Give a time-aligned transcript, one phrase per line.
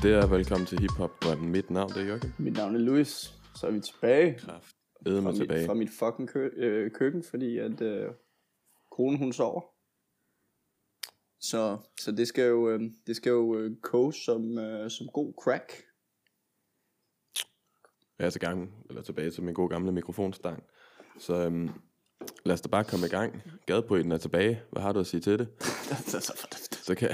[0.00, 0.26] Så der?
[0.26, 1.52] Velkommen til Hip Hop Drømmen.
[1.52, 2.34] Mit navn det er Jørgen.
[2.38, 3.34] Mit navn er Louis.
[3.54, 4.76] Så er vi tilbage Kraft.
[5.02, 5.66] Fra mig mit, tilbage.
[5.66, 8.08] fra mit fucking kø, øh, køkken, fordi at øh,
[8.90, 9.60] konen hun sover.
[11.40, 15.32] Så, så det skal jo, øh, det skal jo øh, koges som, øh, som god
[15.42, 15.72] crack.
[18.18, 20.62] Jeg er til gang, eller tilbage til min gode gamle mikrofonstang.
[21.18, 21.70] Så øhm,
[22.44, 23.42] lad os da bare komme i gang.
[23.66, 24.62] Gadepoeten er tilbage.
[24.72, 25.48] Hvad har du at sige til det?
[26.90, 27.10] Så kan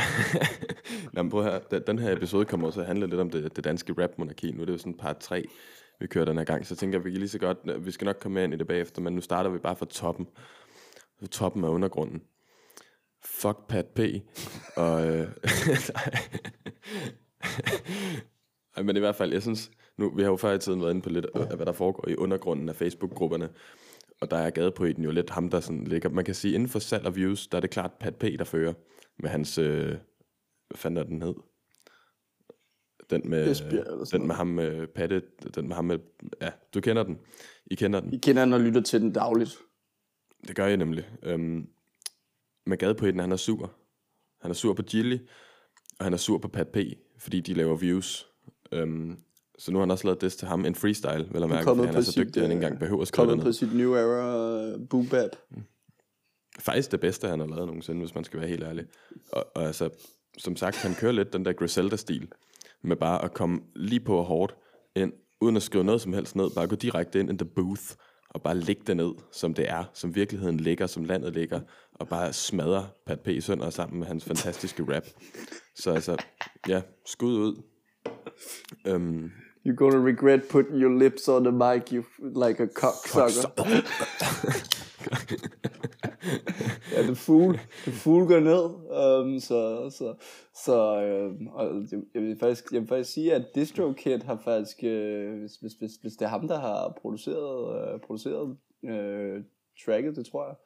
[1.13, 1.59] Nå, men prøv her.
[1.59, 4.53] Den, her episode kommer også at handle lidt om det, det danske rap-monarki.
[4.53, 5.45] Nu er det jo sådan part 3,
[6.01, 6.67] vi kører den her gang.
[6.67, 8.57] Så jeg tænker, at vi kan lige så godt, vi skal nok komme ind i
[8.57, 10.27] det bagefter, men nu starter vi bare fra toppen.
[11.21, 12.23] Fra toppen af undergrunden.
[13.25, 14.01] Fuck Pat P.
[14.77, 15.29] Og, øh,
[18.77, 20.91] Ej, men i hvert fald, jeg synes, nu, vi har jo før i tiden været
[20.91, 23.49] inde på lidt af, hvad der foregår i undergrunden af Facebook-grupperne.
[24.21, 26.09] Og der er gadepoeten jo lidt ham, der sådan ligger.
[26.09, 28.45] Man kan sige, inden for salg og views, der er det klart Pat P, der
[28.45, 28.73] fører
[29.19, 29.89] med hans, øh,
[30.69, 31.35] hvad fanden er den hed?
[33.11, 35.23] Den med, Esbjerg eller den med ham med Patte,
[35.55, 35.99] den med ham med,
[36.41, 37.19] ja, du kender den.
[37.67, 38.13] I kender den.
[38.13, 39.59] I kender den og lytter til den dagligt.
[40.49, 41.09] Det gør jeg nemlig.
[41.23, 41.69] Øhm,
[42.67, 43.73] med gadepoeten, han er sur.
[44.41, 45.19] Han er sur på Gilly,
[45.99, 46.77] og han er sur på Pat P,
[47.19, 48.29] fordi de laver views.
[48.73, 49.19] Øhm,
[49.59, 51.95] så nu har han også lavet det til ham, en freestyle, vel at mærke, han
[51.95, 53.93] er så dygtig, at han ikke øh, engang behøver at skrive Kommet på sit New
[53.93, 55.31] Era uh, boom bap.
[56.59, 58.85] Faktisk det bedste, han har lavet nogensinde, hvis man skal være helt ærlig.
[59.33, 59.91] Og, og altså,
[60.39, 62.33] som sagt, han kører lidt den der Griselda-stil,
[62.83, 64.57] med bare at komme lige på hårdt
[64.97, 67.83] ind, uden at skrive noget som helst ned, bare gå direkte ind in the booth,
[68.31, 71.61] og bare lægge det ned, som det er, som virkeligheden ligger, som landet ligger,
[71.93, 73.29] og bare smadre Pat P.
[73.41, 75.05] Sønder sammen med hans fantastiske rap.
[75.75, 76.17] Så altså,
[76.69, 77.63] ja, skud ud.
[78.87, 79.31] Øhm,
[79.67, 83.47] You're gonna regret putting your lips on the mic, you like a cocksucker.
[86.93, 87.55] ja, the fool,
[87.85, 88.65] the fool går ned.
[88.91, 90.15] Um, så så,
[90.65, 91.03] så
[91.39, 91.83] um, og
[92.15, 95.93] jeg, vil faktisk, jeg vil faktisk sige, at DistroKid har faktisk, uh, hvis, hvis, hvis,
[96.03, 99.43] hvis det er ham, der har produceret, uh, produceret uh,
[99.87, 100.57] tracket, det tror jeg.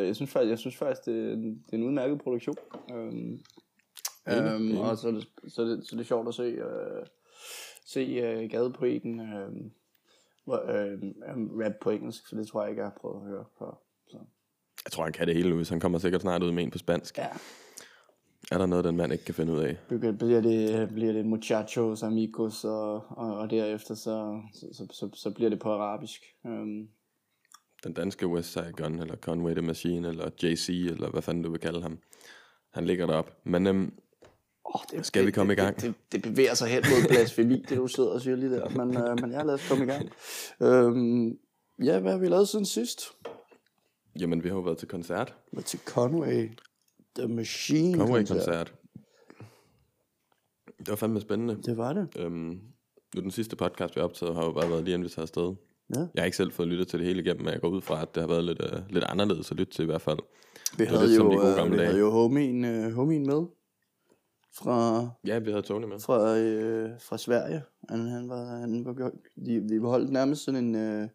[0.00, 2.56] Uh, jeg synes faktisk, jeg synes faktisk det, er en- det er en udmærket produktion.
[2.92, 3.38] Um,
[4.28, 4.80] enig.
[4.80, 7.06] og så er, det, så, er det, så er det sjovt at se, uh,
[7.84, 9.56] se uh, gadepoeten uh,
[10.46, 13.80] uh, rap på engelsk, for det tror jeg ikke, jeg har prøvet at høre før.
[14.08, 14.18] Så.
[14.84, 15.68] jeg tror, han kan det hele, Louis.
[15.68, 17.18] Han kommer sikkert snart ud med en på spansk.
[17.18, 17.28] Ja,
[18.52, 19.76] Er der noget, den mand ikke kan finde ud af?
[19.88, 25.30] bliver det, bliver det muchachos, amigos, og, og, og derefter så, så, så, så, så
[25.30, 26.20] bliver det på arabisk.
[26.44, 26.88] Um,
[27.84, 31.50] den danske West Side Gun, eller Conway the Machine, eller JC, eller hvad fanden du
[31.50, 31.98] vil kalde ham.
[32.72, 33.36] Han ligger derop.
[33.44, 33.92] Men øhm,
[34.74, 35.76] oh, det, Skal vi komme det, i gang?
[35.76, 38.68] Det, det, det bevæger sig hen mod blasfemi, det du sidder og siger lige der.
[38.68, 40.10] Men, uh, men ja, lad os komme i gang.
[40.60, 41.38] Um,
[41.84, 43.00] ja, hvad har vi lavet siden sidst?
[44.20, 45.34] jamen, vi har jo været til koncert.
[45.52, 46.50] Var til Conway
[47.18, 48.74] The Machine Conway-koncert.
[50.78, 51.62] Det var fandme spændende.
[51.62, 52.08] Det var det.
[52.18, 52.60] Øhm,
[53.14, 55.22] nu den sidste podcast, vi har optaget, har jo bare været lige inden vi tager
[55.22, 55.54] afsted.
[55.94, 56.00] Ja.
[56.00, 58.02] Jeg har ikke selv fået lyttet til det hele igennem, men jeg går ud fra,
[58.02, 60.18] at det har været lidt, uh, lidt anderledes at lytte til i hvert fald.
[60.78, 61.86] Vi havde jo, som de gode øh, gamle vi dage.
[61.86, 63.46] havde jo homien, øh, homien med
[64.58, 65.98] fra, Ja, vi havde Tony med.
[66.00, 67.62] fra, øh, fra Sverige.
[67.88, 69.10] Han, han var, han var,
[69.46, 71.08] de, de holdt nærmest sådan en, øh,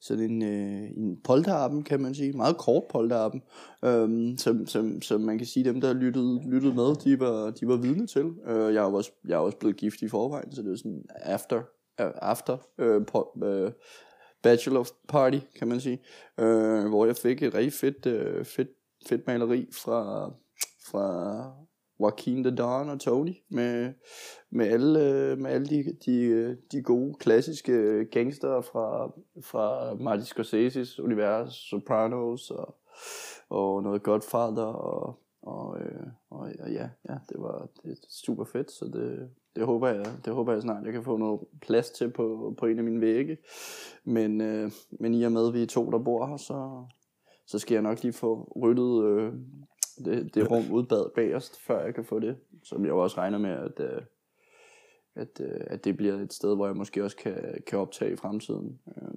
[0.00, 2.32] sådan en, øh, en polterappen, kan man sige.
[2.32, 3.42] Meget kort polterappen.
[3.84, 7.68] Øhm, som, som, som man kan sige, dem der lyttede, lyttede med, de var, de
[7.68, 8.32] var vidne til.
[8.46, 11.04] Øh, jeg, jo også, jeg er også blevet gift i forvejen, så det er sådan
[11.10, 11.58] after,
[12.00, 13.72] øh, after øh, po, øh,
[14.42, 15.98] bachelor party, kan man sige.
[16.40, 18.68] Øh, hvor jeg fik et rigtig fedt, øh, fedt,
[19.08, 20.30] fedt maleri fra,
[20.90, 21.63] fra
[22.00, 23.92] Joaquin the Don og Tony med,
[24.50, 29.12] med alle, øh, med alle de, de, de gode klassiske gangster fra,
[29.42, 32.76] fra Martin Scorsese's univers, Sopranos og,
[33.48, 38.70] og noget Godfather og, og, øh, og, og ja, ja, det var det super fedt,
[38.70, 42.10] så det, det håber jeg, det håber jeg snart, jeg kan få noget plads til
[42.10, 43.38] på, på en af mine vægge.
[44.04, 46.84] Men, øh, men i og med, at vi er to, der bor her, så,
[47.46, 49.32] så skal jeg nok lige få ryddet øh,
[50.04, 52.36] det, det rum ud bag, bagerst, før jeg kan få det.
[52.62, 54.02] Som jeg også regner med, at, øh,
[55.14, 58.16] at, øh, at det bliver et sted, hvor jeg måske også kan, kan optage i
[58.16, 58.78] fremtiden.
[58.88, 59.08] Øh,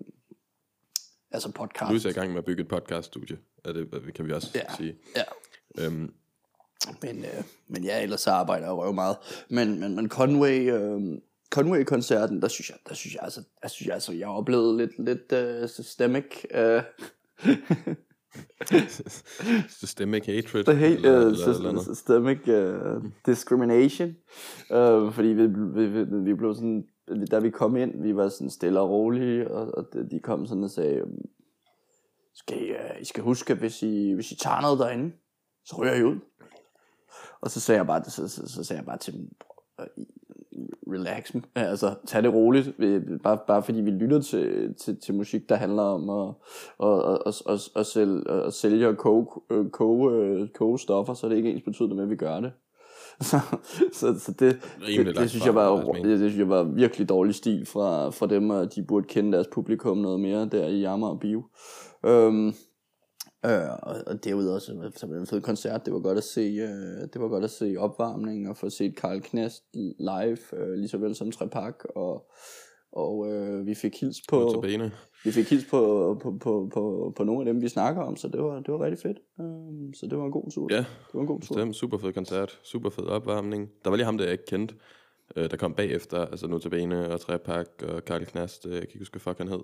[1.32, 1.90] altså podcast.
[1.90, 3.38] Louis er i gang med at bygge et podcaststudie.
[3.66, 4.76] Er det, kan vi også Ja.
[4.78, 4.96] sige.
[5.16, 5.24] Ja.
[5.86, 6.14] Øhm,
[7.02, 9.18] Men, øh, men ja, ellers så arbejder jeg røv meget.
[9.50, 13.88] Men, men, men Conway, øh, Conway-koncerten, der synes jeg, der synes jeg altså, der synes
[13.88, 16.60] jeg altså, jeg har oplevet lidt, lidt uh, systemic, uh,
[19.70, 20.64] systemic hatred.
[20.64, 21.88] the hate, eller, uh, eller, eller noget.
[21.98, 24.10] systemic uh, discrimination.
[24.72, 26.88] Uh, fordi vi, vi, vi, vi blev sådan,
[27.32, 30.46] da vi kom ind, vi var sådan stille og rolige, og, og de- de kom
[30.46, 31.22] sådan og sagde, øhm,
[32.36, 35.12] skal I, uh, I skal huske, at hvis I, hvis I tager noget derinde,
[35.66, 36.20] så ryger I ud.
[37.42, 39.30] Og så sagde jeg bare, så, så, så sagde jeg bare til dem,
[40.92, 42.74] relax, altså tag det roligt,
[43.24, 46.34] bare, bare fordi vi lytter til, til, til musik, der handler om at,
[46.84, 49.26] at, at, at, at, sælge, at sælge og koge,
[49.72, 52.52] koge, koge stoffer, så er det ikke ens betydende med, at vi gør det.
[53.22, 53.40] så,
[53.94, 54.40] så, så det,
[54.88, 58.10] det, det, det, synes jeg var, det, det synes jeg var virkelig dårlig stil fra,
[58.10, 61.44] fra dem, og de burde kende deres publikum noget mere der i Jammer og Bio.
[62.04, 62.54] Um,
[63.46, 65.86] Øh, og, og derudover så, så var det en fed koncert.
[65.86, 68.96] Det var godt at se, øh, det var godt at se opvarmning og få set
[68.96, 69.64] Karl Knast
[70.00, 72.32] live, øh, lige så vel som Trepak og
[72.92, 74.64] og øh, vi fik hils på
[75.24, 75.80] vi fik hils på,
[76.22, 78.84] på, på, på, på nogle af dem vi snakker om, så det var det var
[78.86, 79.18] rigtig fedt.
[79.40, 80.68] Øh, så det var en god tur.
[80.72, 80.78] Ja.
[80.78, 81.66] Det var en god tur.
[81.66, 83.70] Var super fed koncert, super fed opvarmning.
[83.84, 84.76] Der var lige ham der jeg ikke kendte,
[85.36, 89.00] øh, der kom bagefter, altså Notabene og Trepak og Karl Knast, øh, jeg kan ikke
[89.00, 89.64] huske hvad fuck han hed.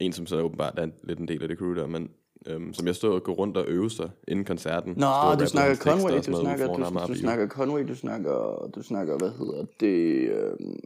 [0.00, 2.10] En som så åbenbart er lidt en del af det crew der, men
[2.46, 4.94] øhm, som jeg stod og gå rundt og øve sig inden koncerten.
[4.96, 5.06] Nå,
[5.40, 9.64] du snakker Conway, du snakker, du, du, snakker Conway, du snakker, du snakker, hvad hedder
[9.80, 10.78] det, øhm,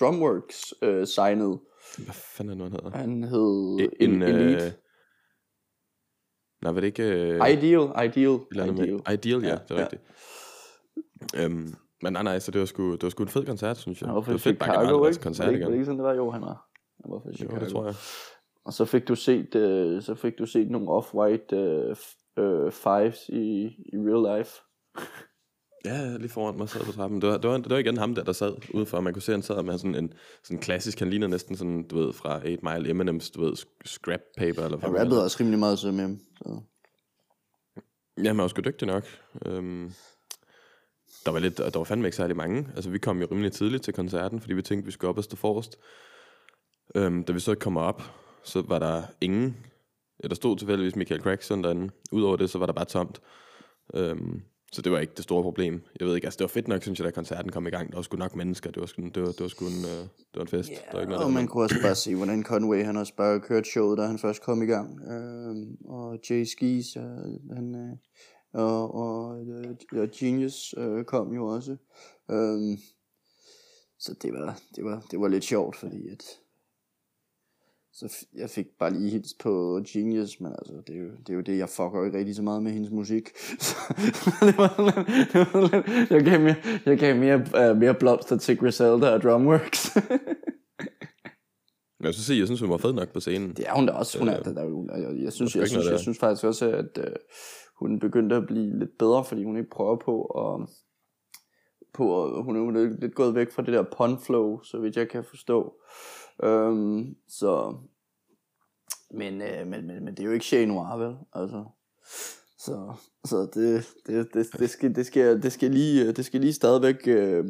[0.00, 1.58] Drumworks øh, signet.
[1.96, 2.98] Hvad fanden er det, han hedder?
[2.98, 4.66] Han hed en, en Elite.
[4.66, 4.72] Øh,
[6.62, 7.02] nej, var det ikke...
[7.02, 8.40] Øh, ideal, Ideal.
[8.52, 9.00] Ideal.
[9.12, 9.80] Ideal, ja, det er ja.
[9.80, 10.02] rigtigt.
[11.36, 14.00] Øhm, men nej, nej, så det var sgu, det var sgu en fed koncert, synes
[14.00, 14.08] jeg.
[14.08, 15.62] Ja, det var fedt bare generelt koncert igen.
[15.62, 16.14] Var det ikke sådan, det var?
[16.14, 16.68] Jo, han var.
[17.02, 17.54] Han var fra Chicago.
[17.54, 17.94] Jo, det tror jeg.
[18.66, 21.96] Og så fik du set, uh, så fik du set nogle off-white uh,
[22.44, 24.50] uh, fives i, i real life.
[25.84, 27.20] Ja, lige foran mig sad på trappen.
[27.20, 29.00] Det var, det var, det var igen ham der, der sad ude for.
[29.00, 31.88] Man kunne se, at han sad med sådan en sådan klassisk, han ligner næsten sådan,
[31.88, 34.62] du ved, fra 8 Mile Eminems, du ved, scrap paper.
[34.62, 36.20] Eller hvad han rappede også rimelig meget så med ham.
[36.36, 36.60] Så.
[38.22, 39.04] Ja, han var også dygtig nok.
[39.46, 39.92] Um,
[41.24, 42.68] der var lidt, der var fandme ikke særlig mange.
[42.76, 45.24] Altså, vi kom jo rimelig tidligt til koncerten, fordi vi tænkte, vi skulle op og
[45.24, 45.78] stå forrest.
[46.94, 48.02] Um, da vi så kommer op,
[48.46, 49.56] så var der ingen.
[50.22, 51.92] Ja, der stod tilfældigvis Michael Crackson derinde.
[52.12, 53.20] Udover det, så var der bare tomt.
[53.94, 55.82] Um, så det var ikke det store problem.
[56.00, 57.90] Jeg ved ikke, altså det var fedt nok, synes jeg, da koncerten kom i gang.
[57.90, 58.70] Der var sgu nok mennesker.
[58.70, 60.68] Det var sgu, det var, det var sgu en, uh, det var en fest.
[60.68, 63.14] Yeah, der var ikke noget, og man kunne også bare se, hvordan Conway, han også
[63.16, 65.00] bare kørt showet, da han først kom i gang.
[65.00, 67.02] Uh, og Jay Skis, uh,
[67.56, 69.28] han, uh, og, og,
[69.92, 71.76] og Genius uh, kom jo også.
[72.28, 72.78] Uh,
[73.98, 76.22] så det var, det var, det var lidt sjovt, fordi at
[77.98, 81.34] så jeg fik bare lige hits på Genius, men altså, det er jo det, er
[81.34, 83.28] jo det jeg fucker ikke rigtig så meget med hendes musik.
[83.58, 83.76] Så,
[84.40, 84.74] det var
[85.32, 86.56] det var jeg gav mere,
[86.86, 89.96] jeg gav mere, uh, mere blomster til Griselda og Drumworks.
[92.04, 93.50] jeg synes, jeg synes, hun var fed nok på scenen.
[93.56, 94.18] Det er hun da også.
[94.18, 96.98] Hun er, der, der, jeg, jeg, jeg, synes, jeg, synes, jeg synes faktisk også, at
[96.98, 97.04] uh,
[97.80, 100.68] hun begyndte at blive lidt bedre, fordi hun ikke prøver på at
[101.94, 105.24] på, hun er lidt gået væk fra det der pun flow, så vidt jeg kan
[105.24, 105.74] forstå.
[106.42, 107.76] Øhm, så,
[109.10, 111.16] men, øh, men, men, men det er jo ikke Shane Noir, vel?
[111.32, 111.64] Altså,
[112.58, 112.94] så,
[113.24, 116.52] så det, det, det, det, skal, det, skal, det, skal lige, øh, det skal lige
[116.52, 117.44] stadigvæk, øh,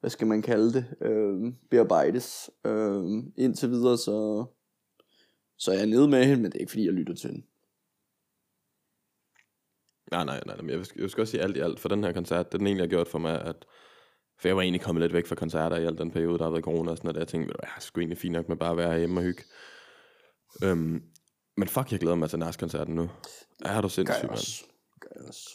[0.00, 2.50] hvad skal man kalde det, øh, bearbejdes.
[2.64, 3.02] Øh,
[3.36, 4.44] indtil videre, så,
[5.58, 7.46] så er jeg nede med hende, men det er ikke fordi, jeg lytter til hende.
[10.10, 12.04] Nej, nej, nej, men Jeg, vil, jeg skal også sige alt i alt, for den
[12.04, 13.66] her koncert, det den egentlig har gjort for mig, at
[14.40, 16.50] for jeg var egentlig kommet lidt væk fra koncerter i al den periode, der har
[16.50, 17.20] været corona og sådan noget.
[17.20, 19.42] Jeg tænkte, jeg er sgu egentlig fint nok med bare at være hjemme og hygge.
[20.64, 21.02] Øhm,
[21.56, 23.10] men fuck, jeg glæder mig til Nas-koncerten nu.
[23.64, 24.66] Er du sindssyg, mand?
[25.00, 25.50] Gør også.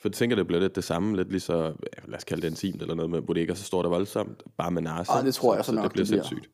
[0.00, 1.74] For jeg tænker, det bliver lidt det samme, lidt lige så,
[2.04, 4.82] lad os kalde det intimt eller noget med bodega, så står der voldsomt, bare med
[4.82, 5.08] Nas.
[5.08, 6.50] Ah, det tror jeg så, så nok, det bliver det sindssygt.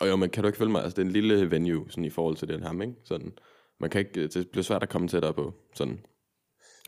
[0.00, 2.04] Og jo, men kan du ikke følge mig, altså det er en lille venue, sådan
[2.04, 2.94] i forhold til den ham, ikke?
[3.04, 3.32] Sådan,
[3.80, 5.98] man kan ikke, det bliver svært at komme tættere på, sådan.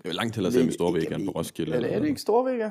[0.05, 1.77] Jeg vil langt hellere se ham i Storvæg end på Roskilde.
[1.77, 2.71] Er det, er det ikke Storvæg,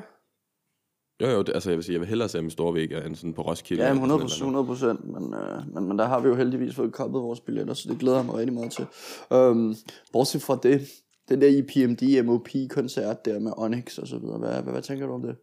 [1.20, 3.16] jo, jo, det, altså jeg vil sige, jeg vil hellere se ham i Storvæg end
[3.16, 3.84] sådan på Roskilde.
[3.84, 7.40] Ja, 100 procent, men, øh, men, men der har vi jo heldigvis fået koppet vores
[7.40, 8.86] billetter, så det glæder jeg mig rigtig meget til.
[9.30, 9.74] Um,
[10.12, 10.88] bortset fra det,
[11.28, 15.12] den der IPMD MOP-koncert der med Onyx og så videre, hvad, hvad, hvad tænker du
[15.12, 15.36] om det?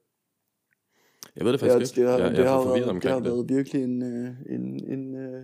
[1.36, 2.12] Jeg ved det faktisk det, ikke.
[2.12, 5.44] Det, jeg, det, jeg har, været, det har været virkelig en, øh, en, en, øh,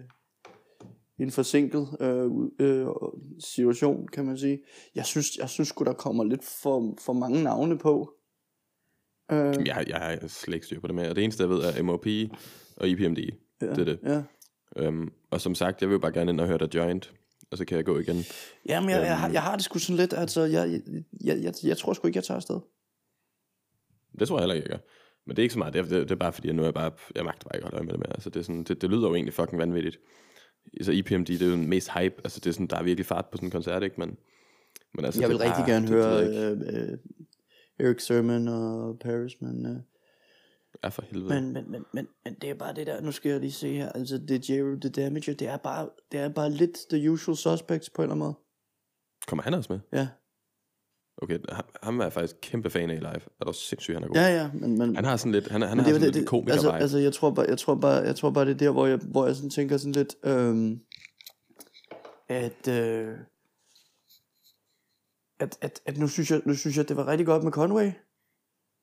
[1.19, 2.87] en forsinket øh, øh,
[3.39, 4.59] situation, kan man sige.
[4.95, 8.13] Jeg synes, jeg synes der kommer lidt for, for mange navne på.
[9.31, 9.67] Øh.
[9.67, 11.09] Jeg, jeg har slet ikke styr på det med.
[11.09, 12.05] Og det eneste, jeg ved, er MOP
[12.77, 13.17] og IPMD.
[13.61, 13.99] Ja, det er det.
[14.03, 14.23] Ja.
[14.77, 17.13] Øhm, og som sagt, jeg vil bare gerne ind og høre der Joint.
[17.51, 18.23] Og så kan jeg gå igen.
[18.65, 20.81] Jamen, jeg, øhm, jeg, har, jeg har det sgu sådan lidt, altså, jeg,
[21.23, 22.59] jeg, jeg, jeg tror sgu ikke, jeg tager afsted.
[24.19, 24.85] Det tror jeg heller ikke, jeg gør.
[25.25, 26.61] Men det er ikke så meget, det er, det, det er bare fordi, at nu
[26.61, 28.13] er jeg bare, jeg magter bare ikke holde øje med det mere.
[28.13, 29.99] Altså, det, er sådan, det, det lyder jo egentlig fucking vanvittigt.
[30.81, 33.05] Så IPMD, det er jo den mest hype, altså det er sådan, der er virkelig
[33.05, 33.95] fart på sådan en koncert, ikke?
[33.99, 34.17] Men,
[34.93, 36.97] men altså, jeg vil rigtig bare, gerne det, høre det, øh, øh,
[37.83, 39.65] Eric Sermon og Paris, men...
[39.65, 39.77] Uh,
[40.83, 41.29] ja, for helvede.
[41.29, 43.73] Men, men, men, men, men, det er bare det der, nu skal jeg lige se
[43.73, 47.37] her, altså det Jero The Damager, det er bare, det er bare lidt the usual
[47.37, 48.35] suspects på en eller anden måde.
[49.27, 49.79] Kommer han også med?
[49.93, 50.07] Ja.
[51.17, 53.21] Okay, ham, ham er jeg faktisk kæmpe fan af live.
[53.41, 54.15] Er du sindssygt, han er god.
[54.15, 56.27] Ja, ja, men, men, Han har sådan lidt, han, han har det, sådan det, lidt
[56.27, 58.71] komiker altså, altså, jeg tror bare, jeg tror bare, jeg tror bare, det er der,
[58.71, 60.79] hvor jeg, hvor jeg sådan tænker sådan lidt, øhm,
[62.29, 63.17] at, øh,
[65.43, 67.91] at, at, at nu synes jeg, nu synes jeg, det var rigtig godt med Conway.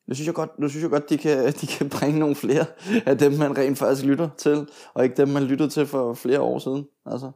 [0.09, 2.65] Nu synes jeg godt, nu synes jeg godt de, kan, de kan bringe nogle flere
[3.07, 6.41] af dem, man rent faktisk lytter til, og ikke dem, man lyttede til for flere
[6.41, 6.87] år siden.
[7.07, 7.31] Altså.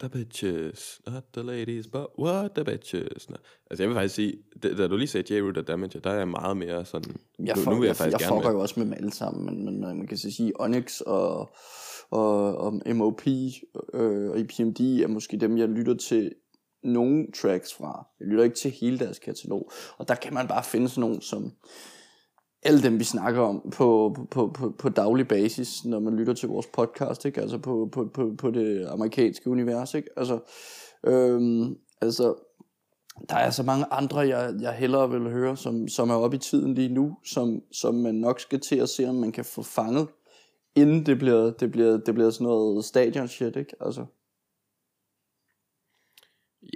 [0.00, 3.30] The bitches, not the ladies, but what the bitches.
[3.30, 3.36] Nå.
[3.70, 6.18] Altså jeg vil faktisk sige, da, da du lige sagde J-Root og Damage, der er
[6.18, 8.50] jeg meget mere sådan, Jeg, nu, fuck, nu vil jeg, jeg, faktisk jeg gerne fucker
[8.50, 11.54] jo også med dem alle sammen, men, men man kan så sige, Onyx og,
[12.10, 13.26] og, og MOP
[13.94, 16.32] øh, og IPMD er måske dem, jeg lytter til
[16.84, 18.06] nogle tracks fra.
[18.20, 19.70] Jeg lytter ikke til hele deres katalog.
[19.98, 21.52] Og der kan man bare finde sådan nogle som
[22.64, 26.48] alle dem, vi snakker om på, på, på, på daglig basis, når man lytter til
[26.48, 27.40] vores podcast, ikke?
[27.40, 29.94] altså på, på, på, på det amerikanske univers.
[29.94, 30.08] Ikke?
[30.16, 30.38] Altså,
[31.06, 32.34] øhm, altså,
[33.28, 36.40] der er så mange andre, jeg, jeg hellere vil høre, som, som er oppe i
[36.40, 39.62] tiden lige nu, som, som man nok skal til at se, om man kan få
[39.62, 40.08] fanget,
[40.76, 43.76] inden det bliver, det bliver, det bliver sådan noget stadion shit, ikke?
[43.80, 44.04] Altså,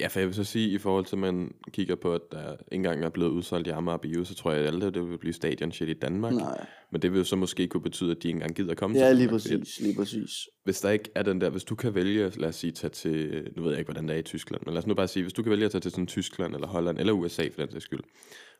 [0.01, 2.53] Ja, for jeg vil så sige, i forhold til, at man kigger på, at der
[2.53, 5.19] ikke engang er blevet udsolgt i Amager Bio, så tror jeg, at alle det vil
[5.19, 6.35] blive stadion shit i Danmark.
[6.35, 6.67] nej.
[6.93, 9.09] Men det vil jo så måske kunne betyde, at de ikke engang gider komme Ja,
[9.09, 10.31] til lige Danmark, fordi præcis, lige præcis.
[10.65, 13.49] hvis der ikke er den der, hvis du kan vælge, lad os sige, tage til,
[13.57, 15.23] nu ved jeg ikke, hvordan det er i Tyskland, men lad os nu bare sige,
[15.23, 17.71] hvis du kan vælge at tage til sådan Tyskland, eller Holland, eller USA for den
[17.73, 18.01] sags skyld,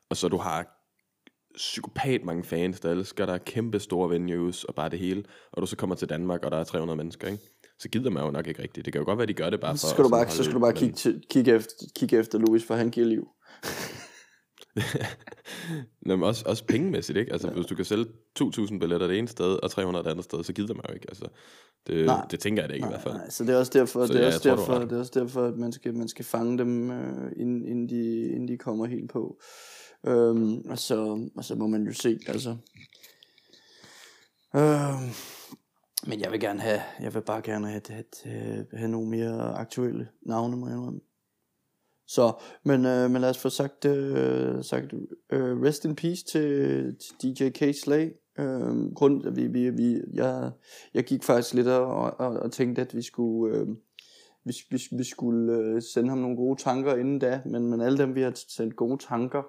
[0.09, 0.75] og så du har
[1.55, 5.67] psykopat mange fans, der elsker der kæmpe store venues, og bare det hele, og du
[5.67, 7.43] så kommer til Danmark, og der er 300 mennesker, ikke?
[7.79, 8.85] Så gider man jo nok ikke rigtigt.
[8.85, 9.77] Det kan jo godt være, de gør det bare for...
[9.77, 12.63] Så skal du bare, så skal du bare kigge, til, kigge, efter, kigge efter Louis,
[12.63, 13.27] for han giver liv.
[16.05, 17.31] Nå, men også, også pengemæssigt, ikke?
[17.31, 17.53] Altså, ja.
[17.53, 18.05] hvis du kan sælge
[18.39, 21.05] 2.000 billetter det ene sted, og 300 det andet sted, så gider man jo ikke.
[21.09, 21.27] Altså,
[21.87, 22.27] det, Nej.
[22.31, 23.13] det tænker jeg da ikke i hvert fald.
[23.13, 24.99] Nej, så det er også derfor, Så det er ja, også tror, derfor, det er
[24.99, 28.57] også derfor, at man skal, man skal fange dem, øh, inden, inden, de, inden de
[28.57, 29.41] kommer helt på.
[30.07, 32.55] Øhm, og, så, og så må man jo se, altså.
[34.55, 35.09] Øhm,
[36.07, 39.53] men jeg vil gerne have, jeg vil bare gerne have, have, have, have nogle mere
[39.53, 40.99] aktuelle navne, må jeg indrømme.
[42.07, 42.33] Så,
[42.65, 44.93] men, øh, men lad os få sagt, øh, sagt
[45.31, 47.75] øh, rest in peace til, til DJ K.
[47.83, 48.11] Slay.
[48.39, 50.51] Øh, grund, at vi, vi, vi, jeg,
[50.93, 53.67] jeg gik faktisk lidt og, og, og tænkte, at vi skulle, øh,
[54.45, 57.97] vi, vi, vi skulle øh, sende ham nogle gode tanker inden da, men, men alle
[57.97, 59.43] dem, vi har sendt gode tanker,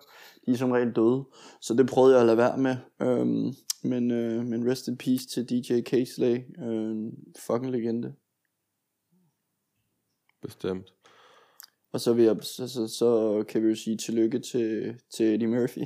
[0.47, 1.25] de er som regel døde.
[1.61, 2.77] Så det prøvede jeg at lade være med.
[3.03, 6.05] Øh, men, øh, men rest in peace til DJ.
[6.05, 6.39] Slay.
[6.59, 8.15] Øh, fucking legende.
[10.43, 10.95] Bestemt.
[11.93, 15.49] Og så, vil jeg, så, så, så kan vi jo sige tillykke til, til Eddie
[15.49, 15.85] Murphy.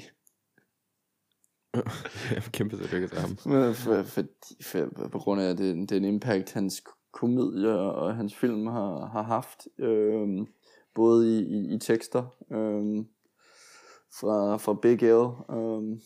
[2.52, 3.36] Kæmpe tillykke til ham.
[3.74, 4.24] For, for,
[4.62, 6.82] for, på grund af den, den impact, hans
[7.12, 9.68] komedier og hans film har, har haft.
[9.78, 10.46] Øhm,
[10.94, 13.08] både i, i, i tekster øhm,
[14.20, 15.54] fra, fra Big L.
[15.56, 16.00] Øhm,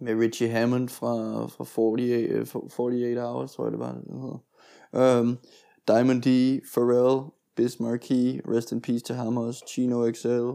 [0.00, 2.46] med Richie Hammond fra, fra 48, øh,
[2.78, 4.44] 48 Hours, tror jeg det var, det hedder.
[4.94, 5.36] Øhm,
[5.88, 10.50] Diamond D, Pharrell, Biz Markie, Rest in Peace til ham også, Chino XL,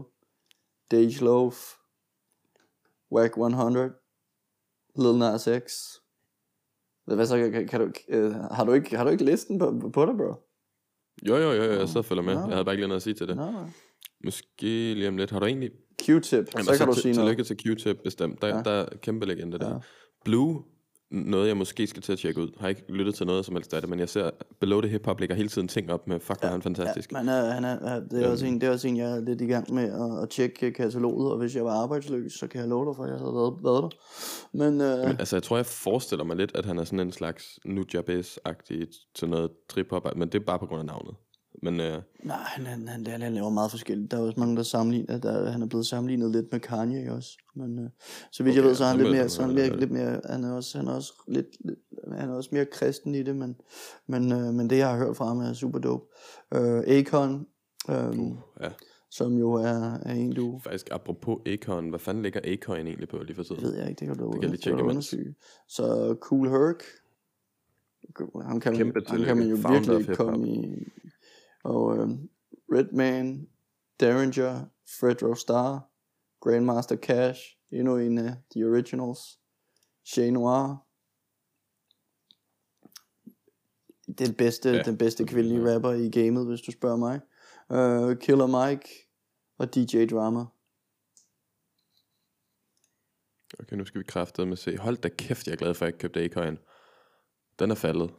[0.90, 1.76] Dage Loaf,
[3.12, 3.92] Wack 100,
[4.96, 5.72] Lil Nas X.
[7.04, 10.06] Hvad så, kan, kan du, øh, har, du ikke, har du ikke listen på, på
[10.06, 10.34] dig, bro?
[11.28, 12.34] Jo, jo, jo, jeg sidder og følger med.
[12.34, 12.40] Nå.
[12.40, 13.36] Jeg havde bare ikke lige noget at sige til det.
[13.36, 13.70] Nej.
[14.24, 15.30] Måske lige om lidt.
[15.30, 15.70] Har du egentlig...
[16.02, 17.36] Q-tip, Jamen, så kan du til- sige noget.
[17.38, 18.42] Tillykke til Q-tip, bestemt.
[18.42, 18.56] Der, Ja.
[18.56, 18.62] ja.
[18.62, 19.68] der er kæmpe legende der.
[19.68, 19.72] Ja.
[19.74, 19.78] Ja.
[20.24, 20.62] Blue,
[21.10, 22.48] noget jeg måske skal til at tjekke ud.
[22.60, 24.30] Har ikke lyttet til noget som helst af det, men jeg ser,
[24.60, 27.12] Below the Hip Hop ligger hele tiden ting op med, fuck, hvor er han fantastisk.
[27.12, 29.20] Ja, men øh, han er, det, er også en, det er også en, jeg er
[29.20, 32.60] lidt i gang med at, at tjekke kataloget, og hvis jeg var arbejdsløs, så kan
[32.60, 33.88] jeg love dig for, at jeg havde været, været der.
[34.52, 37.12] Men, øh, Men altså, jeg tror, jeg forestiller mig lidt, at han er sådan en
[37.12, 41.14] slags Nujabes-agtig til noget trip-hop, men det er bare på grund af navnet.
[41.62, 44.10] Men øh, nej, han, han, han, han laver meget forskelligt.
[44.10, 47.38] Der er også mange, der sammenligner, der, han er blevet sammenlignet lidt med Kanye også.
[47.56, 47.90] Men øh,
[48.32, 49.80] så vidt jeg Okay, ved, så er han lidt jeg mere, så han høre lidt,
[49.80, 49.90] det.
[49.90, 51.46] mere, han er også, han er også lidt,
[52.18, 53.56] han er også mere kristen i det, men,
[54.06, 56.04] men, øh, men det, jeg har hørt fra ham, er super dope.
[56.54, 57.46] Øh, Akon,
[57.90, 58.70] øh, uh, ja.
[59.10, 63.18] som jo er, er en, du Faktisk, apropos Akon, hvad fanden ligger Akon egentlig på
[63.18, 63.62] lige for tiden?
[63.62, 65.34] ved jeg ikke, det kan du, Det kan jeg lige det tjekke undersøge.
[65.68, 66.82] Så Cool Herc,
[68.42, 70.88] ham kan, man, ham kan man jo virkelig komme i.
[71.62, 72.08] Og øh,
[72.72, 73.48] Redman,
[74.00, 74.64] Derringer,
[75.00, 75.90] Fred Star,
[76.40, 77.40] Grandmaster Cash,
[77.70, 79.38] endnu en af de originals,
[80.04, 80.86] Shay Noir.
[84.06, 84.76] Det den bedste, ja.
[84.76, 84.82] Ja.
[84.82, 87.20] den bedste kvindelige rapper i gamet, hvis du spørger mig.
[87.68, 88.88] Uh, Killer Mike
[89.58, 90.44] og DJ Drama.
[93.60, 94.76] Okay, nu skal vi kraftedeme med se.
[94.76, 96.58] Hold da kæft, jeg er glad for, at jeg ikke købte Akon.
[97.58, 98.10] Den er faldet.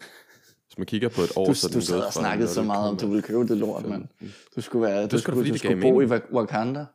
[0.73, 2.49] Hvis man kigger på et år, Du, så er du den sad gået og snakkede
[2.49, 4.07] så 0,5 meget om, du ville købe det lort, mand.
[4.55, 6.85] Du skulle være, du skulle, du skulle bo i Wakanda.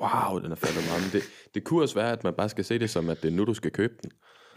[0.00, 1.02] wow, den er faldet meget.
[1.02, 1.22] Men det,
[1.54, 3.44] det kunne også være, at man bare skal se det som, at det er nu,
[3.44, 4.10] du skal købe den.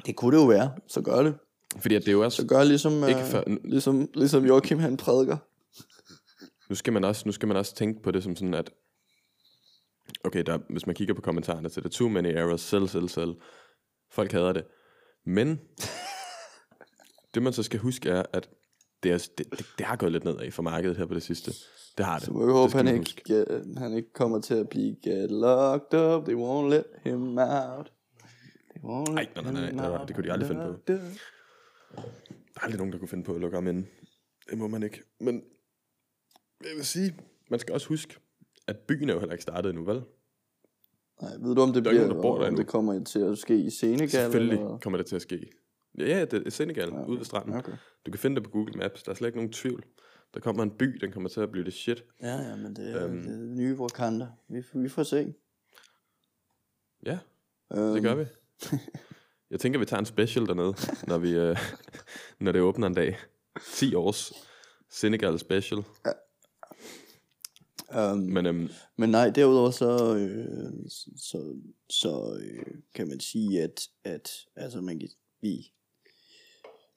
[0.06, 1.36] Det kunne det jo være, så gør det.
[1.80, 4.80] Fordi at det er jo også, Så gør ligesom, Ikke øh, før- ligesom, ligesom Joachim
[4.80, 5.38] han prædiker.
[6.70, 8.72] nu skal man også, nu skal man også tænke på det som sådan, at
[10.24, 13.34] okay, der, hvis man kigger på kommentarerne til det, too many errors, sell, sell, sell.
[14.12, 14.64] Folk hader det.
[15.26, 15.60] Men
[17.34, 18.50] det man så skal huske er, at
[19.04, 21.52] det, er, det, det, det har gået lidt nedad for markedet her på det sidste.
[21.98, 22.26] Det har det.
[22.26, 26.00] Så må vi håbe, han ikke, uh, han ikke kommer til at blive get locked
[26.00, 26.26] up.
[26.26, 27.92] They won't let him out.
[28.70, 30.82] They won't Ej, let nej, nej, nej, him det kunne de aldrig finde på.
[30.88, 30.94] Der
[32.56, 33.86] er aldrig nogen, der kunne finde på at lukke ham ind.
[34.50, 35.04] Det må man ikke.
[35.20, 35.44] Men
[36.62, 37.16] jeg vil sige,
[37.50, 38.16] man skal også huske,
[38.68, 40.02] at byen er jo heller ikke startet endnu, vel?
[41.22, 43.04] Nej, ved du om det Der er bliver, nogen, der bor der om det kommer
[43.04, 44.10] til at ske i Senegal?
[44.10, 44.78] Selvfølgelig Eller?
[44.78, 45.50] kommer det til at ske.
[46.00, 47.54] Ja, ja, det er Senegal, ja, ude ved stranden.
[47.56, 47.72] Okay.
[48.06, 49.84] Du kan finde det på Google Maps, der er slet ikke nogen tvivl.
[50.34, 52.04] Der kommer en by, den kommer til at blive det shit.
[52.22, 53.22] Ja, ja, men det er, Øhm.
[53.24, 54.28] det er nye Wakanda.
[54.50, 55.34] Vi, vi får se.
[57.06, 57.20] Ja,
[57.74, 58.26] Øhm, det gør vi.
[59.52, 60.74] Jeg tænker, vi tager en special dernede,
[61.08, 61.58] når, vi, øh,
[62.40, 63.18] når det åbner en dag.
[63.74, 64.34] 10 års
[64.90, 65.84] Senegal special.
[67.96, 71.56] Um, Men øhm, Men nej, derudover så, øh, så,
[71.90, 75.10] så øh, kan man sige, at, at altså man kan,
[75.42, 75.72] vi,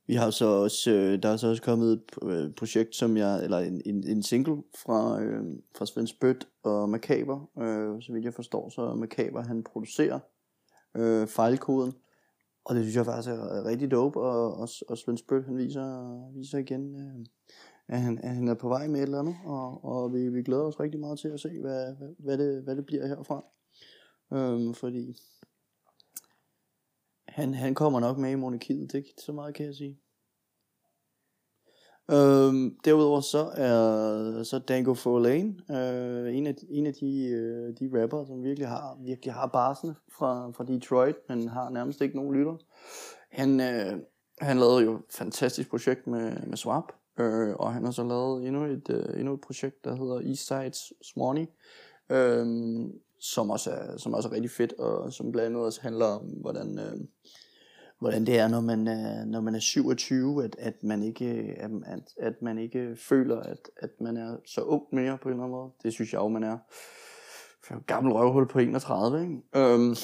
[0.07, 3.45] vi har så også, øh, der er så også kommet et øh, projekt, som jeg,
[3.45, 5.45] eller en, en, en single fra, øh,
[5.75, 10.19] fra Svend Spødt og Macaber, øh, så vidt jeg forstår, så Macaber han producerer
[10.97, 11.93] øh, fejlkoden,
[12.65, 16.31] og det synes jeg faktisk er rigtig dope, og, og, og Svend Spødt han viser,
[16.35, 17.27] viser igen, øh,
[17.89, 20.43] at han, at han er på vej med et eller andet, og, og vi, vi
[20.43, 23.45] glæder os rigtig meget til at se, hvad, hvad, hvad, det, hvad det bliver herfra.
[24.33, 25.17] Øhm, fordi
[27.35, 29.99] han, han kommer nok med i monarkiet, det er ikke så meget, kan jeg sige.
[32.11, 38.03] Øhm, derudover så er så Dango Folane, øh, en, af, en af de, øh, de
[38.03, 42.35] rapper, som virkelig har, virkelig har barsene fra, fra Detroit, men har nærmest ikke nogen
[42.35, 42.57] lytter.
[43.31, 43.99] Han, øh,
[44.41, 48.47] han lavede jo et fantastisk projekt med, med Swap, øh, og han har så lavet
[48.47, 51.47] endnu et, øh, endnu et projekt, der hedder Eastside Swanee,
[52.11, 52.47] øh,
[53.23, 56.23] som, også er, som også er rigtig fedt, og som blandt andet også handler om,
[56.27, 57.01] hvordan, øh,
[57.99, 61.27] hvordan det er, når man er, når man er 27, at, at, man ikke,
[61.59, 65.33] at, at, at man ikke føler, at, at man er så ung mere på en
[65.33, 65.71] eller anden måde.
[65.83, 66.59] Det synes jeg jo, man er.
[67.65, 69.43] For en gammel røvhul på 31, ikke?
[69.57, 69.95] Øhm,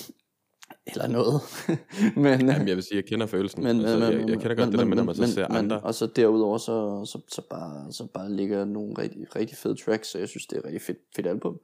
[0.87, 1.40] eller noget.
[2.24, 3.62] men, jamen, jeg vil sige, jeg kender følelsen.
[3.62, 5.48] men, altså, men, jeg, jeg kender godt det der med, når man så men, ser
[5.48, 5.81] men, andre.
[5.81, 10.09] Og så derudover, så, så, så, bare, så bare ligger nogle rigtig, rigtig fede tracks,
[10.09, 11.61] så jeg synes, det er et rigtig fedt, fedt album,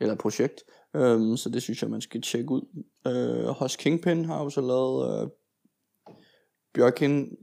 [0.00, 0.64] eller projekt.
[0.96, 2.84] Øhm, så det synes jeg, man skal tjekke ud.
[3.06, 5.28] Øh, Hos Kingpin har jo så lavet øh,
[6.74, 7.36] Bjørkin,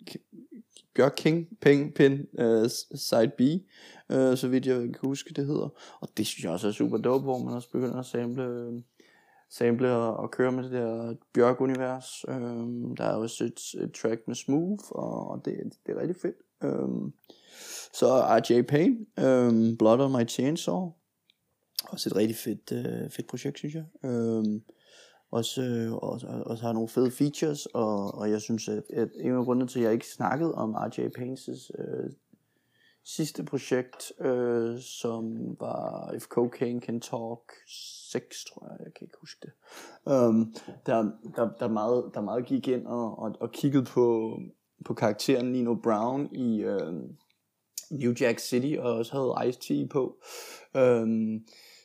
[0.95, 3.41] Bjørking Ping Pin uh, Side B,
[4.13, 5.69] uh, så vidt jeg kan huske, det hedder.
[5.99, 8.83] Og det synes jeg også er super dope, hvor man også begynder at sample,
[9.49, 12.25] sample og, og køre med det der Bjørk-univers.
[12.27, 16.15] Um, der er også et, et track med Smooth, og, og det, det er rigtig
[16.21, 16.35] fedt.
[16.63, 17.13] Um,
[17.93, 20.91] så RJ Payne, um, Blood on My Chainsaw.
[21.93, 23.85] Også et rigtig fedt, øh, fedt projekt, synes jeg.
[24.11, 24.63] Um,
[25.31, 29.31] også, øh, også, også har nogle fede features, og, og jeg synes, at, at en
[29.31, 32.09] af grundene til, at jeg ikke snakkede om RJ Paynes øh,
[33.05, 35.23] sidste projekt, øh, som
[35.59, 37.39] var If Cocaine Can Talk
[38.11, 39.51] 6, tror jeg, jeg kan ikke huske det.
[40.13, 44.37] Um, der, der, der, meget, der meget gik ind og, og, og kiggede på,
[44.85, 46.93] på karakteren Nino Brown i øh,
[47.91, 50.17] New Jack City, og også havde Ice-T på,
[50.75, 51.07] øh,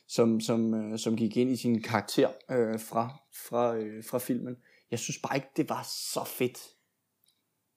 [0.09, 4.55] som, som, øh, som gik ind i sin karakter øh, fra, fra, øh, fra filmen.
[4.91, 6.59] Jeg synes bare ikke, det var så fedt.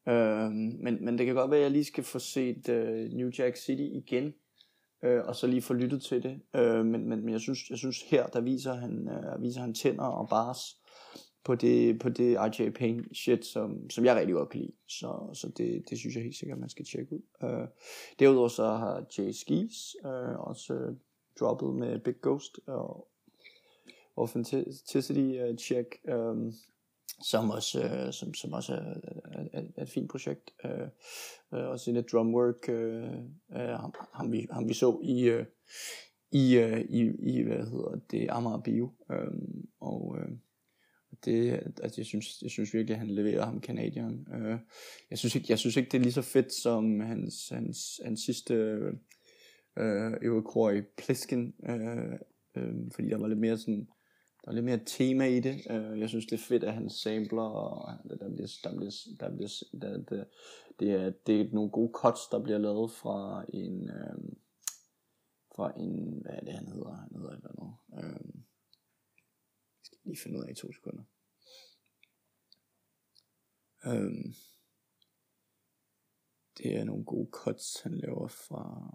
[0.09, 0.51] Øh,
[0.83, 3.57] men, men det kan godt være, at jeg lige skal få set øh, New Jack
[3.57, 4.35] City igen,
[5.05, 6.41] øh, og så lige få lyttet til det.
[6.57, 9.75] Øh, men, men, men jeg synes, jeg synes her, der viser han, øh, viser han
[9.75, 10.61] tænder og bars
[11.45, 14.73] på det, på det RJ Payne shit, som, som jeg rigtig godt kan lide.
[14.89, 17.23] Så, så det, det synes jeg helt sikkert, man skal tjekke ud.
[17.43, 17.69] Øh,
[18.19, 20.95] derudover så har Jay Skis øh, også
[21.41, 23.09] droppet med Big Ghost og
[24.17, 26.53] Authenticity uh, Check, um,
[27.23, 30.51] som også, uh, som, som også er, er, er, er et fint projekt.
[30.65, 30.71] Øh,
[31.53, 32.75] uh, uh, også lidt drumwork, uh,
[33.49, 35.45] uh, ham, ham, vi, ham vi så i, uh,
[36.33, 38.93] i, uh, i, i, hvad hedder det, Amager Bio.
[39.09, 40.37] Um, og uh,
[41.25, 44.27] det, altså jeg synes, jeg synes virkelig, at han leverer ham kanadieren.
[44.35, 44.59] Uh,
[45.11, 48.21] jeg, synes ikke, jeg synes ikke, det er lige så fedt som hans, hans, hans
[48.21, 48.79] sidste
[49.77, 52.13] øh, Iroquois Pliskin, øh,
[52.55, 53.89] øh, fordi der var lidt mere sådan,
[54.45, 55.61] der var lidt mere tema i det.
[55.71, 58.93] Øh, jeg synes, det er fedt, at han sampler, og der, der bliver, der bliver,
[59.21, 59.49] der bliver,
[59.83, 60.25] der, der,
[60.81, 64.33] det, er, det er nogle gode cuts, der bliver lavet fra en, øh,
[65.57, 66.95] fra en, hvad er det, han hedder?
[66.95, 68.05] Han hedder eller noget.
[68.05, 68.35] Øh,
[69.79, 71.03] jeg skal lige finde ud af i to sekunder.
[73.87, 74.35] Øhm,
[76.59, 78.91] det er nogle gode cuts, han laver fra...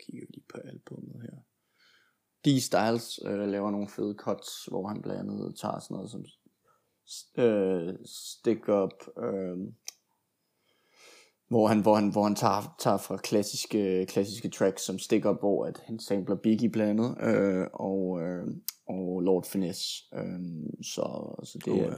[0.00, 1.36] Kigger vi lige på albumet her.
[2.44, 2.60] D.
[2.60, 6.24] Styles øh, laver nogle fede cuts, hvor han blandt andet tager sådan noget som
[7.36, 9.58] øh, Stick Up, øh,
[11.48, 15.40] hvor han, hvor han, hvor han tager, tager fra klassiske, klassiske tracks som Stick Up,
[15.40, 18.46] hvor at han sampler Biggie blandt andet, øh, og, øh,
[18.86, 20.04] og Lord Finesse.
[20.14, 20.40] Øh,
[20.82, 21.94] så, så det, er,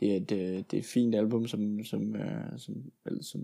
[0.00, 2.74] det, er et, øh, det er et fint album, som, som, øh, som,
[3.04, 3.40] vel, som,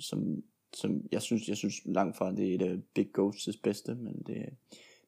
[0.00, 0.42] som,
[0.74, 4.22] som jeg synes, jeg synes langt fra det er et uh, Big Ghosts bedste, men
[4.26, 4.48] det,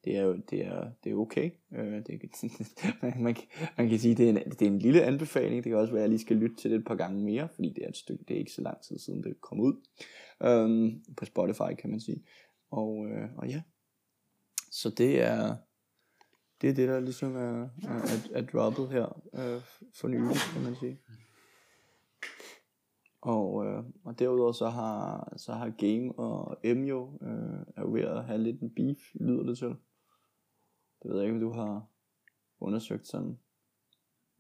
[0.05, 1.51] det er jo det er, det er okay.
[1.73, 2.21] Øh, det,
[3.03, 3.37] man, man,
[3.77, 5.65] man kan sige, det er, en, det er en lille anbefaling.
[5.65, 7.49] Det kan også være, at jeg lige skal lytte til det et par gange mere,
[7.55, 9.75] fordi det er et stykke, det er ikke så lang tid siden, det kom ud.
[10.43, 12.23] Øh, på Spotify, kan man sige.
[12.71, 13.63] Og, øh, og ja,
[14.71, 15.57] så det er,
[16.61, 19.63] det er det, der ligesom er, er, er, er droppet her øh,
[19.95, 20.99] for nylig, kan man sige.
[23.25, 28.03] Og, øh, og derudover så har, så har Game og M jo øh, er ved
[28.03, 29.69] at have lidt en beef, lyder det til.
[31.03, 31.87] Det ved jeg ikke, om du har
[32.61, 33.39] undersøgt sådan.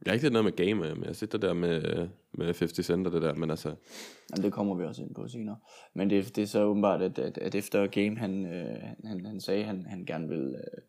[0.05, 2.47] Jeg har ikke set noget med game, men jeg har set det der med, med
[2.47, 3.69] 50 Cent og det der, men altså...
[3.69, 5.57] Jamen, det kommer vi også ind på senere.
[5.95, 9.41] Men det, det er så åbenbart, at, at, at efter Game, han, øh, han, han
[9.41, 10.55] sagde, at han, han gerne vil...
[10.55, 10.83] Øh,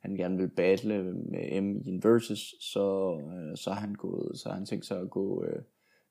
[0.00, 4.38] han gerne vil battle med M i en versus, så, øh, så har han gået,
[4.38, 5.62] så har han tænkt sig at gå øh,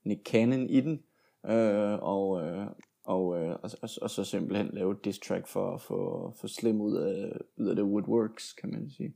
[0.06, 1.04] Nick Cannon i den,
[1.46, 2.68] øh, og, øh,
[3.04, 6.82] og, øh, og, og, og så simpelthen lave et diss track for, for, for Slim
[6.82, 9.16] ud af, ud af det woodworks, kan man sige.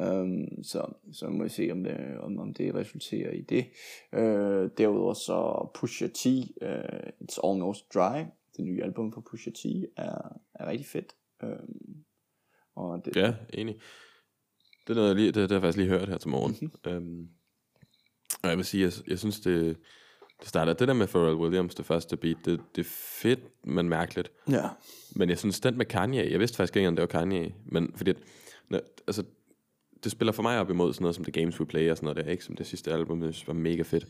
[0.00, 3.66] Um, så, så må vi se, om det, om, om det resulterer i det.
[4.12, 8.24] Uh, derudover så Pusha T, uh, It's Almost Dry,
[8.56, 9.64] det nye album fra Pusha T,
[9.96, 11.16] er, er rigtig fedt.
[11.42, 12.04] Um,
[12.74, 13.74] og det, ja, enig.
[14.86, 16.72] Det er noget, jeg lige, det, det har jeg faktisk lige hørt her til morgen.
[16.96, 17.28] Um,
[18.42, 19.76] og jeg vil sige, jeg, jeg synes, det,
[20.40, 22.90] det starter det der med Pharrell Williams, det første beat, det, det er
[23.22, 24.32] fedt, men mærkeligt.
[24.50, 24.68] Ja.
[25.16, 27.92] Men jeg synes, den med Kanye, jeg vidste faktisk ikke, om det var Kanye, men
[27.96, 28.12] fordi,
[28.68, 29.24] når, altså,
[30.04, 32.06] det spiller for mig op imod sådan noget som The Games We Play og sådan
[32.06, 32.44] noget der, ikke?
[32.44, 34.06] Som det sidste album, det var mega fedt.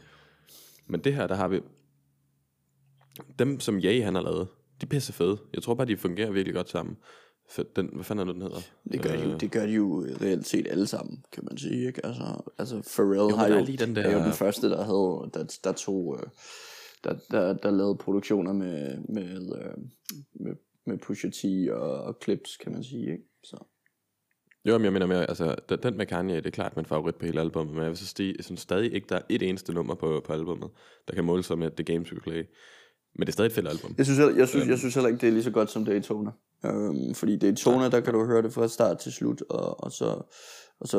[0.86, 1.60] Men det her, der har vi,
[3.38, 4.48] dem som Jay han har lavet,
[4.80, 5.38] de er pisse fede.
[5.52, 6.96] Jeg tror bare, de fungerer virkelig godt sammen.
[7.76, 8.60] Den, hvad fanden er det, den hedder?
[8.92, 9.40] Det gør, de jo, øh.
[9.40, 11.86] det gør de jo reelt set alle sammen, kan man sige.
[11.86, 12.06] Ikke?
[12.06, 14.02] Altså, altså Pharrell jo, har jo, lige den der...
[14.02, 16.18] er jo den første, der, havde, der, der tog...
[16.20, 16.28] Øh,
[17.04, 19.74] der, der, der lavede produktioner med, med, øh,
[20.34, 20.54] med,
[20.86, 23.12] med Pusha T og, og clips, kan man sige.
[23.12, 23.24] Ikke?
[23.44, 23.56] Så.
[24.64, 27.26] Jo, men jeg mener mere, altså, den med Kanye, det er klart min favorit på
[27.26, 30.22] hele albumet, men jeg, vil så stige, stadig ikke, der er et eneste nummer på,
[30.26, 30.70] på albumet,
[31.08, 32.44] der kan måle sig med The Games We Play.
[33.18, 33.94] Men det er stadig et fedt album.
[33.98, 34.70] Jeg synes, jeg, jeg, synes, øhm.
[34.70, 36.30] jeg synes heller ikke, det er lige så godt som Daytona.
[36.64, 40.22] Øhm, fordi Daytona, der kan du høre det fra start til slut, og, og så...
[40.80, 40.98] Og, så,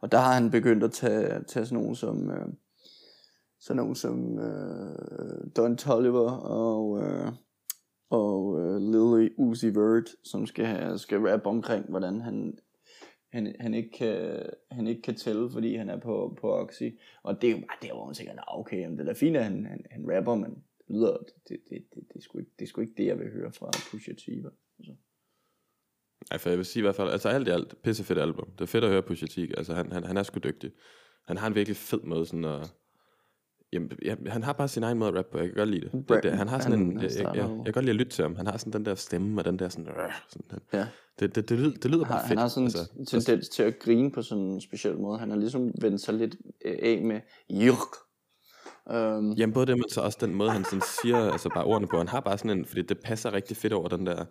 [0.00, 2.46] og der har han begyndt at tage, tage sådan nogen som, øh,
[3.60, 7.32] sådan nogen som øh, Don Tolliver og, øh,
[8.10, 12.58] og øh, Lily Uzi Vert, som skal, have, skal rap omkring, hvordan han,
[13.32, 16.88] han, han, ikke kan, han ikke kan tælle, fordi han er på, på Oxy.
[17.22, 19.36] Og det er jo bare der, hvor man tænker, okay, jamen, det er da fint,
[19.36, 22.38] at han, han, han rapper, men det lyder, det, det, det, det, det, er sgu
[22.38, 24.28] ikke, det er sgu ikke det, jeg vil høre fra Pusha T.
[24.78, 24.94] Altså.
[26.30, 28.50] Ej, for jeg vil sige i hvert fald, altså alt i alt, fedt album.
[28.50, 29.38] Det er fedt at høre Pusha T.
[29.38, 30.72] Altså han, han, han er sgu dygtig.
[31.26, 32.74] Han har en virkelig fed måde sådan at...
[33.72, 35.80] Jamen, ja, han har bare sin egen måde at rappe på, jeg kan godt lide
[35.80, 36.08] det.
[36.08, 38.12] det, det han har sådan en, jeg, jeg, jeg, jeg, kan godt lide at lytte
[38.12, 38.36] til ham.
[38.36, 40.86] Han har sådan den der stemme, og den der sådan, øh, sådan den, ja.
[41.20, 42.28] det, det, det, lyder, det lyder bare han, fedt.
[42.28, 45.18] Han har sådan altså, en tendens til at grine på sådan en speciel måde.
[45.18, 47.20] Han har ligesom vendt sig lidt øh, af med,
[47.50, 47.96] jurk,
[48.90, 51.88] Um, Jamen både det, men så også den måde, han sådan siger, altså bare ordene
[51.88, 54.24] på, han har bare sådan en, fordi det passer rigtig fedt over den der,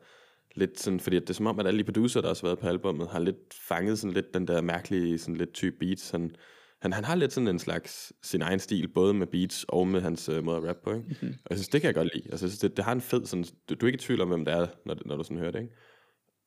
[0.55, 2.59] lidt sådan, fordi det er som om, at alle de producer, der også har været
[2.59, 6.11] på albummet, har lidt fanget sådan lidt den der mærkelige, sådan lidt type beats.
[6.11, 6.35] Han,
[6.81, 10.01] han, han har lidt sådan en slags sin egen stil, både med beats og med
[10.01, 11.07] hans uh, måde at rappe på, ikke?
[11.07, 11.35] Mm-hmm.
[11.45, 12.25] Og jeg synes, det kan jeg godt lide.
[12.31, 14.21] Altså, jeg synes, det, det har en fed sådan, du, du er ikke i tvivl
[14.21, 15.75] om, hvem det er, når, når du sådan hører det, ikke?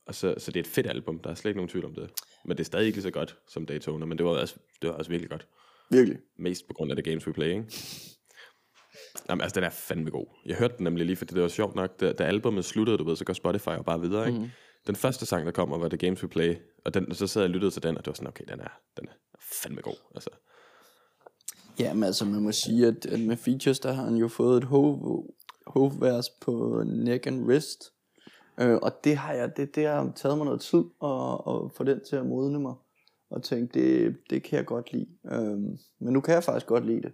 [0.06, 1.94] Og så, så det er et fedt album, der er slet ikke nogen tvivl om
[1.94, 2.10] det.
[2.44, 4.90] Men det er stadig ikke lige så godt som Daytona, men det var også, det
[4.90, 5.46] var også virkelig godt.
[5.90, 6.18] Virkelig.
[6.38, 7.64] Mest på grund af det games we play, ikke?
[9.28, 10.26] Jamen, altså, den er fandme god.
[10.46, 13.04] Jeg hørte den nemlig lige, fordi det var sjovt nok, da, da albumet sluttede, du
[13.04, 14.38] ved, så går Spotify og bare videre, ikke?
[14.38, 14.48] Mm.
[14.86, 17.48] Den første sang, der kommer, var The Games We Play, og den, så sad jeg
[17.48, 19.96] og lyttede til den, og det var sådan, okay, den er, den er fandme god,
[20.14, 20.30] altså.
[21.78, 24.56] Ja, men altså, man må sige, at, at med features, der har han jo fået
[24.56, 24.64] et
[25.66, 27.92] hovedvers på neck and wrist,
[28.60, 31.84] øh, og det har jeg, det, det har taget mig noget tid at, at få
[31.84, 32.74] den til at modne mig,
[33.30, 35.08] og tænkte, det, det kan jeg godt lide.
[35.32, 37.12] Øhm, men nu kan jeg faktisk godt lide det,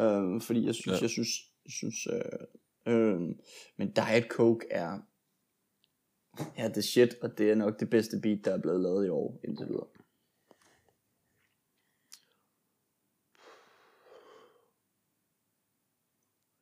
[0.00, 1.02] øhm, fordi jeg synes, ja.
[1.02, 1.28] jeg synes,
[1.64, 3.20] jeg synes øh, øh,
[3.76, 4.98] men Diet Coke er,
[6.56, 9.08] er det shit, og det er nok det bedste beat, der er blevet lavet i
[9.08, 9.86] år indtil videre.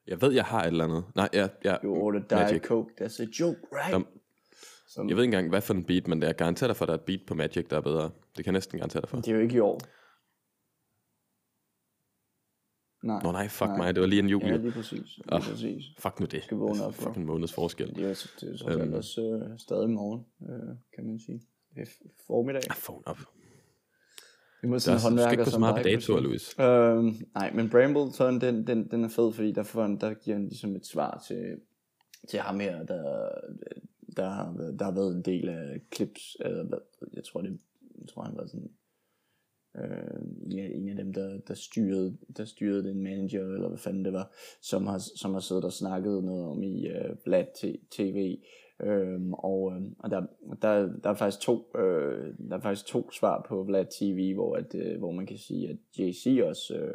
[0.06, 1.04] Jeg ved, jeg har et eller andet.
[1.14, 1.50] Nej, jeg...
[1.64, 2.62] jeg jo, det Diet Magic.
[2.62, 3.04] Coke.
[3.04, 3.92] That's a joke, right?
[3.92, 4.06] Jamen,
[4.88, 6.84] som, jeg ved ikke engang, hvad for en beat, men det er garanteret dig for,
[6.84, 8.02] at der er et beat på Magic, der er bedre.
[8.04, 9.16] Det kan jeg næsten garantere dig for.
[9.16, 9.80] det er jo ikke i år.
[13.02, 13.20] Nej.
[13.22, 13.76] Nå nej, fuck Nej.
[13.76, 14.46] mig, det var lige en juli.
[14.46, 15.16] Ja, lige præcis.
[15.16, 15.42] Lige Ah.
[15.42, 15.84] præcis.
[15.98, 16.44] Fuck nu det.
[16.44, 17.02] Skal vågne er op, bro.
[17.02, 17.94] fucking måneds forskel.
[17.94, 18.92] Det er, det er alt Øhm.
[18.92, 19.20] også
[19.52, 21.42] øh, stadig morgen, øh, kan man sige.
[21.74, 21.86] Det er
[22.26, 22.62] formiddag.
[22.70, 23.18] Ah, phone op.
[24.62, 26.20] Vi må sådan er, en du skal håndværker ikke så som meget på datoer.
[26.20, 26.54] Louis.
[26.60, 30.36] Øhm, nej, men Brambleton, den, den, den er fed, fordi der, får, han- der giver
[30.36, 31.56] han ligesom et svar til,
[32.30, 33.28] til ham her, der,
[34.16, 37.58] der, har, været- der har været en del af clips, eller hvad- jeg tror, det,
[38.00, 38.70] jeg tror han var sådan,
[39.76, 43.78] øh, en, af, en af dem, der, der, styrede, der styrede den manager, eller hvad
[43.78, 47.46] fanden det var, som har, som har siddet og snakket noget om i øh, Blad
[47.90, 48.38] TV,
[48.82, 50.26] Øhm, og øh, og der,
[50.62, 54.56] der, der er faktisk to øh, der er faktisk to svar på Vlad TV, hvor
[54.56, 56.94] at øh, hvor man kan sige at JC også øh,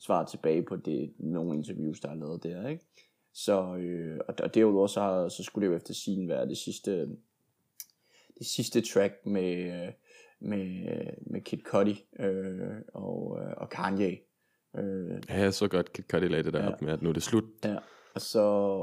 [0.00, 2.84] svarer tilbage på det nogle interviews der er lavet der, ikke?
[3.32, 7.08] Så øh, og, derudover så, så skulle det jo efter sin være det sidste
[8.38, 9.88] det sidste track med
[10.40, 10.86] med
[11.20, 14.18] med Kid Cudi øh, og øh, og Kanye.
[14.76, 16.72] Øh, Ja, så godt Kid Cudi lagde det der Ja.
[16.72, 17.44] op med, at nu er det slut.
[17.64, 17.76] Ja,
[18.14, 18.40] og så,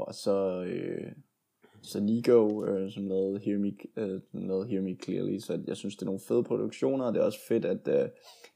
[0.08, 1.12] og så, øh,
[1.82, 5.96] så Nigo, øh, som lavede Hear Me, øh, lavede Hear Me Clearly, så jeg synes,
[5.96, 8.08] det er nogle fede produktioner, og det er også fedt, at, øh,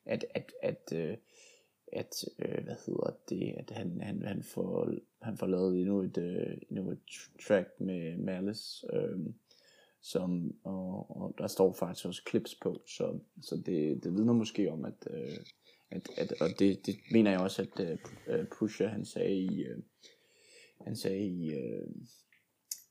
[0.06, 1.16] at, at, at, øh,
[1.92, 4.90] at øh, hvad hedder det, at han, han, han, får,
[5.22, 9.18] han får lavet endnu et, øh, endnu et track med Malice, øh,
[10.00, 14.70] som, og, og der står faktisk også clips på, så, så det, det vidner måske
[14.70, 15.38] om, at, øh,
[15.90, 19.64] at, at og det, det mener jeg også, at øh, øh, Pusha, han sagde i,
[19.64, 19.78] øh,
[20.80, 21.88] han sagde i, øh,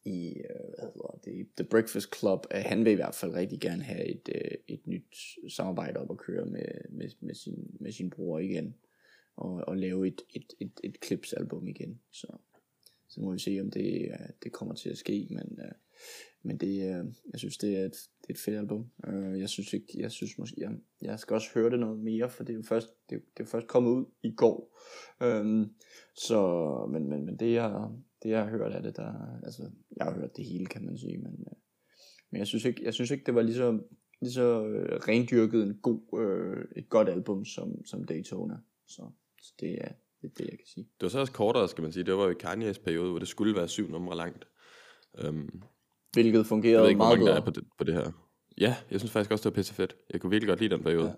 [0.05, 3.59] i øh, hvad hedder det, The Breakfast Club, at han vil i hvert fald rigtig
[3.59, 5.15] gerne have et, øh, et nyt
[5.49, 8.75] samarbejde op at køre med, med, med, sin, med sin bror igen,
[9.35, 12.27] og, og lave et, et, et, et Clips-album igen, så,
[13.09, 15.71] så må vi se, om det, uh, det kommer til at ske, men, uh,
[16.43, 17.91] men det, uh, jeg synes, det er et,
[18.21, 18.91] det er et fedt album.
[19.07, 22.29] Uh, jeg synes ikke, jeg synes måske, jeg, jeg skal også høre det noget mere,
[22.29, 24.77] for det er jo først, det, er- det er først kommet ud i går.
[25.25, 25.73] Um,
[26.15, 26.39] så,
[26.91, 27.89] men, men, men det jeg,
[28.23, 30.97] det jeg har hørt af det, der, altså, jeg har hørt det hele, kan man
[30.97, 31.57] sige, men, uh,
[32.31, 33.79] men jeg synes ikke, jeg synes ikke, det var lige så,
[34.21, 34.61] lige så
[35.07, 38.57] rendyrket en god, øh, et godt album som, som Daytona.
[38.91, 39.87] Så, så det er
[40.21, 40.83] det, er det, jeg kan sige.
[40.83, 42.03] Det var så også kortere, skal man sige.
[42.03, 44.47] Det var jo i Kanye's periode, hvor det skulle være syv numre langt.
[45.27, 45.63] Um,
[46.13, 47.41] Hvilket jeg fungerede ved ikke, hvor meget mange der bedre.
[47.41, 48.11] er på det, på det her.
[48.57, 49.95] Ja, jeg synes faktisk også, det var pisse fedt.
[50.09, 51.03] Jeg kunne virkelig godt lide den periode.
[51.05, 51.09] Ja.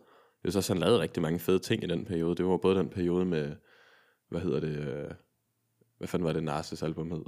[0.43, 2.35] Jeg synes også, han lavede rigtig mange fede ting i den periode.
[2.35, 3.55] Det var både den periode med,
[4.29, 5.11] hvad hedder det, øh,
[5.97, 7.23] hvad fanden var det Narses album hed?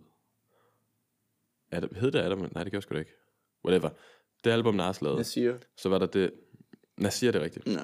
[1.72, 2.50] Adam, hed det Adam?
[2.54, 3.12] Nej, det jeg sgu da ikke.
[3.66, 3.90] Whatever.
[4.44, 5.18] Det album Nars lavede.
[5.18, 6.32] Jeg siger, Så var der det,
[6.98, 7.68] Nasir det er rigtigt.
[7.68, 7.80] ja.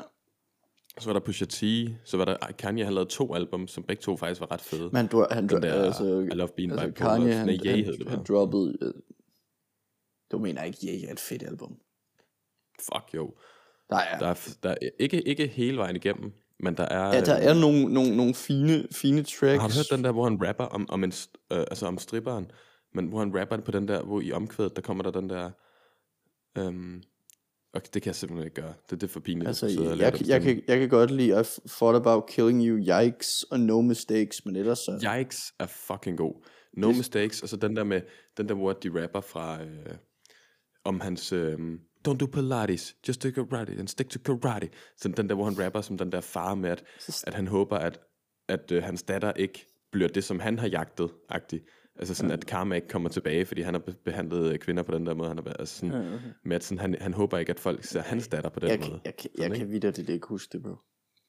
[1.00, 1.64] Så var der Pusha T,
[2.04, 4.90] så var der Kanye, han lavede to album, som begge to faktisk var ret fede.
[4.94, 7.16] Men du, han, den der, altså, I Love Being altså Bipolar.
[7.18, 8.24] Kanye, han, Ye han, han bare.
[8.24, 8.94] droppede, øh,
[10.32, 11.78] du mener ikke, Ye er et fedt album.
[12.94, 13.34] Fuck jo.
[13.90, 17.16] Der er, Der er, der er ikke, ikke hele vejen igennem, men der er...
[17.16, 19.62] ja, der er nogle, nogle, nogle fine, fine tracks.
[19.62, 21.14] Har du hørt den der, hvor han rapper om, om, en,
[21.52, 22.52] øh, altså om stripperen,
[22.94, 25.52] men hvor han rapper på den der, hvor i omkvædet, der kommer der den der...
[26.58, 27.04] Øhm,
[27.74, 28.74] okay, det kan jeg simpelthen ikke gøre.
[28.90, 29.48] Det, det er for pinligt.
[29.48, 30.40] Altså, at og jeg, jeg, jeg, stemme.
[30.46, 34.56] kan, jeg kan godt lide I thought about killing you, yikes, og no mistakes, men
[34.56, 35.16] ellers så...
[35.18, 36.46] Yikes er fucking god.
[36.78, 38.02] No Det- Mistakes, og så den der med,
[38.38, 39.96] den der, hvor de rapper fra, øh,
[40.84, 41.58] om hans, øh,
[42.08, 44.70] don't do Pilates, just do karate, and stick to karate.
[44.98, 46.84] Så den der, hvor han rapper som den der far med, at,
[47.28, 48.00] at han håber, at,
[48.50, 51.64] at øh, hans datter ikke bliver det, som han har jagtet, agtigt.
[51.96, 54.92] Altså sådan, at karma ikke kommer tilbage, fordi han har be- behandlet øh, kvinder på
[54.92, 55.28] den der måde.
[55.28, 56.26] Han har, været- altså sådan, Ja, okay.
[56.46, 58.80] med at sådan, han, han håber ikke, at folk ser hans datter på den Jeg,
[58.80, 59.02] måde.
[59.06, 59.66] jeg, kan, Sådan, jeg ikke?
[59.66, 60.76] kan vidt det ikke huske det, bro.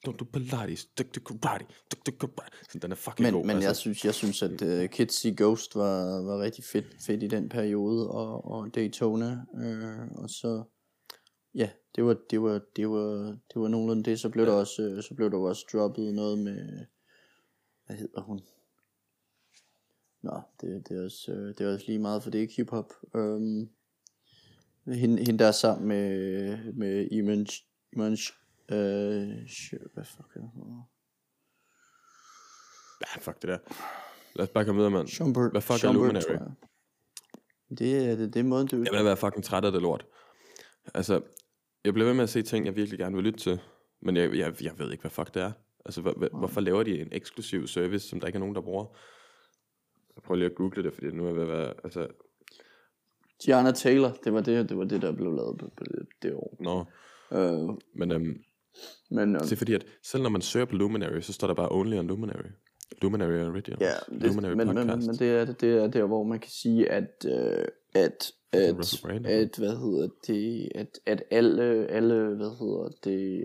[0.08, 2.56] Don't do Pilates, stick to karate, stick to karate.
[2.70, 3.44] Så den er fucking Men, god.
[3.46, 3.68] men altså.
[3.68, 7.26] jeg synes, jeg synes at uh, Kids See Ghost var, var rigtig fedt, fedt i
[7.28, 9.30] den periode, og, og Daytona,
[9.64, 10.62] øh, og så,
[11.54, 14.82] ja, det var, det var, det var, det var nogenlunde det, så blev, der også,
[14.82, 16.86] øh, så blev der også droppet noget med,
[17.86, 18.40] hvad hedder hun?
[20.22, 22.54] Nå, det, det, er også, øh, det er også lige meget, for det er ikke
[22.56, 22.92] hiphop.
[23.14, 23.68] Um,
[24.86, 27.46] hende, hende der er sammen med, med Iman,
[27.92, 28.12] Iman
[28.68, 30.50] øh, Sh- hvad fuck er det?
[33.00, 33.58] Ja, fuck det der.
[34.34, 35.08] Lad os bare komme videre, mand.
[35.08, 36.50] Schumberg, Hvad fuck er Schumberg, Luminary?
[37.78, 38.76] Det er det, det er måden, du...
[38.76, 40.06] Jeg vil være fucking træt af det lort.
[40.94, 41.22] Altså,
[41.84, 43.60] jeg bliver ved med at se ting, jeg virkelig gerne vil lytte til.
[44.02, 45.52] Men jeg, jeg, jeg ved ikke, hvad fuck det er.
[45.84, 48.96] Altså, hvor- hvorfor laver de en eksklusiv service, som der ikke er nogen, der bruger?
[50.16, 51.74] Jeg prøver lige at google det, fordi nu er jeg ved at være...
[51.84, 52.06] Altså,
[53.44, 56.34] Gianna Taylor, det var det, det var det, der blev lavet på, på det, det
[56.34, 56.56] år.
[56.60, 56.84] nå.
[57.38, 58.42] Øh, Men øhm,
[59.10, 61.54] men øh, det er fordi, at selv når man søger på Luminary, så står der
[61.54, 62.50] bare only on Luminary.
[63.02, 63.80] Luminary Originals.
[63.80, 65.06] Ja, det, Luminary men, men, men, Podcast.
[65.06, 69.56] men det, er, det er der, hvor man kan sige, at, øh, at, at, at,
[69.58, 73.44] hvad hedder det, at, at alle, alle, hvad hedder det,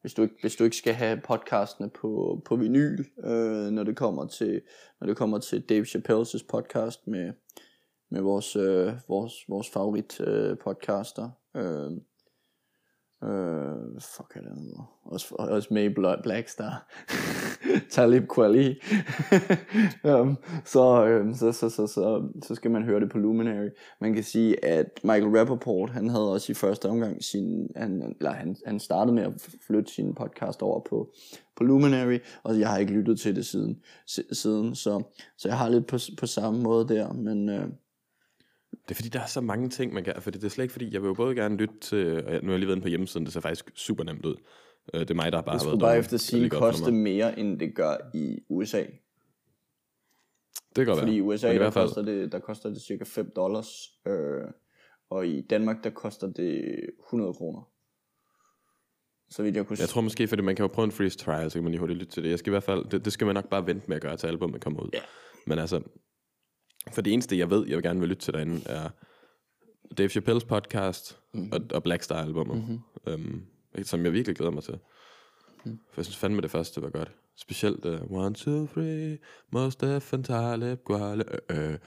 [0.00, 3.96] hvis du ikke, hvis du ikke skal have podcastene på, på vinyl, øh, når det
[3.96, 4.62] kommer til,
[5.00, 7.32] når det kommer til Dave Chappelle's podcast med,
[8.10, 11.90] med vores, øh, vores, vores favorit øh, podcaster, øh,
[13.24, 14.96] Øh, fuck er det han hedder?
[15.04, 16.86] Også, også med i Blackstar.
[17.92, 18.80] Talib Kweli.
[20.04, 20.38] um,
[20.72, 23.68] så, øh, så, så, så, så, så skal man høre det på Luminary.
[24.00, 28.32] Man kan sige, at Michael Rappaport, han havde også i første omgang sin, han, eller
[28.32, 31.12] han, han startede med at flytte sin podcast over på,
[31.56, 33.82] på Luminary, og jeg har ikke lyttet til det siden,
[34.32, 35.02] siden så,
[35.38, 37.68] så jeg har lidt på, på samme måde der, men øh,
[38.72, 40.14] det er fordi, der er så mange ting, man kan...
[40.20, 42.24] For det er slet ikke fordi, jeg vil jo både gerne lytte til...
[42.24, 44.24] Og jeg- nu har jeg lige været inde på hjemmesiden, det ser faktisk super nemt
[44.26, 44.36] ud.
[44.94, 46.60] Øh, Det er mig, der bare det har skulle været bare efter Det er godt
[46.76, 48.80] for koste mere, end det gør i USA.
[50.76, 51.26] Det kan godt Fordi i være.
[51.28, 53.68] USA, Men i der fald, koster, det, der koster det cirka 5 dollars,
[54.06, 54.40] øh,
[55.10, 57.68] og i Danmark, der koster det 100 kroner.
[59.30, 61.50] Så vidt jeg kunne jeg tror måske, fordi man kan jo prøve en freeze trial,
[61.50, 62.30] så kan man lige hurtigt lytte til det.
[62.30, 64.16] Jeg skal i hvert fald, det, det skal man nok bare vente med at gøre,
[64.16, 64.88] til albumet kommer ud.
[64.92, 64.98] Ja.
[65.46, 65.80] Men altså,
[66.92, 68.88] for det eneste, jeg ved, jeg vil gerne vil lytte til derinde, er
[69.98, 71.42] Dave Chappelle's podcast Mhm.
[71.42, 71.52] mm-hmm.
[71.70, 72.80] og, og Black Star albumet, mm-hmm.
[73.06, 73.46] øhm,
[73.84, 74.78] som jeg virkelig glæder mig til.
[75.64, 75.80] Mhm.
[75.92, 77.12] For jeg synes fandme, det første var godt.
[77.36, 79.18] Specielt uh, One, Two, Three,
[79.52, 81.78] Most F, Talib, Guale, øh, øh.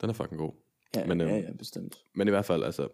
[0.00, 0.52] Den er fucking god.
[0.96, 1.96] Ja, Men, men, øhm, ja, ja, bestemt.
[2.14, 2.88] Men i hvert fald, altså...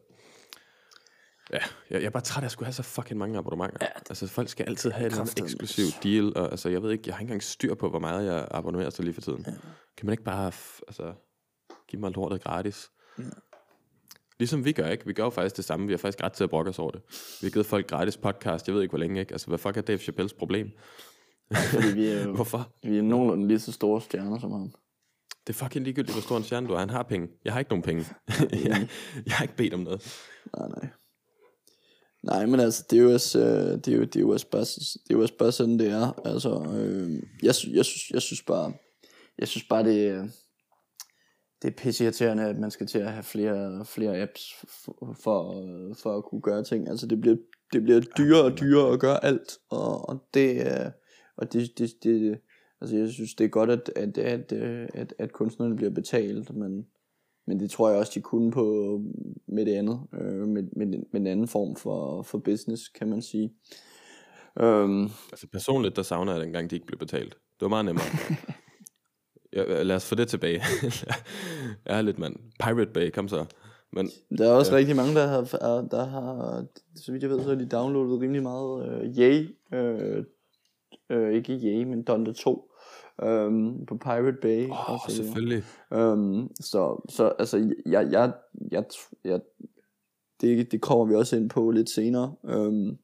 [1.52, 1.58] Ja,
[1.90, 3.76] jeg, jeg er bare træt af at skulle have så fucking mange abonnementer.
[3.80, 7.02] Ja, Ja, altså, folk skal altid have en eksklusiv deal, og altså, jeg ved ikke,
[7.06, 9.44] jeg har ikke engang styr på, hvor meget jeg abonnerer til lige for tiden.
[9.46, 9.52] Ja.
[9.96, 10.52] Kan man ikke bare,
[10.88, 11.14] altså,
[11.94, 12.90] give mig lortet gratis?
[13.18, 13.24] Ja.
[14.38, 15.06] Ligesom vi gør, ikke?
[15.06, 15.86] Vi gør jo faktisk det samme.
[15.86, 17.00] Vi har faktisk ret til at brokke os over det.
[17.40, 18.66] Vi har givet folk gratis podcast.
[18.66, 19.32] Jeg ved ikke, hvor længe, ikke?
[19.32, 20.70] Altså, hvad fuck er Dave Chappelles problem?
[21.54, 22.72] Fordi vi er, jo, Hvorfor?
[22.82, 24.72] vi er nogenlunde lige så store stjerner som ham.
[25.46, 26.78] Det er fucking ligegyldigt, hvor stor en stjerne du er.
[26.78, 27.28] Han har penge.
[27.44, 28.04] Jeg har ikke nogen penge.
[28.64, 28.88] jeg,
[29.26, 30.20] jeg har ikke bedt om noget.
[30.58, 30.88] Nej, nej.
[32.22, 34.46] Nej, men altså, det er jo også, øh, det er jo, det er jo også,
[34.50, 36.20] bare, det er jo også bare sådan, det er.
[36.26, 38.72] Altså, øh, jeg, jeg, synes, jeg synes bare,
[39.38, 40.28] jeg synes bare, det, er-
[41.64, 45.64] det er pisseirriterende, at man skal til at have flere, flere apps for, for,
[46.02, 46.88] for at kunne gøre ting.
[46.88, 47.36] Altså, det bliver,
[47.72, 50.90] det bliver dyrere og dyrere at gøre alt, og, og det er,
[51.36, 52.38] og det, det, det,
[52.80, 56.56] altså, jeg synes, det er godt, at, at, at, øh, at, at kunstnerne bliver betalt,
[56.56, 56.86] men,
[57.46, 59.00] men det tror jeg også, de kunne på
[59.48, 63.22] med det andet, øh, med, med, med en anden form for, for business, kan man
[63.22, 63.52] sige.
[64.60, 67.32] Øhm, Altså personligt, der savner jeg dengang, de ikke blev betalt.
[67.32, 68.04] Det var meget nemmere.
[69.54, 70.62] ja, lad os få det tilbage.
[71.86, 72.36] jeg er lidt mand.
[72.60, 73.44] Pirate Bay, kom så.
[73.92, 74.78] Men der er også ja.
[74.78, 76.64] rigtig mange, der har, er- der har,
[76.96, 80.24] så vidt jeg ved, så har de downloadet rimelig meget øh, Yay, øh,
[81.10, 82.70] øh, ikke Yay, men Donda 2,
[83.22, 84.68] øhm, på Pirate Bay.
[84.70, 85.24] åh, så videre.
[85.26, 85.62] selvfølgelig.
[85.92, 88.32] Øhm, så, så altså, jeg, jeg,
[88.70, 88.84] jeg,
[89.24, 89.40] jeg
[90.40, 92.34] det, det kommer vi også ind på lidt senere.
[92.48, 92.96] Øhm,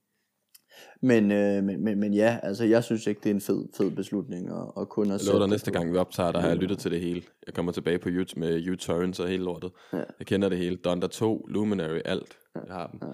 [1.02, 3.90] men, øh, men, men, men ja, altså jeg synes ikke, det er en fed, fed
[3.90, 6.56] beslutning at, at kun at Jeg lover dig næste gang, vi optager, der har jeg
[6.56, 7.22] lyttet til det hele.
[7.46, 9.72] Jeg kommer tilbage på YouTube med U-Turns og hele lortet.
[9.92, 10.02] Ja.
[10.18, 10.76] Jeg kender det hele.
[10.76, 12.38] Donda 2, Luminary, alt.
[12.54, 13.00] Jeg har dem.
[13.02, 13.08] Ja.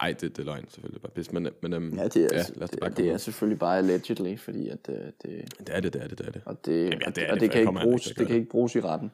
[0.00, 1.32] Ej, det, det er løgn selvfølgelig bare pis.
[1.32, 3.18] Men, men øhm, Ja, det er, ja, lad os det, bare det, er ud.
[3.18, 6.30] selvfølgelig bare allegedly, fordi at øh, det, det er det, det er det, det er
[6.30, 6.42] det.
[6.46, 8.48] og det, Jamen, ja, det er og det, det, kan ikke bruges, det kan ikke
[8.50, 9.10] bruges i retten,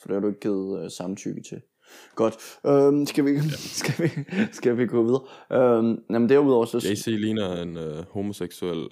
[0.00, 1.60] for det har du ikke givet øh, samtykke til.
[2.14, 2.34] Godt,
[2.66, 3.38] øhm, skal, vi,
[3.82, 4.10] skal, vi,
[4.52, 5.22] skal vi gå videre?
[5.52, 6.88] Øhm, jamen derudover så...
[6.90, 8.88] JC ligner en øh, homoseksuel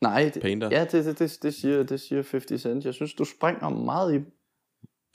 [0.00, 0.68] nej, det, painter.
[0.72, 2.84] ja, det, det, det, det, siger, det siger 50 Cent.
[2.84, 4.18] Jeg synes, du springer meget i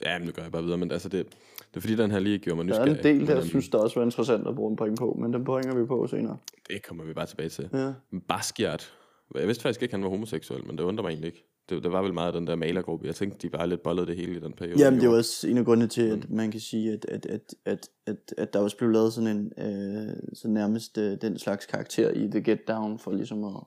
[0.04, 1.26] Ja, men det gør jeg bare videre, men altså det,
[1.70, 3.12] det er fordi, den her lige gjorde mig Der er nysgerrig.
[3.12, 5.32] en del, der øhm, synes, der også var interessant at bruge en point på, men
[5.32, 6.36] den bringer vi på senere.
[6.68, 7.68] Det kommer vi bare tilbage til.
[7.72, 7.92] Ja.
[8.28, 8.92] Basquiat.
[9.34, 11.44] Jeg vidste faktisk ikke, han var homoseksuel, men det undrer mig egentlig ikke.
[11.68, 13.06] Det, det var vel meget den der malergruppe.
[13.06, 14.80] Jeg tænkte, de bare lidt bollede det hele i den periode.
[14.80, 17.26] Jamen, de det var også en af grundene til, at man kan sige, at, at,
[17.26, 21.38] at, at, at, at der også blev lavet sådan en, øh, så nærmest øh, den
[21.38, 23.62] slags karakter i The Get Down, for ligesom at,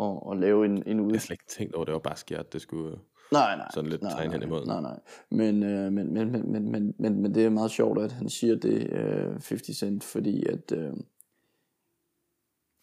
[0.00, 1.10] at, at lave en, en ud...
[1.10, 2.90] Jeg har slet ikke tænkt over, at det var Basquiat, det skulle...
[2.90, 2.98] øh,
[3.32, 3.68] Nej, nej.
[3.74, 4.66] sådan lidt nej, tegn hen imod.
[4.66, 5.00] Nej, nej.
[5.30, 8.28] Men, øh, men, men, men, men, men, men, men det er meget sjovt, at han
[8.28, 10.72] siger det, øh, 50 Cent, fordi at...
[10.72, 10.92] Øh,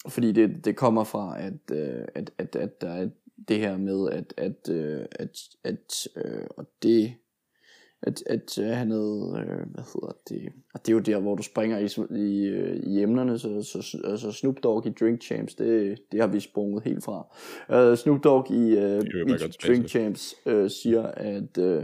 [0.08, 3.08] fordi det, det kommer fra, at, øh, at, at, at der er
[3.48, 7.14] det her med, at, at, øh, at, at øh, og det,
[8.06, 11.34] at, at øh, han havde, øh, hvad hedder det, og det er jo der, hvor
[11.34, 11.88] du springer i,
[12.20, 16.26] i, øh, i emnerne, så, så altså Snoop Dogg i Drink Champs, det, det har
[16.26, 17.26] vi sprunget helt fra.
[17.68, 19.88] Uh, Snoop Dogg i, uh, i Drink.
[19.88, 21.82] Champs uh, siger, at uh,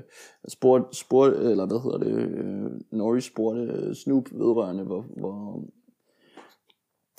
[0.49, 5.65] spurgte, spurgte, eller hvad hedder det, uh, Norris spurgte uh, Snoop vedrørende, hvor, hvor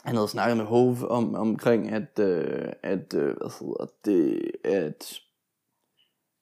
[0.03, 5.19] han havde snakket med Hove om, omkring, at, øh, at øh, hvad hedder det, at,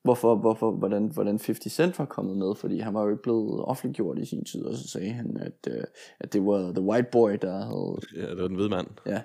[0.04, 3.62] hvorfor, hvorfor, hvordan, hvordan 50 Cent var kommet med, fordi han var jo ikke blevet
[3.66, 5.84] offentliggjort i sin tid, og så sagde han, at, øh,
[6.20, 8.88] at det var The White Boy, der havde, Ja, det var den hvide mand.
[9.06, 9.22] ja,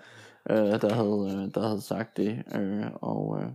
[0.50, 3.48] øh, der, havde, øh, der havde sagt det, øh, og, øh,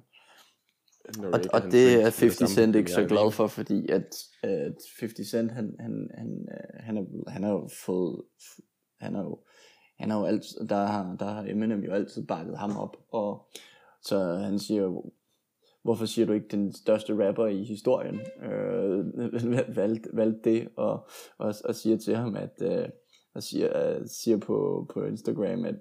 [1.34, 5.52] og, og det er 50 Cent ikke så glad for, fordi at, at 50 Cent,
[5.52, 8.22] han, han, han, øh, han, er, han har jo fået,
[9.00, 9.40] han har jo,
[10.00, 13.50] han har jo altid, der har, der har Eminem jo altid bakket ham op, og
[14.02, 15.12] så han siger jo,
[15.84, 21.54] hvorfor siger du ikke den største rapper i historien, øh, valgte, valg det, og, og,
[21.66, 22.90] og siger til ham, at, øh,
[23.34, 25.76] og siger, øh, siger på, på Instagram, at,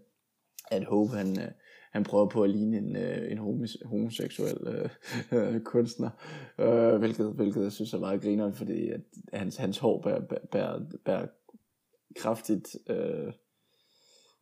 [0.71, 1.49] at Hope, han, øh,
[1.93, 3.39] han prøver på at ligne en, øh, en
[3.85, 4.91] homoseksuel øh,
[5.33, 6.11] øh, kunstner,
[6.59, 9.01] øh, hvilket, hvilket jeg synes er meget grineren, fordi at
[9.33, 10.21] hans, hans hår bærer,
[10.53, 11.27] bærer, bærer
[12.17, 13.33] kraftigt øh,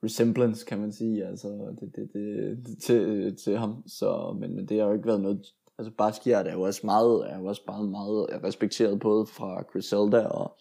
[0.04, 1.48] resemblance, kan man sige, altså
[1.80, 5.06] det, det, det, det, til, øh, til ham, så, men, men det har jo ikke
[5.06, 5.46] været noget,
[5.78, 10.26] altså Basquiat er jo også meget, er jo også meget, meget respekteret både fra Griselda
[10.26, 10.56] og,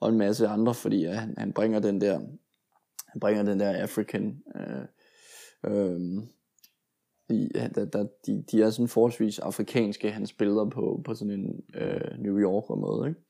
[0.00, 2.20] og en masse andre, fordi ja, han, han bringer den der,
[3.06, 4.84] han bringer den der African, øh,
[5.64, 6.00] øh,
[7.28, 11.64] de, der, der, de, de er sådan forholdsvis afrikanske, hans billeder på, på sådan en
[11.74, 13.20] øh, New Yorker måde, ikke?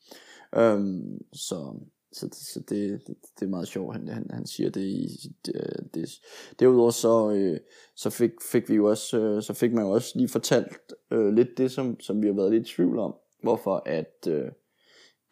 [0.57, 1.75] Øhm, så,
[2.13, 5.55] så, så det, det, det er meget sjovt, han, han, han siger det i sit,
[5.55, 6.11] øh, det,
[6.61, 7.61] Derudover så, øh,
[7.97, 11.35] så fik, fik vi jo også, øh, så fik man jo også lige fortalt øh,
[11.35, 14.51] lidt det, som, som vi har været lidt i tvivl om, hvorfor at, øh,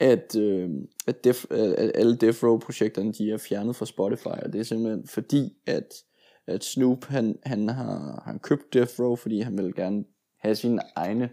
[0.00, 0.70] at, øh,
[1.06, 4.64] at, def, at alle Death Row projekterne, de er fjernet fra Spotify, og det er
[4.64, 5.94] simpelthen fordi, at,
[6.46, 10.04] at Snoop, han, han har han købt Death Row, fordi han vil gerne
[10.38, 11.30] have sine egne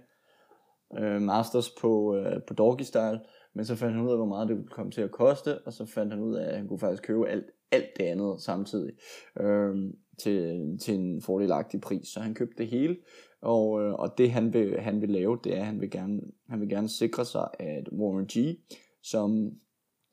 [0.99, 3.19] øh, masters på, øh, på Doggy Style,
[3.57, 5.73] men så fandt han ud af, hvor meget det ville komme til at koste, og
[5.73, 8.93] så fandt han ud af, at han kunne faktisk købe alt, alt det andet samtidig
[9.39, 9.75] øh,
[10.19, 12.07] til, til en fordelagtig pris.
[12.07, 12.97] Så han købte det hele,
[13.41, 16.21] og, øh, og det han vil, han vil lave, det er, at han vil gerne,
[16.49, 18.57] han vil gerne sikre sig, at Warren G,
[19.03, 19.51] som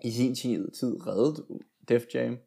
[0.05, 1.47] i sin tid, tid reddede
[1.89, 2.39] Def Jam,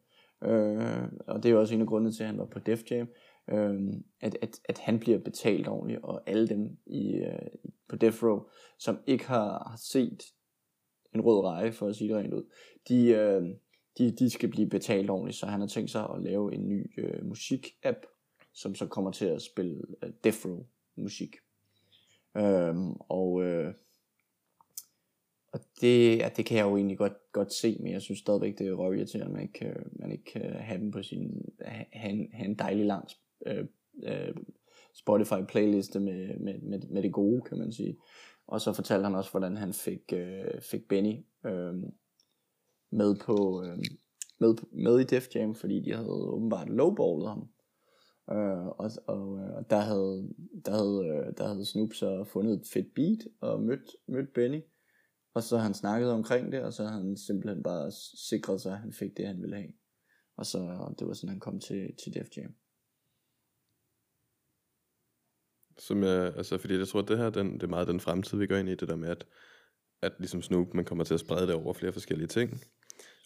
[0.44, 3.08] øh, og det er også en af grundene til, at han var på Def Jam,
[3.50, 3.80] øh,
[4.20, 7.48] at, at, at han bliver betalt ordentligt, og alle dem i, øh,
[7.88, 8.40] på Death Row,
[8.78, 10.22] som ikke har, har set
[11.14, 12.44] en rød reje, for at sige det rent ud,
[12.88, 13.42] de, øh,
[13.98, 17.00] de, de skal blive betalt ordentligt, så han har tænkt sig at lave en ny
[17.00, 18.06] øh, musik-app,
[18.54, 21.36] som så kommer til at spille øh, Death Row musik.
[22.36, 23.74] Øhm, og, øh,
[25.52, 28.58] og det, ja, det kan jeg jo egentlig godt, godt se, men jeg synes stadigvæk,
[28.58, 31.44] det er røvirriterende, at man ikke, øh, man ikke kan have dem på sin,
[31.92, 33.08] have en, have en dejlig lang
[33.46, 33.66] øh,
[34.02, 34.34] øh,
[34.94, 37.96] Spotify playliste med, med, med, med det gode, kan man sige.
[38.48, 41.74] Og så fortalte han også, hvordan han fik, øh, fik Benny øh,
[42.90, 43.78] med på øh,
[44.40, 47.48] med, med i Def Jam, fordi de havde åbenbart lowballet ham.
[48.30, 50.28] Øh, og, og, øh, og der havde,
[50.64, 54.60] der havde, øh, der havde Snoop så fundet et fedt beat og mødt, mødt Benny.
[55.34, 57.90] Og så han snakket omkring det, og så han simpelthen bare
[58.30, 59.72] sikret sig, at han fik det, han ville have.
[60.36, 62.54] Og så det var sådan, han kom til, til Def Jam.
[65.78, 68.38] Som jeg, altså, fordi jeg tror, at det her, den, det er meget den fremtid,
[68.38, 69.26] vi går ind i, det der med, at,
[70.02, 72.60] at ligesom Snoop, man kommer til at sprede det over flere forskellige ting.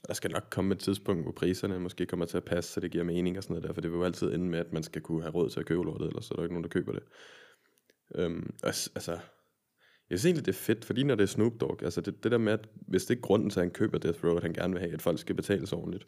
[0.08, 2.90] Der skal nok komme et tidspunkt, hvor priserne måske kommer til at passe, så det
[2.90, 4.82] giver mening og sådan noget der, for det vil jo altid ende med, at man
[4.82, 6.70] skal kunne have råd til at købe lortet, ellers så er der ikke nogen, der
[6.70, 7.02] køber det.
[8.14, 9.18] Øhm, altså,
[10.10, 12.32] jeg synes egentlig, det er fedt, fordi når det er Snoop Dogg, altså det, det
[12.32, 14.42] der med, at hvis det ikke er grunden til, at han køber Death Row, at
[14.42, 16.04] han gerne vil have, at folk skal betale ordentligt,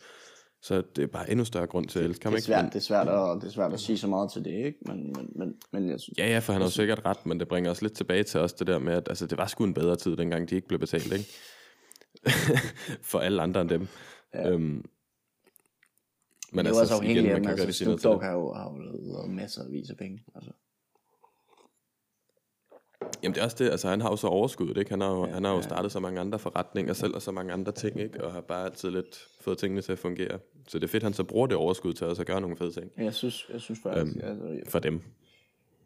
[0.64, 2.80] så det er bare endnu større grund til at elske Det er, svært, det, er
[2.80, 4.78] svært at, det er svært at sige så meget til det, ikke?
[4.86, 7.40] Men, men, men, men jeg synes, Ja, ja, for han har jo sikkert ret, men
[7.40, 9.64] det bringer os lidt tilbage til os det der med, at altså, det var sgu
[9.64, 11.24] en bedre tid, dengang de ikke blev betalt, ikke?
[13.10, 13.88] for alle andre end dem.
[14.34, 14.50] Ja.
[14.50, 14.84] Øhm,
[16.52, 19.30] men det er jo også afhængigt af, altså Snoop Dogg har jo, har jo lavet
[19.30, 20.24] masser af vis af penge.
[20.34, 20.50] Altså.
[23.22, 24.90] Jamen det er også det, altså han har jo så overskud, ikke?
[24.90, 25.62] Han har jo, Ja, han har jo ja.
[25.62, 28.24] startet så mange andre forretninger selv, og så mange andre ting, ikke?
[28.24, 30.38] Og har bare altid lidt fået tingene til at fungere.
[30.68, 32.72] Så det er fedt, han så bruger det overskud til også at gøre nogle fede
[32.72, 34.24] ting jeg synes, jeg synes faktisk, Øhm.
[34.24, 35.00] altså, jeg, for dem.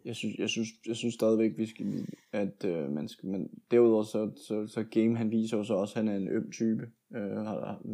[0.05, 4.03] jeg synes, jeg synes, jeg synes stadigvæk, vi skal, at øh, man skal, men derudover
[4.03, 6.89] så, så, så Game, han viser jo så også, at han er en øm type,
[7.17, 7.47] øh,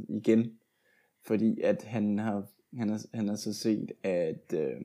[0.08, 0.52] igen,
[1.26, 2.46] fordi at han har,
[2.78, 4.80] han har, han har så set, at, øh,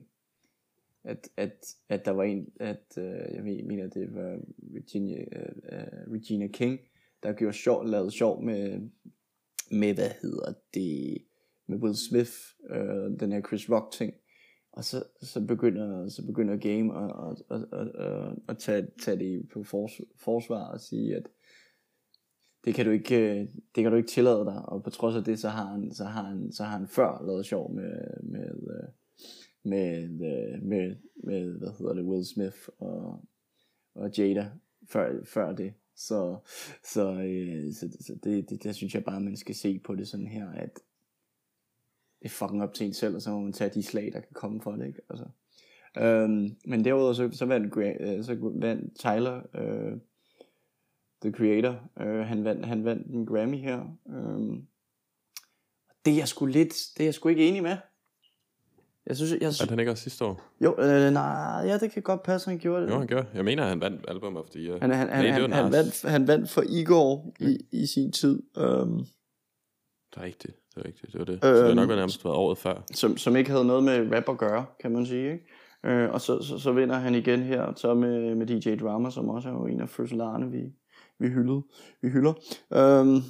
[1.04, 6.12] at, at, at der var en, at, øh, jeg mener, det var Virginia, øh, øh,
[6.12, 6.80] Regina King,
[7.22, 8.80] der gjorde sjov, lavede sjov med,
[9.70, 11.18] med, hvad hedder det,
[11.68, 12.32] med Will Smith,
[12.70, 14.14] øh, den her Chris Rock ting,
[14.72, 19.18] og så, så, begynder, så begynder Game at, at, at, at, at, at tage, tage
[19.18, 21.28] det på fors, forsvar og sige, at
[22.64, 25.24] det kan du ikke, øh, det kan du ikke tillade dig, og på trods af
[25.24, 28.48] det, så har han, så har han, så har han før lavet sjov med, med,
[28.48, 28.88] øh,
[29.62, 33.24] med, øh, med, med, hvad hedder det, Will Smith og,
[33.94, 34.50] og Jada,
[34.88, 35.74] før, før det.
[35.96, 36.38] Så,
[36.84, 40.08] så, øh, så, så det, det, der synes jeg bare, man skal se på det
[40.08, 40.74] sådan her, at
[42.18, 44.20] det er fucking op til en selv, og så må man tage de slag, der
[44.20, 45.00] kan komme for det, ikke?
[45.10, 45.26] Altså.
[45.98, 49.98] Øhm, men derudover så, så, vandt, øh, så vandt Tyler, øh,
[51.22, 53.96] The Creator, øh, han, vandt, han vandt en Grammy her.
[54.08, 54.62] Øh,
[56.04, 57.76] det er jeg sgu lidt, det er jeg sgu ikke enig med.
[59.06, 59.70] Jeg synes, jeg synes...
[59.70, 60.42] han ikke også sidste år?
[60.60, 62.90] Jo, øh, nej, ja, det kan godt passe, han gjorde det.
[62.90, 63.26] Jo, han gjorde.
[63.34, 64.78] Jeg mener, han vandt Album of the Year.
[64.80, 68.42] Han, han, han, han, han, vandt, han vandt for Igor i, i sin tid.
[68.56, 69.06] Um,
[70.10, 71.12] det er rigtigt, det er rigtigt.
[71.12, 71.34] Det var det.
[71.34, 72.82] Um, så det har nok været nærmest været året før.
[72.94, 75.32] Som, som ikke havde noget med rap at gøre, kan man sige.
[75.32, 76.04] Ikke?
[76.04, 79.28] Uh, og så, så, så vinder han igen her, så med, med DJ Drama, som
[79.28, 80.62] også er jo en af fødselarerne, vi,
[81.18, 81.62] vi, hyldede,
[82.02, 82.32] vi hylder.
[83.00, 83.22] Um,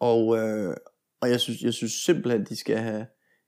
[0.00, 0.74] og, uh,
[1.20, 3.06] og jeg synes, jeg synes simpelthen, de skal have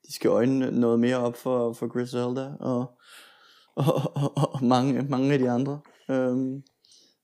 [0.09, 2.99] de skal øjne noget mere op for, for Griselda og,
[3.75, 5.79] og, og, og mange, mange af de andre.
[6.09, 6.63] Um,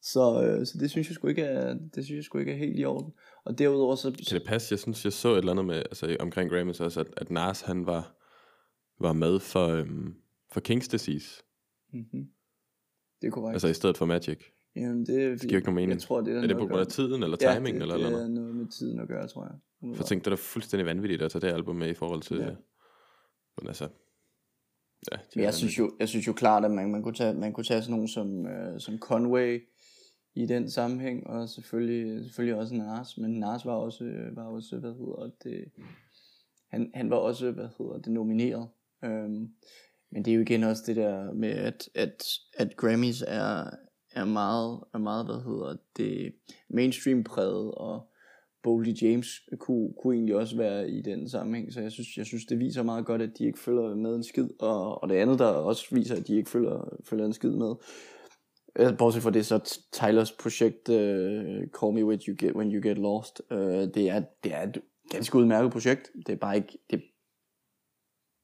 [0.02, 2.58] så, øh, så det synes jeg sgu ikke er, det synes jeg sgu ikke er
[2.58, 3.14] helt i orden.
[3.46, 4.12] Og derudover så...
[4.12, 4.74] Kan det passe?
[4.74, 7.62] Jeg synes, jeg så et eller andet med, altså omkring Grammys også, at, at Nas
[7.62, 8.16] han var,
[9.00, 10.16] var med for, øhm,
[10.52, 11.44] for King's Disease.
[11.94, 12.28] Mm-hmm.
[13.22, 13.56] Det er korrekt.
[13.56, 14.40] Altså i stedet for Magic.
[14.76, 15.92] Jamen det, det giver ikke nogen mening.
[15.92, 18.06] Jeg tror, det er, er det på grund af tiden, eller timing, ja, eller det
[18.06, 18.30] eller noget?
[18.30, 19.54] det er noget med tiden at gøre, tror jeg.
[19.80, 22.38] For jeg tænkte, det er fuldstændig vanvittigt at tage det album med i forhold til...
[22.38, 22.50] Ja.
[23.58, 23.89] Men altså...
[25.12, 27.53] Ja, Men jeg synes, jo, jeg synes jo klart, at man, man, kunne, tage, man
[27.53, 29.68] kunne tage sådan nogen som, øh, som Conway
[30.36, 34.91] i den sammenhæng, og selvfølgelig, selvfølgelig også Nars, men Nars var også, var også hvad
[34.91, 35.72] hedder det,
[36.72, 38.70] han, han var også, hvad hedder det, nomineret.
[39.03, 39.49] Øhm,
[40.12, 42.24] men det er jo igen også det der med, at, at,
[42.58, 43.70] at Grammys er,
[44.12, 46.36] er meget, er meget, hvad hedder det,
[46.70, 48.12] mainstream præget, og
[48.66, 49.28] Boldy James
[49.59, 52.84] kunne, kunne egentlig også være i den sammenhæng, så jeg synes, jeg synes det viser
[52.84, 55.95] meget godt, at de ikke følger med en skid, og, og det andet, der også
[55.95, 57.76] viser, at de ikke følger, følger en skid med,
[58.97, 60.95] bortset fra det, så Tylers projekt, uh,
[61.80, 64.82] Call Me When You Get, When you get Lost, uh, det, er, det er et
[65.09, 67.03] ganske udmærket projekt, det er bare ikke, det,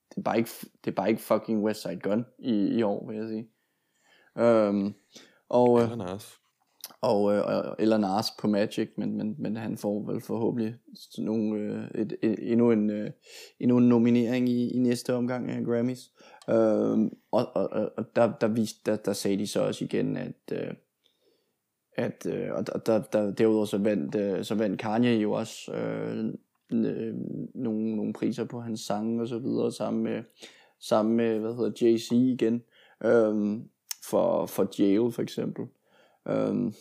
[0.10, 0.52] det er bare ikke,
[0.84, 3.48] det er bare ikke fucking West Side Gun i, i år, vil jeg sige.
[4.46, 4.96] Um,
[5.50, 6.41] og, Nas.
[7.02, 7.44] Og, øh,
[7.80, 10.76] eller Nas på Magic, men, men, men han får vel forhåbentlig
[11.18, 13.12] nogle, øh, et, et, endnu, en, øh,
[13.60, 16.12] endnu en nominering i, i næste omgang af Grammys.
[16.50, 20.36] Øh, og og, og der, der, viste, der, der sagde de så også igen, at,
[20.52, 20.74] øh,
[21.98, 25.72] at øh, og der, der, der, derudover så vandt, øh, så vandt Kanye jo også
[25.74, 26.26] øh,
[26.74, 27.14] øh,
[27.56, 30.24] nogle, nogle priser på hans sange og så videre, sammen med,
[30.80, 32.64] sammen med hvad hedder Jay-Z igen,
[33.04, 33.62] øh,
[34.04, 35.66] for, for Jail for eksempel.
[36.28, 36.74] Øhm,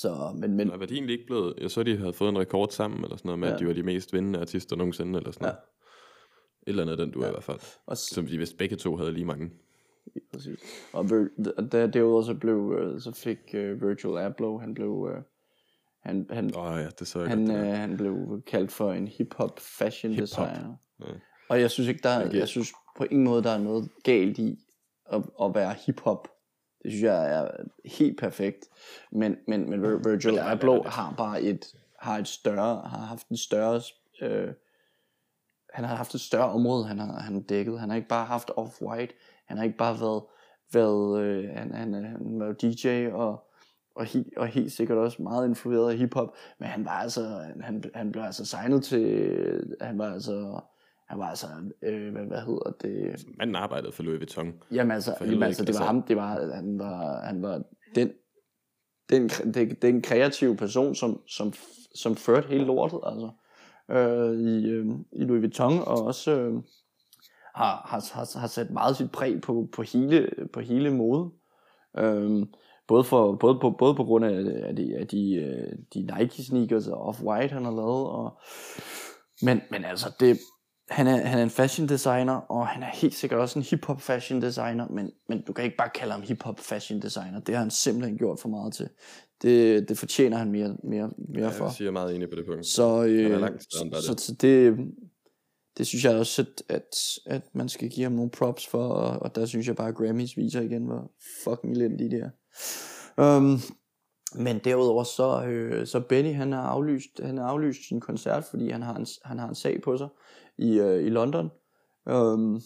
[0.00, 0.70] så, men, men...
[0.70, 1.54] Er værdien ikke blevet...
[1.58, 3.54] Jeg så, de havde fået en rekord sammen, eller sådan noget, med, ja.
[3.54, 5.56] at de var de mest vindende artister nogensinde, eller sådan noget.
[5.56, 5.60] Ja.
[6.62, 7.28] Et eller andet den du ja.
[7.28, 7.58] i hvert fald.
[7.86, 9.50] Og s- Som de vist begge to havde lige mange.
[10.14, 10.58] Ja, præcis.
[10.92, 11.08] Og
[11.72, 15.10] der, derudover så blev, øh, så fik uh, Virgil Abloh, han blev, uh,
[16.02, 19.08] han, han, oh, ja, det så jeg han, godt, uh, han blev kaldt for en
[19.08, 20.48] hip-hop fashion hip-hop.
[20.48, 20.74] designer.
[21.00, 21.06] Ja.
[21.48, 24.38] Og jeg synes ikke, der er, jeg synes på ingen måde, der er noget galt
[24.38, 24.58] i
[25.12, 26.28] at, at være hip-hop
[26.86, 27.48] det synes jeg er
[27.84, 28.68] helt perfekt.
[29.12, 33.80] Men, men, men Virgil Abloh har bare et, har et større, har haft en større,
[34.22, 34.48] øh,
[35.74, 37.80] han har haft et større område, han har, han har dækket.
[37.80, 40.22] Han har ikke bare haft Off-White, han har ikke bare været,
[40.72, 43.44] været øh, han, han, han var DJ og,
[43.94, 46.28] og, he, og helt sikkert også meget influeret af hiphop,
[46.58, 50.60] men han var altså, han, han blev altså signet til, han var altså,
[51.08, 51.46] han var altså,
[51.82, 53.26] øh, hvad, hvad hedder det?
[53.38, 54.54] Manden arbejdede for Louis Vuitton.
[54.72, 57.62] Jamen altså, jamen, altså det var ham, det var, han var, han var
[57.94, 58.12] den,
[59.10, 61.52] den, den, den kreative person, som, som,
[61.94, 63.30] som førte hele lortet, altså,
[63.90, 66.54] øh, i, øh, i Louis Vuitton, og også øh,
[67.54, 71.30] har, har, har, har sat meget sit præg på, på hele, på hele mode.
[71.98, 72.46] Øh,
[72.88, 76.44] både, for, både, på, både på grund af, af de, af de, øh, de Nike
[76.44, 78.38] sneakers og Off-White, han har lavet, og,
[79.42, 80.38] men, men altså, det,
[80.88, 84.00] han er, han er en fashion designer, og han er helt sikkert også en hip-hop
[84.00, 87.40] fashion designer, men, men du kan ikke bare kalde ham hip-hop fashion designer.
[87.40, 88.88] Det har han simpelthen gjort for meget til.
[89.42, 91.64] Det, det fortjener han mere, mere, mere for.
[91.64, 92.66] Jeg siger meget enig på det punkt.
[92.66, 94.20] Så, øh, langt så, det.
[94.20, 94.76] så, det,
[95.78, 99.22] det synes jeg også, at, at, at man skal give ham nogle props for, og,
[99.22, 101.10] og der synes jeg bare, at Grammys viser igen, hvor
[101.44, 102.30] fucking elendige det er.
[103.36, 103.60] Um,
[104.34, 108.70] men derudover så, øh, så Benny han har aflyst, han har aflyst sin koncert, fordi
[108.70, 110.08] han har en, han har en sag på sig
[110.58, 111.50] i, øh, i London.
[112.08, 112.60] Øhm,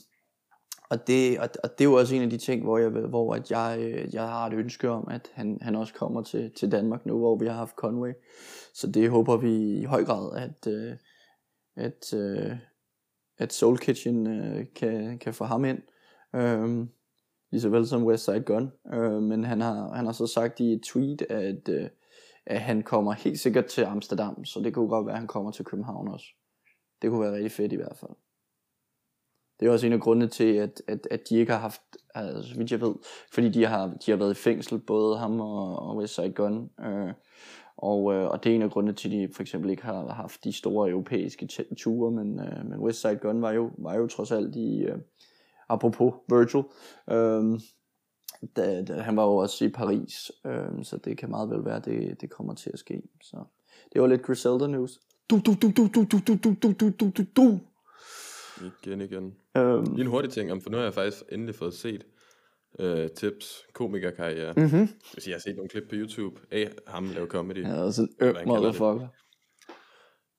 [0.90, 3.34] og, det, og, og det er jo også en af de ting, hvor jeg, hvor
[3.34, 6.72] at jeg, øh, jeg har et ønske om, at han, han også kommer til, til
[6.72, 8.12] Danmark nu, hvor vi har haft Conway.
[8.74, 10.96] Så det håber vi i høj grad, at, øh,
[11.76, 12.56] at, øh,
[13.38, 15.78] at Soul Kitchen øh, kan, kan få ham ind.
[16.32, 16.90] Um,
[17.50, 18.72] lige så vel som West Side Gun.
[18.94, 21.88] Øh, men han har, han har så sagt i et tweet, at, øh,
[22.46, 25.50] at han kommer helt sikkert til Amsterdam, så det kunne godt være, at han kommer
[25.50, 26.26] til København også.
[27.02, 28.10] Det kunne være rigtig fedt i hvert fald.
[29.60, 31.82] Det er også en af grundene til, at, at, at de ikke har haft,
[32.14, 32.94] altså, vidt jeg ved,
[33.32, 36.70] fordi de har, de har været i fængsel, både ham og, og West Side Gun.
[36.80, 37.12] Øh,
[37.76, 40.08] og, øh, og det er en af grundene til, at de for eksempel ikke har
[40.08, 41.48] haft de store europæiske
[41.78, 44.98] ture, men, øh, men West Side Gun var jo, var jo trods alt i, øh,
[45.68, 46.64] apropos Virgil,
[47.10, 47.60] øh,
[48.56, 51.76] da, da, han var jo også i Paris, øh, så det kan meget vel være,
[51.76, 53.02] at det, det kommer til at ske.
[53.22, 53.44] Så
[53.92, 55.00] det var lidt Griselda news.
[55.30, 57.60] Du, du, du, du, du, du, du, du, du, du, du, du, du.
[58.84, 59.34] Igen, igen.
[59.56, 62.06] Øhm, Lige en hurtig ting, for nu har jeg faktisk endelig fået set
[62.78, 64.52] øh, tips, komikerkarriere.
[64.56, 64.88] mm-hmm.
[65.12, 67.62] Hvis jeg har set nogle klip på YouTube af ham lave comedy.
[67.62, 69.08] Ja, Hvad øm motherfucker.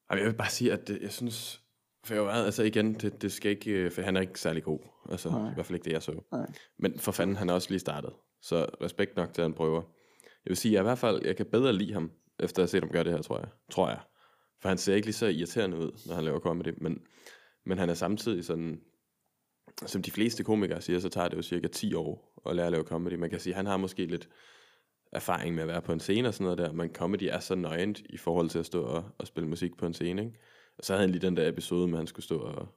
[0.10, 1.62] Ej, jeg vil bare sige, at det, jeg synes,
[2.06, 4.64] for jeg var, altså igen, det, det skal ikke, øh, for han er ikke særlig
[4.64, 4.80] god.
[5.12, 5.52] Altså, Nej.
[5.52, 6.22] i hvert fald ikke det, jeg så.
[6.32, 6.46] Nej.
[6.80, 8.14] Men for fanden, han er også lige startet.
[8.42, 9.82] Så respekt nok til, at han prøver.
[10.22, 12.64] Jeg vil sige, at jeg i hvert fald, jeg kan bedre lide ham, efter at
[12.64, 13.48] have set ham gøre det her, tror jeg.
[13.72, 14.00] Tror jeg.
[14.62, 16.74] For han ser ikke lige så irriterende ud, når han laver comedy.
[16.78, 17.02] Men,
[17.66, 18.82] men han er samtidig sådan,
[19.86, 22.72] som de fleste komikere siger, så tager det jo cirka 10 år at lære at
[22.72, 23.14] lave comedy.
[23.14, 24.30] Man kan sige, at han har måske lidt
[25.14, 27.56] erfaring med at være på en scene og sådan noget der, men comedy er så
[27.56, 30.40] nøgent i forhold til at stå og, og spille musik på en scene, ikke?
[30.78, 32.68] Og så havde han lige den der episode med, at han skulle stå og,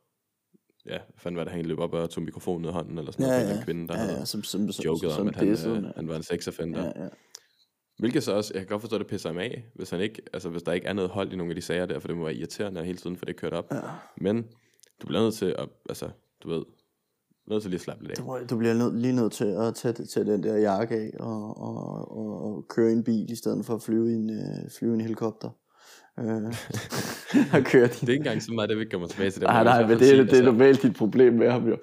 [0.87, 3.13] ja, hvad fanden var det, han løb op og tog mikrofonen ud af hånden, eller
[3.13, 3.59] sådan Ja, noget, ja.
[3.59, 6.09] en kvinde, der Ja, ja, som, som, som, joket som om, at han, øh, han
[6.09, 6.85] var en sexoffender.
[6.85, 7.09] ja, ja.
[7.99, 10.23] Hvilket så også, jeg kan godt forstå, at det pisser ham af, hvis, han ikke,
[10.33, 12.17] altså, hvis der ikke er noget hold i nogle af de sager der, for det
[12.17, 13.73] må være irriterende hele tiden, for det er kørt op.
[13.73, 13.81] Ja.
[14.17, 14.43] Men
[15.03, 16.11] du bliver nødt til at, altså,
[16.43, 16.65] du ved,
[17.47, 18.25] nødt til lige at slappe lidt af.
[18.25, 21.57] Du, du bliver nød, lige nødt til at tage, tage den der jakke af og,
[21.57, 21.77] og,
[22.11, 24.93] og, og køre i en bil, i stedet for at flyve i en, øh, flyve
[24.93, 25.51] i en helikopter.
[26.19, 26.27] Øh,
[27.55, 28.01] og køre din...
[28.01, 29.49] Det er ikke engang så meget, det vi kommer tilbage til det.
[29.49, 31.77] Nej, nej, men det, sige, det er altså, normalt dit problem med ham jo.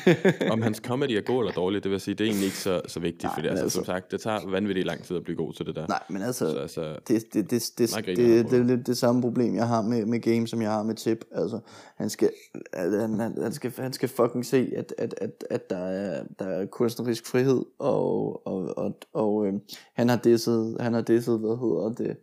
[0.52, 2.80] om hans comedy er god eller dårlig, det vil sige, det er egentlig ikke så,
[2.86, 5.36] så vigtigt, Nej, men altså, altså- som sagt, det tager vanvittigt lang tid at blive
[5.36, 5.86] god til det der.
[5.86, 8.66] Nej, men altså, Så altså, det, det, det, det, det, det, på det er det.
[8.66, 11.24] lidt det samme problem, jeg har med, med game, som jeg har med tip.
[11.32, 11.58] Altså,
[11.96, 12.30] han skal,
[12.74, 16.44] han, han, han, skal, han skal fucking se, at, at, at, at der, er, der
[16.46, 19.52] er kunstnerisk frihed, og, og, og, og øh,
[19.94, 22.16] han har disset, han har disset, hvad hedder det,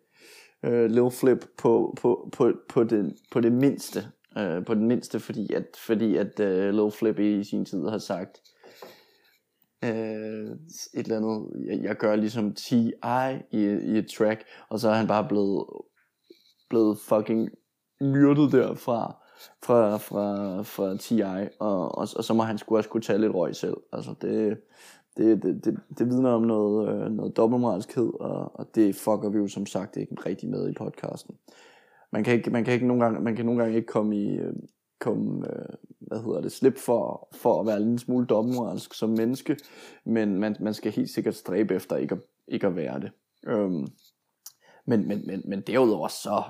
[0.63, 3.99] øh, Lil Flip på, på, på, på, det, på det mindste.
[4.37, 7.97] Øh, på den mindste, fordi at, fordi at øh, Lil Flip i sin tid har
[7.97, 8.41] sagt,
[9.83, 10.51] øh,
[10.93, 12.91] et eller andet, jeg, jeg gør ligesom T.I.
[13.51, 15.65] i, i et track, og så er han bare blevet,
[16.69, 17.49] blevet fucking
[18.01, 19.15] myrdet derfra,
[19.63, 23.35] fra, fra, fra T.I., og, og, og så må han skulle også kunne tage lidt
[23.35, 23.77] røg selv.
[23.93, 24.57] Altså det,
[25.17, 29.37] det, det, det, det vidner om noget, øh, noget dobbeltmoralskhed, og, og det fucker vi
[29.37, 31.35] jo som sagt ikke rigtig med i podcasten.
[32.11, 34.37] Man kan ikke, man kan ikke nogle gange, man kan nogle gange ikke komme i,
[34.37, 34.53] øh,
[35.01, 39.09] komme, øh, hvad hedder det, slip for, for at være en lille smule dobbeltmoralsk som
[39.09, 39.57] menneske,
[40.05, 43.11] men man, man skal helt sikkert stræbe efter ikke at, ikke at være det.
[43.47, 43.87] Øhm,
[44.85, 46.43] men, men, men, men derudover så,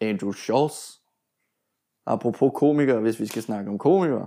[0.00, 0.90] Andrew Schultz,
[2.06, 4.26] apropos komikere, hvis vi skal snakke om komikere,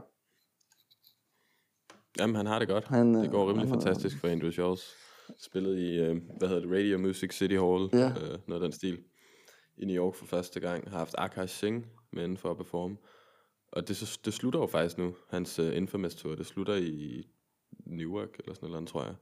[2.20, 2.86] jamen han har det godt.
[2.86, 4.84] Han, det går øh, rimelig han fantastisk for Andrew Schultz.
[5.40, 8.08] Spillet i, øh, hvad hedder det, Radio Music City Hall, Ja.
[8.10, 9.04] øh, noget af den stil,
[9.78, 10.90] i New York for første gang.
[10.90, 12.98] Har haft Akash Singh med inden for at performe.
[13.72, 16.36] Og det, så- det slutter jo faktisk nu, hans uh, Infamous Tour.
[16.36, 17.24] Det slutter i
[17.86, 19.16] Newark eller sådan noget, tror jeg.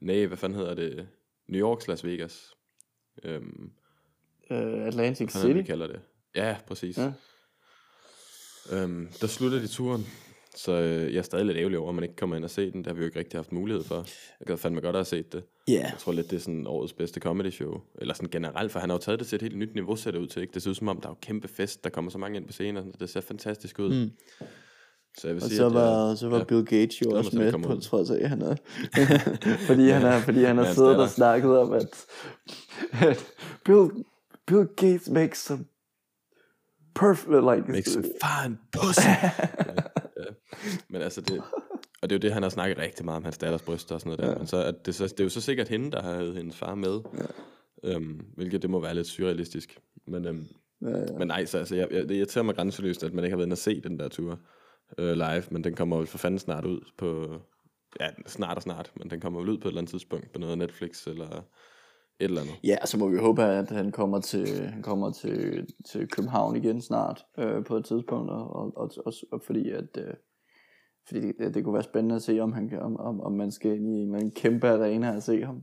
[0.00, 1.08] Nej, hvad fanden hedder det?
[1.48, 2.54] New York, Las Vegas.
[3.22, 3.70] Øhm,
[4.50, 5.62] øh, Atlantic hvad City.
[5.66, 6.00] kalder det?
[6.34, 6.98] Ja, præcis.
[6.98, 7.12] Ja.
[8.72, 10.06] Øhm, der slutter de turen,
[10.54, 12.70] så øh, jeg er stadig lidt ærgerlig over, at man ikke kommer ind og se
[12.70, 12.78] den.
[12.78, 13.96] Det har vi jo ikke rigtig haft mulighed for.
[14.40, 15.44] Jeg gad fandme godt at have set det.
[15.68, 17.80] Ja, Jeg tror lidt, det er sådan årets bedste comedy show.
[17.98, 20.10] Eller sådan generelt, for han har jo taget det til et helt nyt niveau, ser
[20.10, 20.42] det ud til.
[20.42, 20.54] Ikke?
[20.54, 22.46] Det ser ud som om, der er jo kæmpe fest, der kommer så mange ind
[22.46, 22.76] på scenen.
[22.76, 22.94] og sådan.
[23.00, 24.04] Det ser fantastisk ud.
[24.04, 24.10] Mm.
[25.18, 26.44] Så jeg vil og sige, så var, så var ja.
[26.44, 27.80] Bill Gates jo også med på ud.
[27.80, 28.56] trods af, at han er,
[29.68, 32.04] fordi han er, fordi han har Hans siddet og snakket om, at,
[32.92, 33.26] at
[33.64, 33.90] Bill,
[34.46, 35.64] Bill Gates makes some
[36.94, 39.08] perfect, like, Make some fine pussy.
[40.88, 41.42] Men altså det,
[42.02, 44.00] og det er jo det, han har snakket rigtig meget om, hans datters bryster og
[44.00, 44.32] sådan noget der.
[44.32, 44.38] Ja.
[44.38, 46.56] Men så, er det, så, det er jo så sikkert hende, der har havde hendes
[46.56, 47.00] far med.
[47.18, 47.94] Ja.
[47.94, 49.78] Øhm, hvilket det må være lidt surrealistisk.
[50.06, 50.46] Men, øhm,
[50.84, 51.18] Ja, ja.
[51.18, 53.46] men nej, så altså, jeg, jeg, det irriterer mig grænseløst, at man ikke har været
[53.46, 54.38] inde og se den der tur
[54.98, 55.42] øh, live.
[55.50, 57.26] Men den kommer jo for fanden snart ud på...
[58.00, 60.38] Ja, snart og snart, men den kommer vel ud på et eller andet tidspunkt på
[60.38, 61.44] noget Netflix eller et
[62.20, 62.54] eller andet.
[62.64, 66.80] Ja, så må vi håbe, at han kommer til, han kommer til, til København igen
[66.80, 70.14] snart øh, på et tidspunkt, og, og, og, og, og fordi at øh,
[71.06, 73.70] fordi det, det kunne være spændende at se, om, han, om, om, om man skal
[73.76, 75.62] ind i en anden kæmpe arena og se ham.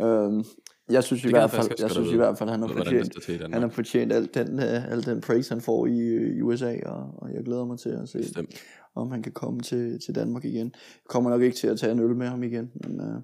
[0.00, 0.44] Øhm,
[0.90, 3.68] Jeg synes i hvert fald, jeg synes i hvert fald, han har fortjent, han har
[3.68, 7.44] fortjent alt den, uh, al den praise, han får i, i USA, og, og jeg
[7.44, 8.54] glæder mig til at se, Bestemt.
[8.94, 10.66] om han kan komme til, til Danmark igen.
[10.74, 13.16] Jeg kommer nok ikke til at tage en øl med ham igen, men uh,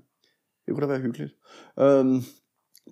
[0.66, 1.34] det kunne da være hyggeligt.
[1.76, 2.22] Um,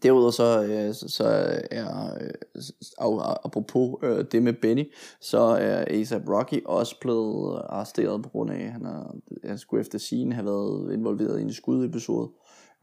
[0.02, 1.24] Derudover så, øh, så, så
[1.70, 8.28] er, øh, apropos øh, det med Benny, så er ASAP Rocky også blevet arresteret på
[8.28, 9.14] grund af, at han, er,
[9.44, 12.30] han skulle efter scene have været involveret i en skudepisode.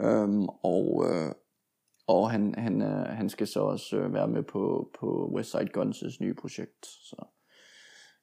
[0.02, 1.32] Øhm, og øh,
[2.08, 6.18] og han, han, øh, han skal så også øh, være med på, på Westside Guns'
[6.22, 6.86] nye projekt.
[6.86, 7.16] Så,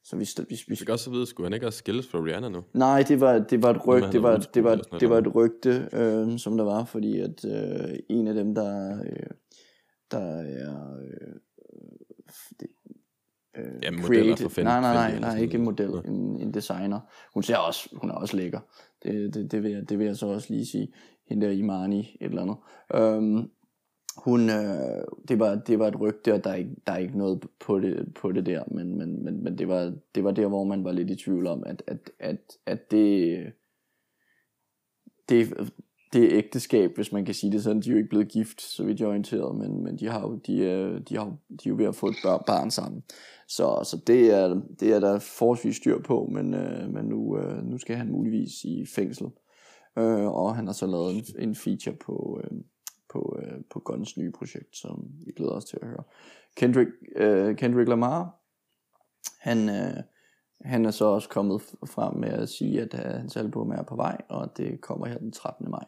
[0.07, 2.19] så vi, vi, vi, Vi fik også at vide, skulle han ikke også skilles fra
[2.19, 2.63] Rihanna nu?
[2.73, 5.89] Nej, det var, det var et rygte, det var, det var, det var et rygte,
[5.93, 9.29] øh, som der var, fordi at øh, en af dem, der, øh,
[10.11, 11.33] der er øh,
[12.59, 12.67] det,
[13.57, 16.05] øh, Ja, modeller for creative- Fendi- nej, nej, nej, nej, ikke en model, noget.
[16.05, 16.99] en, en designer.
[17.33, 18.59] Hun ser også, hun er også lækker.
[19.03, 20.93] Det, det, det, vil jeg, det vil jeg så også lige sige.
[21.29, 22.57] Hende der Imani, et eller andet.
[22.95, 23.49] Øhm,
[24.17, 27.17] hun, øh, det, var, det var et rygte, og der er ikke, der er ikke
[27.17, 30.47] noget på det, på det der, men, men, men, men det, var, det var der,
[30.47, 33.37] hvor man var lidt i tvivl om, at, at, at, at det,
[35.29, 35.71] det,
[36.13, 38.83] det ægteskab, hvis man kan sige det sådan, de er jo ikke blevet gift, så
[38.83, 41.69] vidt jeg er orienteret, men, men de, har jo, de, er, de, har, de er
[41.69, 43.03] jo ved at få et bør, barn sammen.
[43.47, 47.63] Så, så det, er, det er der forholdsvis styr på, men, øh, men nu, øh,
[47.63, 49.27] nu skal han muligvis i fængsel.
[49.97, 52.57] Øh, og han har så lavet en, en feature på, øh,
[53.15, 56.03] på, øh, på Guns nye projekt, som vi glæder os til at høre.
[56.57, 58.41] Kendrick, øh, Kendrick Lamar,
[59.39, 60.03] han, øh,
[60.61, 63.95] han er så også kommet frem med at sige, at øh, hans album er på
[63.95, 65.69] vej, og det kommer her den 13.
[65.71, 65.85] maj.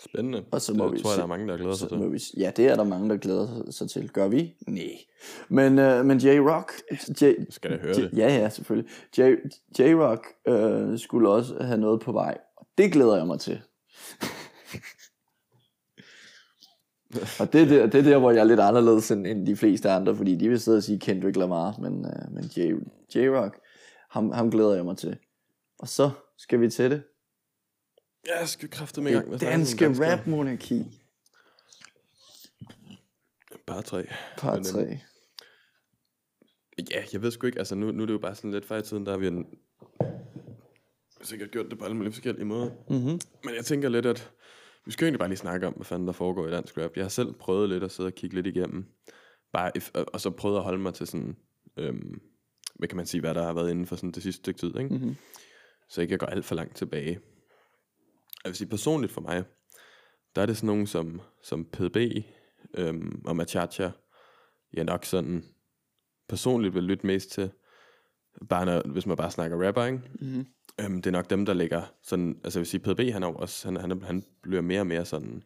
[0.00, 0.44] Spændende.
[0.52, 1.98] Og så må det vi tror jeg, der er mange, der glæder sig til.
[1.98, 4.10] må vi, ja, det er der mange, der glæder sig- til.
[4.12, 4.54] Gør vi?
[4.68, 4.90] Nej.
[5.48, 6.72] Men, øh, men J-Rock...
[6.92, 8.10] J- Skal jeg høre J- det?
[8.18, 8.90] Ja, ja, selvfølgelig.
[9.18, 9.48] J-
[9.78, 12.38] J-Rock øh, skulle også have noget på vej.
[12.56, 13.60] Og det glæder jeg mig til.
[17.40, 19.56] Og det er, der, det er der, hvor jeg er lidt anderledes end, end de
[19.56, 23.60] fleste andre, fordi de vil sidde og sige Kendrick Lamar, men, øh, men J- J-Rock,
[24.10, 25.18] ham, ham glæder jeg mig til.
[25.78, 27.02] Og så skal vi til det.
[28.26, 30.84] Ja, jeg skal kræfte med i gang med Det danske rap-monarki.
[33.66, 34.06] Bare tre.
[34.38, 34.80] Par Men, 3.
[34.82, 34.96] øhm,
[36.90, 37.58] Ja, jeg ved sgu ikke.
[37.58, 39.26] Altså, nu, nu er det jo bare sådan lidt før i tiden, der har vi
[39.26, 39.46] en...
[41.22, 42.70] sikkert gjort det på alle mulige forskellige måder.
[42.88, 43.20] Mm-hmm.
[43.44, 44.30] Men jeg tænker lidt, at
[44.86, 46.96] vi skal jo egentlig bare lige snakke om, hvad fanden der foregår i dansk rap.
[46.96, 48.84] Jeg har selv prøvet lidt at sidde og kigge lidt igennem.
[49.52, 51.36] Bare, if, og, og så prøvet at holde mig til sådan,
[51.76, 52.20] øhm,
[52.74, 54.76] hvad kan man sige, hvad der har været inden for sådan det sidste stykke tid,
[54.78, 54.94] ikke?
[54.94, 55.16] Mm-hmm.
[55.88, 57.20] Så ikke jeg går alt for langt tilbage.
[58.44, 59.44] Jeg vil sige, personligt for mig,
[60.36, 61.96] der er det sådan nogen som, som PDB
[62.74, 63.90] øhm, og Machacha,
[64.72, 65.44] jeg nok sådan
[66.28, 67.50] personligt vil lytte mest til,
[68.48, 70.00] bare når, hvis man bare snakker rapper, ikke?
[70.20, 70.46] Mm-hmm.
[70.80, 73.26] Øhm, det er nok dem, der ligger sådan, altså jeg vil sige, PDB, han er
[73.26, 75.42] også, han, han, han bliver mere og mere sådan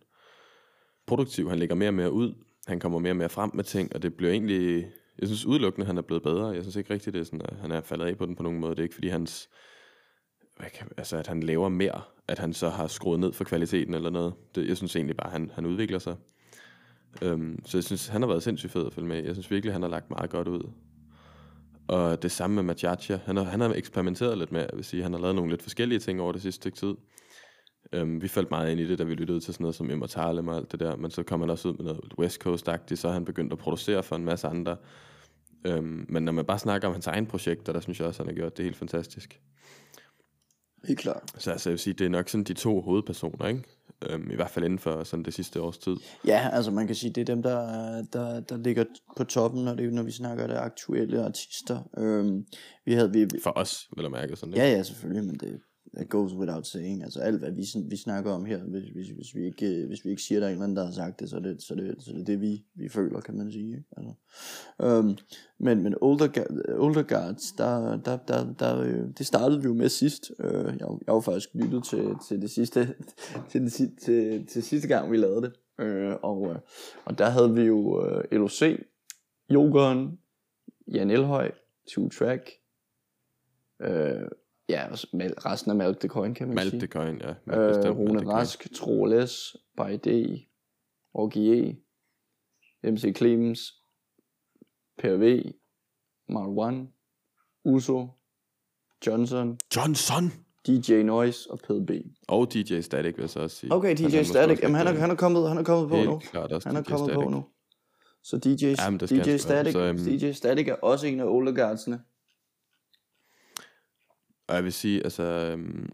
[1.06, 2.34] produktiv, han lægger mere og mere ud,
[2.66, 5.86] han kommer mere og mere frem med ting, og det bliver egentlig, jeg synes udelukkende,
[5.86, 8.06] han er blevet bedre, jeg synes ikke rigtigt, det er sådan, at han er faldet
[8.06, 9.48] af på den på nogen måde, det er ikke fordi hans,
[10.56, 13.94] hvad kan, altså at han laver mere, at han så har skruet ned for kvaliteten
[13.94, 16.16] eller noget, det, jeg synes egentlig bare, han, han udvikler sig,
[17.22, 19.72] øhm, så jeg synes, han har været sindssygt fed at følge med, jeg synes virkelig,
[19.72, 20.70] han har lagt meget godt ud,
[21.88, 23.18] og det samme med Machacha.
[23.24, 25.62] Han har, han har eksperimenteret lidt med, jeg vil sige, han har lavet nogle lidt
[25.62, 26.94] forskellige ting over det sidste stykke tid.
[28.02, 30.48] Um, vi faldt meget ind i det, da vi lyttede til sådan noget som Immortalem
[30.48, 33.10] og alt det der, men så kom han også ud med noget West Coast-agtigt, så
[33.10, 34.76] han begyndt at producere for en masse andre.
[35.68, 38.28] Um, men når man bare snakker om hans egen projekter, der synes jeg også, han
[38.28, 39.40] har gjort det helt fantastisk.
[40.84, 41.30] Helt klart.
[41.38, 43.62] Så altså, jeg vil sige, det er nok sådan de to hovedpersoner, ikke?
[44.14, 45.96] Um, I hvert fald inden for sådan det sidste års tid.
[46.26, 48.84] Ja, altså man kan sige, det er dem, der, der, der ligger
[49.16, 51.82] på toppen, når, det, når vi snakker det aktuelle artister.
[51.98, 52.46] Øhm,
[52.84, 54.66] vi havde, vi, For os, vil jeg mærke sådan, ikke?
[54.66, 55.60] ja, ja, selvfølgelig, men det
[55.96, 57.02] that goes without saying.
[57.02, 60.04] Altså alt, hvad vi, vi snakker om her, hvis, hvis, hvis, vi ikke, øh, hvis
[60.04, 61.40] vi ikke siger, at der er en eller anden, der har sagt det, så er
[61.40, 63.76] det så det, så er det, det vi, vi føler, kan man sige.
[63.76, 63.84] Ikke?
[63.96, 64.12] Altså,
[64.82, 65.16] øhm,
[65.58, 66.44] men men older,
[66.78, 70.30] older Guards, der, der, der, der, øh, det startede vi jo med sidst.
[70.38, 72.94] Øh, jeg, jeg har faktisk lyttet til, til det sidste,
[73.50, 75.52] til, den, si- til, til sidste gang, vi lavede det.
[75.84, 76.58] Øh, og, øh,
[77.04, 78.62] og der havde vi jo øh, LOC,
[79.50, 80.18] Jokeren,
[80.92, 81.50] Jan Elhøj,
[81.88, 82.50] Two Track,
[83.80, 84.28] øh,
[84.68, 84.86] ja,
[85.46, 86.80] resten af Malk the Coin, kan man Malte sige.
[86.80, 87.30] det coin, ja.
[87.30, 88.28] Øh, Bestemt, Rune.
[88.32, 90.08] Rask, Troles, D,
[91.14, 91.76] Orgie,
[92.84, 93.60] MC Clemens,
[94.98, 95.42] PRV,
[96.28, 96.88] Marwan,
[97.64, 98.08] Uso,
[99.06, 100.32] Johnson, Johnson!
[100.66, 101.90] DJ Noise og PDB.
[102.28, 103.72] Og DJ Static, vil jeg så også sige.
[103.72, 105.96] Okay, Han DJ måske Static, jamen han er, han er kommet, han er kommet på
[105.96, 106.18] nu.
[106.18, 107.24] klart også Han er DJ kommet Static.
[107.24, 107.44] på nu.
[108.22, 109.38] Så DJ, Jamen, DJ han.
[109.38, 112.00] Static, Så, øhm, DJ Static er også en af older guardsene.
[114.48, 115.22] Og jeg vil sige, altså...
[115.22, 115.88] Øhm,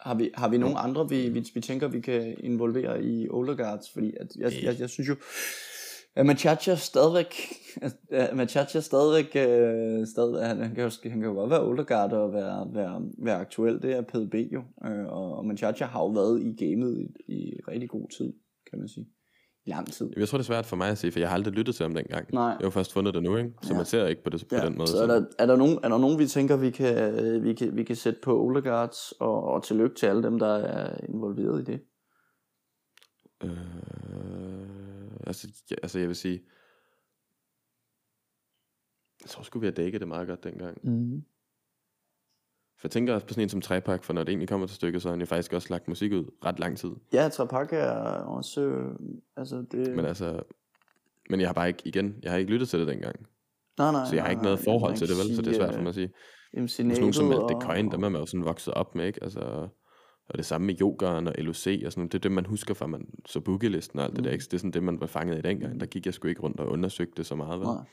[0.00, 3.90] Har vi, har vi nogle andre, vi, vi, vi tænker, vi kan involvere i Olderguards?
[3.92, 5.16] Fordi at jeg, jeg, jeg synes jo,
[6.14, 7.34] at Machacha stadigvæk,
[8.10, 12.12] at Machacha stadigvæk, øh, stadig, han, han, kan jo, han kan jo godt være Olderguard
[12.12, 16.06] og være, være, være aktuel, det er PDB jo, øh, og, og Machacha har jo
[16.06, 18.32] været i gamet i, i rigtig god tid,
[18.70, 19.06] kan man sige.
[19.66, 20.10] Lang tid.
[20.16, 21.84] Jeg tror, det er svært for mig at sige, for jeg har aldrig lyttet til
[21.84, 22.28] ham dengang.
[22.32, 22.44] Nej.
[22.44, 23.50] Jeg har først fundet det nu, ikke?
[23.62, 23.76] Så Ja.
[23.76, 24.88] man ser ikke på det på den måde.
[24.88, 27.54] Så er der, er, der nogen, er der nogen, vi tænker, vi kan, øh, vi
[27.54, 31.60] kan, vi kan sætte på Olegards, og, og tillykke til alle dem, der er involveret
[31.60, 31.80] i det?
[33.44, 36.42] Øh, altså, ja, altså, jeg vil sige...
[39.22, 40.78] Jeg tror sgu, vi har dækket det meget godt dengang.
[40.82, 41.24] Mm-hmm.
[42.82, 44.76] For jeg tænker også på sådan en som Trepak, for når det egentlig kommer til
[44.76, 46.90] stykket, så har han jo faktisk også lagt musik ud ret lang tid.
[47.12, 47.90] Ja, Trapak er
[48.38, 48.90] også, øh,
[49.36, 49.96] altså det...
[49.96, 50.42] Men altså...
[51.30, 53.16] Men jeg har bare ikke, igen, jeg har ikke lyttet til det dengang.
[53.78, 55.36] nej, nej, Så jeg har ikke noget nej, forhold til det, vel?
[55.36, 56.10] Så det er sige, svært for mig at sige.
[56.56, 59.06] øh, MC Sådan nogen som Malte Coin, dem er man jo sådan vokset op med,
[59.06, 59.22] ikke?
[59.22, 59.40] Altså,
[60.28, 62.12] og det samme med yogaen og LOC og sådan noget.
[62.12, 64.34] Det er det, man husker fra, man så boogie-listen og alt det der, Mm.
[64.34, 64.44] ikke?
[64.44, 65.80] Det er sådan det, man var fanget i dengang.
[65.80, 67.66] Der gik jeg sgu ikke rundt og undersøgte det så meget, vel?
[67.68, 67.84] Nej.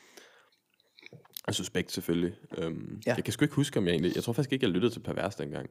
[1.49, 2.35] Og suspekt selvfølgelig.
[2.57, 3.13] Øhm, Ja.
[3.15, 4.15] Jeg kan sgu ikke huske, om jeg egentlig...
[4.15, 5.69] Jeg tror faktisk ikke, jeg lyttede til Pervers dengang.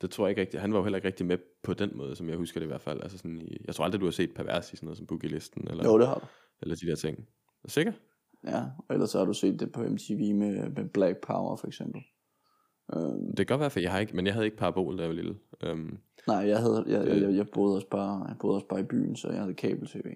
[0.00, 0.60] Det tror jeg ikke rigtigt.
[0.60, 2.68] Han var jo heller ikke rigtig med på den måde, som jeg husker det i
[2.68, 3.00] hvert fald.
[3.02, 5.68] Altså sådan i, jeg tror aldrig, du har set Pervers i sådan noget som boogie-listen,
[5.70, 6.26] eller, Jo, det har du.
[6.62, 7.26] eller de der ting.
[7.64, 7.92] Er sikker?
[8.46, 12.02] Ja, og ellers har du set det på MTV med, med Black Power for eksempel.
[12.96, 15.02] Øhm, Det kan godt være, for jeg har ikke, men jeg havde ikke parabol, da
[15.02, 15.38] jeg var lille.
[15.62, 18.66] Øhm, nej, jeg, havde, jeg, jeg, Det- jeg, jeg, boede også bare, jeg boede også
[18.68, 20.06] bare i byen, så jeg havde kabel-tv.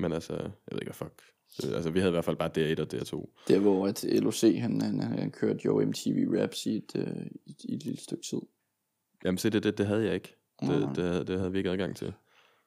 [0.00, 1.22] men altså, jeg ved ikke, fuck.
[1.56, 3.28] Det- Altså, vi havde i hvert fald bare DR1 og DR2.
[3.48, 7.56] Der hvor at LOC, han, han, han kørte jo MTV Raps i et, øh, i,
[7.64, 8.38] i et lille stykke tid.
[9.24, 10.36] Jamen, se, det, det, det havde jeg ikke.
[10.60, 10.92] Det, Nej.
[10.94, 12.12] det, havde- det havde vi ikke adgang til.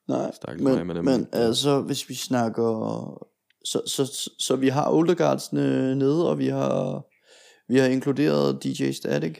[0.08, 3.28] Nej, Stakkels mig men, men altså, hvis vi snakker...
[3.66, 7.06] Så, så, så, så vi har Olderguardsene nede, og vi har,
[7.74, 9.38] vi har inkluderet DJ Static.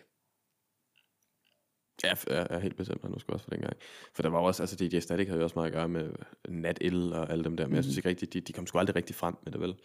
[2.04, 3.74] Ja, jeg er helt bestemt, han måske også for dengang.
[4.16, 6.10] For der var også, altså DJ Static havde jo også meget at gøre med
[6.50, 7.76] Nat Ill og alle dem der, men mm.
[7.76, 7.84] jeg Mhm.
[7.84, 9.76] synes ikke rigtigt, de, de kom sgu aldrig rigtig frem med det, vel?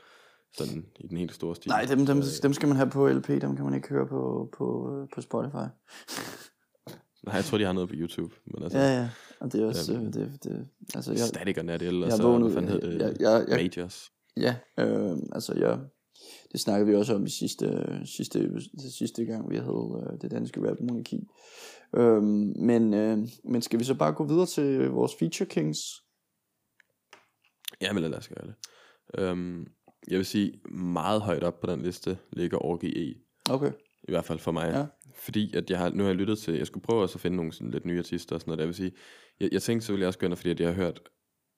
[0.59, 1.69] Sådan i den helt store stil.
[1.69, 4.07] Nej, dem, dem, Så, dem skal man have på LP, dem kan man ikke høre
[4.07, 5.55] på, på, øh, på Spotify.
[7.27, 9.09] Nej, jeg tror, de har noget på YouTube, men altså, Ja, ja,
[9.41, 9.95] og det er også...
[9.95, 12.71] Øhm, øh, det, det, altså, jeg, Static og Nat Ill, og så, vågnede- hvad fanden
[12.83, 13.01] hed det?
[13.01, 14.11] jeg- jeg- jeg- Majors.
[14.37, 15.79] Ja, øh, altså jeg,
[16.53, 18.51] det snakkede vi også om i sidste, sidste,
[18.99, 21.27] sidste gang, vi havde øh, det danske rap monarki.
[21.97, 25.79] Øh, men, øh, men skal vi så bare gå videre til vores feature kings?
[27.81, 28.55] Ja, men lad os gøre det.
[29.19, 29.67] Øhm,
[30.09, 33.15] jeg vil sige, meget højt op på den liste ligger Orgi E.
[33.51, 33.73] Okay.
[34.03, 34.71] I hvert fald for mig.
[34.73, 34.87] Ja.
[35.15, 37.37] Fordi at jeg har, nu har jeg lyttet til, jeg skulle prøve også at finde
[37.37, 38.59] nogle sådan lidt nye artister og sådan noget.
[38.59, 38.63] Der.
[38.65, 38.93] Jeg vil sige,
[39.41, 41.01] jeg, jeg tænkte så ville jeg også gøre fordi at jeg har hørt,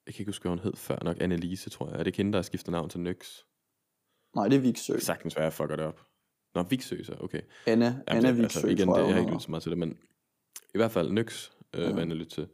[0.06, 1.94] jeg kan ikke huske, hvad hun hed før nok, Annelise, tror jeg.
[1.94, 3.38] Er det ikke hende, der har skiftet navn til Nyx?
[4.36, 4.98] Nej, det er Viksø.
[4.98, 6.00] Sagtens være, jeg fucker det op.
[6.54, 7.40] Nå, Viksø så, okay.
[7.66, 9.70] Anna, Jamen, Anna Viksø, igen, tror det, jeg, jeg har ikke lyttet så meget til
[9.70, 9.98] det, men
[10.74, 12.04] i hvert fald Nyx, øh, Ja.
[12.04, 12.48] lyttet til.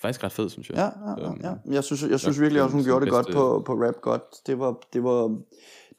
[0.00, 0.76] Faktisk ret fed, synes jeg.
[0.76, 1.72] Ja, ja, ja, Øhm.
[1.72, 4.22] Jeg synes, jeg synes virkelig også, hun gjorde det godt på, på rap godt.
[4.46, 5.40] Det var, det var,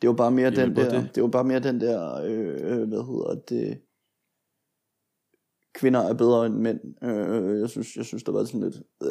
[0.01, 1.15] det var bare mere den der, det.
[1.15, 1.23] det.
[1.23, 3.81] var bare mere den der, øh, øh, hvad hedder det,
[5.73, 6.79] kvinder er bedre end mænd.
[7.03, 9.09] Øh, jeg synes, jeg synes, der var sådan lidt, øh.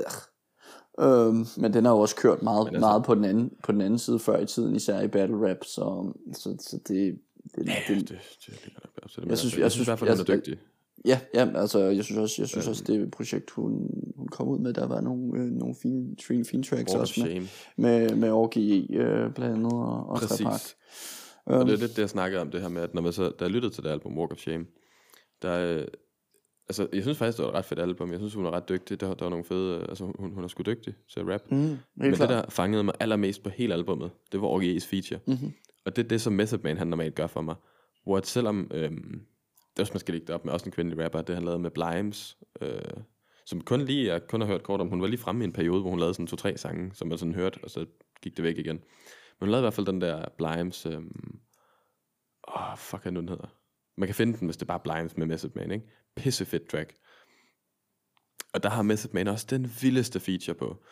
[1.00, 3.72] Øhm, men den har jo også kørt meget, altså, altså- meget på den, anden, på
[3.72, 7.18] den anden side før i tiden, især i battle rap, så, så, så det,
[7.56, 9.24] det, Ja, det, det, det nok op til det.
[9.24, 10.58] men Jeg synes- altså, jeg jeg synes synes- i hvert fald, hun er jeg- dygtig.
[11.06, 12.70] Ja, ja, altså jeg synes også, jeg synes Øhm.
[12.70, 13.72] også det projekt hun,
[14.16, 17.20] hun kom ud med, der var nogle, øh, nogle fine, fine, fine tracks of også
[17.20, 17.46] med, Shame.
[17.76, 20.76] med, med Orgi øh, blandt andet og, og Præcis.
[21.44, 23.12] Og Øhm, det er lidt det, jeg snakkede om, det her med, at når man
[23.12, 24.64] så, da jeg lyttede til det album, Walk of Shame,
[25.42, 25.84] der, øh,
[26.68, 28.10] altså, jeg synes faktisk, det var et ret fedt album.
[28.10, 29.00] Jeg synes, hun er ret dygtig.
[29.00, 31.40] Der, der var nogle fede, øh, altså, hun, hun er sgu dygtig til rap.
[31.50, 32.18] mm, Men klart.
[32.18, 35.20] det, der fangede mig allermest på hele albummet, det var OGE's feature.
[35.26, 35.52] Mhm.
[35.86, 37.54] Og det er det, som Method Man, han normalt gør for mig.
[38.04, 39.20] Hvor at selvom, øhm,
[39.78, 41.58] det også, man skal lægge det op med, også en kvindelig rapper, det han lavede
[41.58, 42.80] med Blimes, øh,
[43.44, 45.52] som kun lige, jeg kun har hørt kort om, hun var lige fremme i en
[45.52, 47.86] periode, hvor hun lavede sådan to-tre sange, som man sådan hørte, og så
[48.22, 48.76] gik det væk igen.
[48.76, 51.00] Men hun lavede i hvert fald den der Blimes, øh,
[52.56, 53.46] åh, fuck, hvad nu den hedder.
[53.96, 55.86] Man kan finde den, hvis det er bare Blimes med Method Man, ikke?
[56.16, 56.94] Pisse fedt track.
[58.54, 60.84] Og der har Method Man også den vildeste feature på.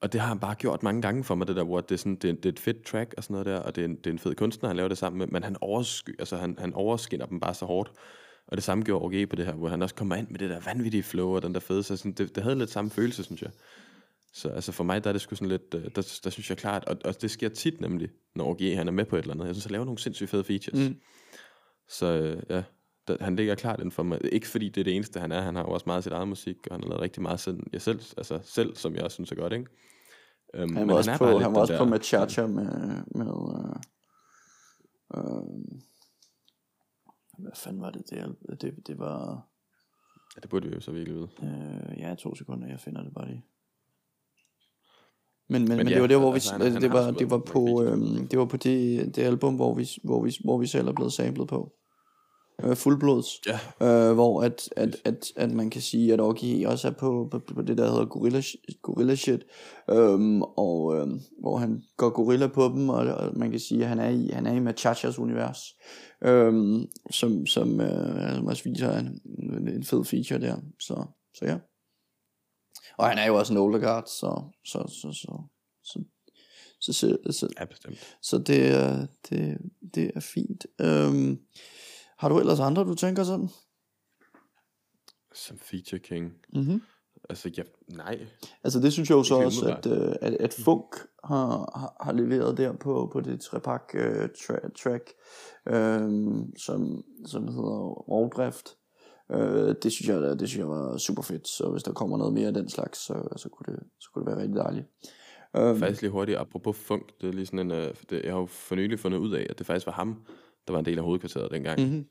[0.00, 1.98] Og det har han bare gjort mange gange for mig, det der, hvor det er,
[1.98, 3.88] sådan, det, er, det er et fedt track og sådan noget der, og det er,
[3.88, 6.36] en, det er en fed kunstner, han laver det sammen med, men han, oversky, altså
[6.36, 7.92] han, han overskinner dem bare så hårdt.
[8.48, 10.50] Og det samme gjorde OG på det her, hvor han også kommer ind med det
[10.50, 13.24] der vanvittige flow og den der fede, så sådan, det, det havde lidt samme følelse,
[13.24, 13.50] synes jeg.
[14.32, 16.58] Så altså for mig, der er det sgu sådan lidt, øh, der, der synes jeg
[16.58, 19.34] klart, og, og det sker tit nemlig, når OG han er med på et eller
[19.34, 19.46] andet.
[19.46, 20.88] Jeg synes, han laver nogle sindssygt fede features.
[20.88, 20.96] Mm.
[21.88, 22.62] Så øh, ja,
[23.08, 24.20] der, han ligger klart inden for mig.
[24.32, 25.40] Ikke fordi det er det eneste, han er.
[25.40, 27.40] Han har jo også meget af sit eget musik, og han har lavet rigtig meget
[27.40, 29.66] selv, jeg selv, altså selv som jeg også synes er godt, ikke?
[30.62, 33.26] Um, Han var også er på, han var også på der- Machacha med, med
[33.56, 33.76] øh,
[35.16, 35.78] øh,
[37.38, 39.48] hvad fanden var det, det, al- det, det var,
[40.36, 41.28] Ja, det burde vi jo så virkelig vide.
[41.42, 43.44] Øh, ja, to sekunder, jeg finder det bare lige.
[45.48, 47.00] Men, men, men, Men ja, det var der, hvor vi, altså, han- han det, har
[47.02, 50.36] var, det var på, øhm, det var på det, det album, hvor vi, hvor vi,
[50.44, 51.72] hvor vi selv er blevet samlet på
[52.62, 53.58] øh, fuldblods, ja.
[53.86, 57.38] øh, hvor at, at, at, at man kan sige, at Orgi også er på, på,
[57.54, 58.42] på det, der hedder gorilla,
[58.82, 59.44] gorilla shit,
[59.90, 63.88] øhm, og øhm, hvor han går gorilla på dem, og, og man kan sige, at
[63.88, 65.76] han er i, han er i Machachas univers,
[66.24, 69.20] øhm, som, som, øh, som også viser en,
[69.68, 71.04] en fed feature der, så,
[71.34, 71.56] så ja.
[72.98, 75.42] Og han er jo også en older guard, så, så, så, så,
[75.84, 76.00] så
[76.80, 77.64] så, så, så, ja,
[78.22, 79.58] så det, det,
[79.94, 80.66] det er fint.
[80.80, 81.38] Øhm,
[82.18, 83.48] har du ellers andre, du tænker sådan?
[85.34, 86.32] Som feature king.
[86.54, 86.82] Mm-hmm.
[87.30, 88.26] Altså, ja, nej.
[88.64, 90.94] Altså det synes jeg jo så også, at, øh, at, at Funk
[91.24, 95.12] har, har, har leveret der på, på det trepak øh, tra- track,
[95.68, 96.10] øh,
[96.58, 98.68] som, som hedder Rovdrift.
[99.30, 102.34] Øh, det, synes jeg, det synes jeg var super fedt, så hvis der kommer noget
[102.34, 104.86] mere af den slags, så, så, kunne, det, så kunne det være rigtig dejligt.
[105.56, 108.40] Øh, Faktisk lige hurtigt, apropos funk, det er lige sådan en, uh, det, jeg har
[108.40, 110.26] jo for nylig fundet ud af, at det faktisk var ham,
[110.66, 111.80] der var en del af hovedkvarteret dengang.
[111.80, 111.86] Mm.
[111.86, 112.06] mm-hmm.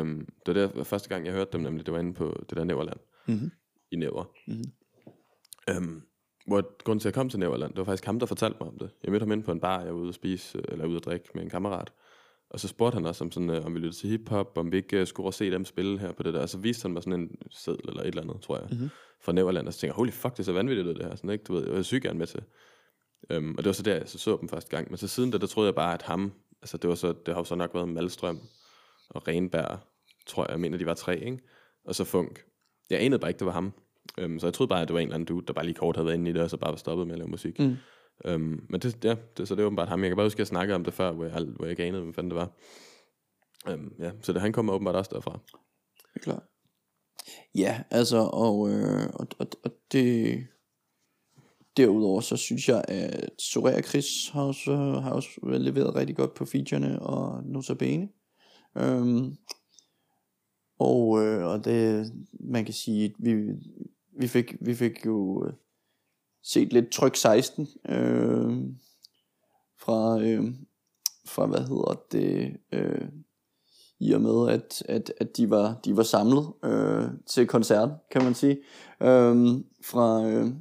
[0.00, 2.56] Um, det var der første gang, jeg hørte dem, nemlig det var inde på det
[2.58, 3.50] der Næverland, Mm-hmm.
[3.92, 4.24] i Næver.
[4.46, 4.64] Mhm.
[5.78, 6.02] Um,
[6.46, 8.68] hvor grunden til, at jeg kom til Næverland, det var faktisk ham, der fortalte mig
[8.68, 8.90] om det.
[9.04, 10.96] Jeg mødte ham inde på en bar, jeg var ude at spise, øh, eller ude
[10.96, 11.92] at drikke med en kammerat.
[12.50, 14.76] Og så spurgte han også, om, sådan, uh, om vi lyttede til hiphop, om vi
[14.76, 16.40] ikke uh, skulle se dem spille her på det der.
[16.40, 18.88] Og så viste han mig sådan en seddel eller et eller andet, tror jeg, Mhm.
[19.20, 19.66] fra Næverland.
[19.66, 21.14] Og så tænkte jeg, holy fuck, det er så vanvittigt det her.
[21.16, 21.44] Sådan, ikke?
[21.44, 22.42] Du ved, jeg var sygt gerne med til.
[23.36, 24.90] Um, og det var så der, jeg så, så dem første gang.
[24.90, 26.32] Men så siden da, der troede jeg bare, at ham,
[26.62, 28.40] altså det var så, det har jo så nok været Malstrøm
[29.08, 29.78] og Renberg,
[30.26, 31.38] tror jeg, jeg mener, de var tre, ikke?
[31.84, 32.44] Og så Funk.
[32.90, 33.72] Jeg anede bare ikke, det var ham.
[34.24, 35.74] Um, så jeg troede bare, at det var en eller anden dude, der bare lige
[35.74, 37.58] kort havde været inde i det, og så bare var stoppet med at lave musik.
[37.58, 37.76] Mm.
[38.24, 40.02] Um, men det, ja, det, så det er åbenbart ham.
[40.02, 41.84] Jeg kan bare huske, at jeg snakkede om det før, hvor jeg, hvor jeg ikke
[41.84, 42.50] anede, hvad fanden det var.
[43.72, 45.38] Um, ja, så det, han kommer åbenbart også derfra.
[45.96, 46.42] Det er klart.
[47.54, 50.46] Ja, altså, og, øh, og, og, og det...
[51.76, 56.44] Derudover så synes jeg, at Soraya Chris har også, har også leveret rigtig godt på
[56.44, 58.08] featurene og Notabene.
[58.76, 59.36] Øhm,
[60.78, 63.34] og, øh, og det, man kan sige, at vi,
[64.18, 65.52] vi, fik, vi fik jo øh,
[66.42, 68.50] set lidt tryk 16 øh,
[69.78, 70.54] fra, øh,
[71.26, 73.08] fra, hvad hedder det, øh,
[74.00, 78.24] i og med, at, at, at de, var, de var samlet øh, til koncert, kan
[78.24, 78.58] man sige,
[79.00, 79.36] øh,
[79.84, 80.52] fra, øh,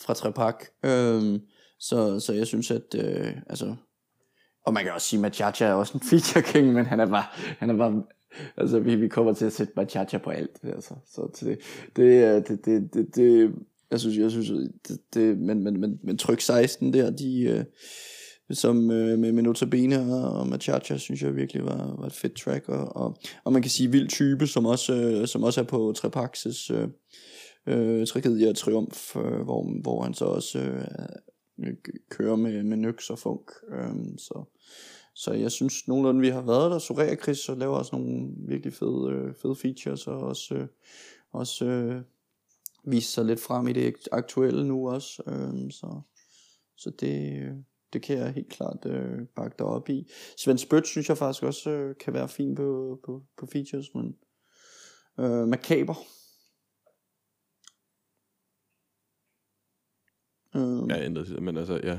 [0.00, 0.64] fra Trepak.
[0.84, 1.40] Øhm,
[1.80, 3.76] så, så jeg synes, at øh, altså,
[4.66, 7.06] og man kan også sige, at Machacha er også en feature king, men han er
[7.06, 7.24] bare,
[7.58, 8.02] han er bare
[8.56, 11.58] altså vi, vi kommer til at sætte Machacha på alt, altså, så til det,
[11.96, 13.54] det, det, det, det, det,
[13.90, 14.50] jeg synes, jeg synes,
[14.88, 17.64] det, det men, men, men, men tryk 16 der, de, øh,
[18.50, 22.36] som øh, med, med Notabene og, og Machacha, synes jeg virkelig var, var et fedt
[22.36, 25.64] track, og, og, og man kan sige vild type, som også, øh, som også er
[25.64, 26.88] på Trepaxes øh,
[27.66, 30.84] øh, tragedie og triumf, øh, hvor, hvor han så også øh,
[31.58, 31.74] øh
[32.10, 34.44] kører med, med Nyx og Funk, øh, så,
[35.14, 38.72] så jeg synes nogenlunde vi har været der, Soraya Chris og laver også nogle virkelig
[38.72, 40.66] fede, øh, fede features, og også, øh,
[41.32, 42.02] også øh,
[42.84, 46.00] vise sig lidt frem i det aktuelle nu også, øh, så,
[46.76, 47.54] så det, øh,
[47.92, 50.10] det kan jeg helt klart øh, bakke dig op i.
[50.36, 54.16] Svend Spødt synes jeg faktisk også øh, kan være fin på, på, på features, men
[55.20, 55.94] øh, Makaber.
[60.58, 61.98] Øh, Ja, ændret, men altså, ja.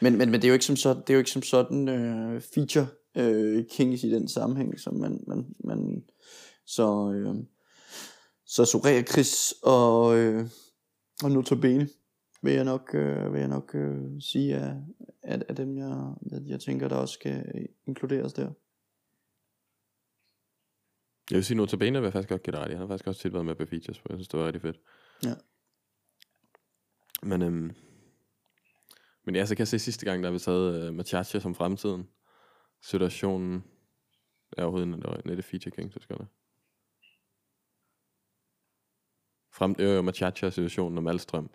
[0.00, 1.88] men, men, men det er jo ikke som sådan, det er jo ikke som sådan
[1.88, 2.86] øh, feature
[3.16, 6.04] øh, kings i den sammenhæng, som man, man, man
[6.66, 7.34] så, øh,
[8.46, 10.46] så Soraya Chris og, øh,
[11.22, 11.88] og Notabene
[12.42, 14.76] vil jeg nok, øh, vil jeg nok øh, sige er,
[15.22, 18.50] at, at dem jeg, jeg, jeg tænker der også skal inkluderes der.
[21.30, 22.66] Jeg vil sige, Notabene vil jeg faktisk godt give dig.
[22.68, 24.62] Han har faktisk også tit været med på features, for jeg synes, det var rigtig
[24.62, 24.80] fedt.
[25.24, 25.34] Ja.
[27.22, 27.70] Men, øhm,
[29.24, 31.54] men ja, så kan jeg se sidste gang, der vi taget øh, uh, Machacha som
[31.54, 32.08] fremtiden.
[32.82, 33.64] Situationen
[34.56, 36.26] er overhovedet en, en, en feature king, så skal det.
[39.52, 41.50] Frem, jo, jo, Machacha situationen og Malstrøm.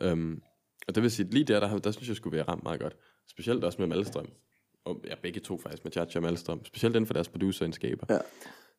[0.00, 0.42] Um, øhm,
[0.88, 2.96] og det vil sige, lige der, der, der synes jeg skulle være ramt meget godt.
[3.26, 4.28] Specielt også med Malstrøm.
[4.84, 6.64] Og ja, begge to faktisk, Machacha og Malstrøm.
[6.64, 8.06] Specielt inden for deres producerindskaber.
[8.08, 8.18] Ja.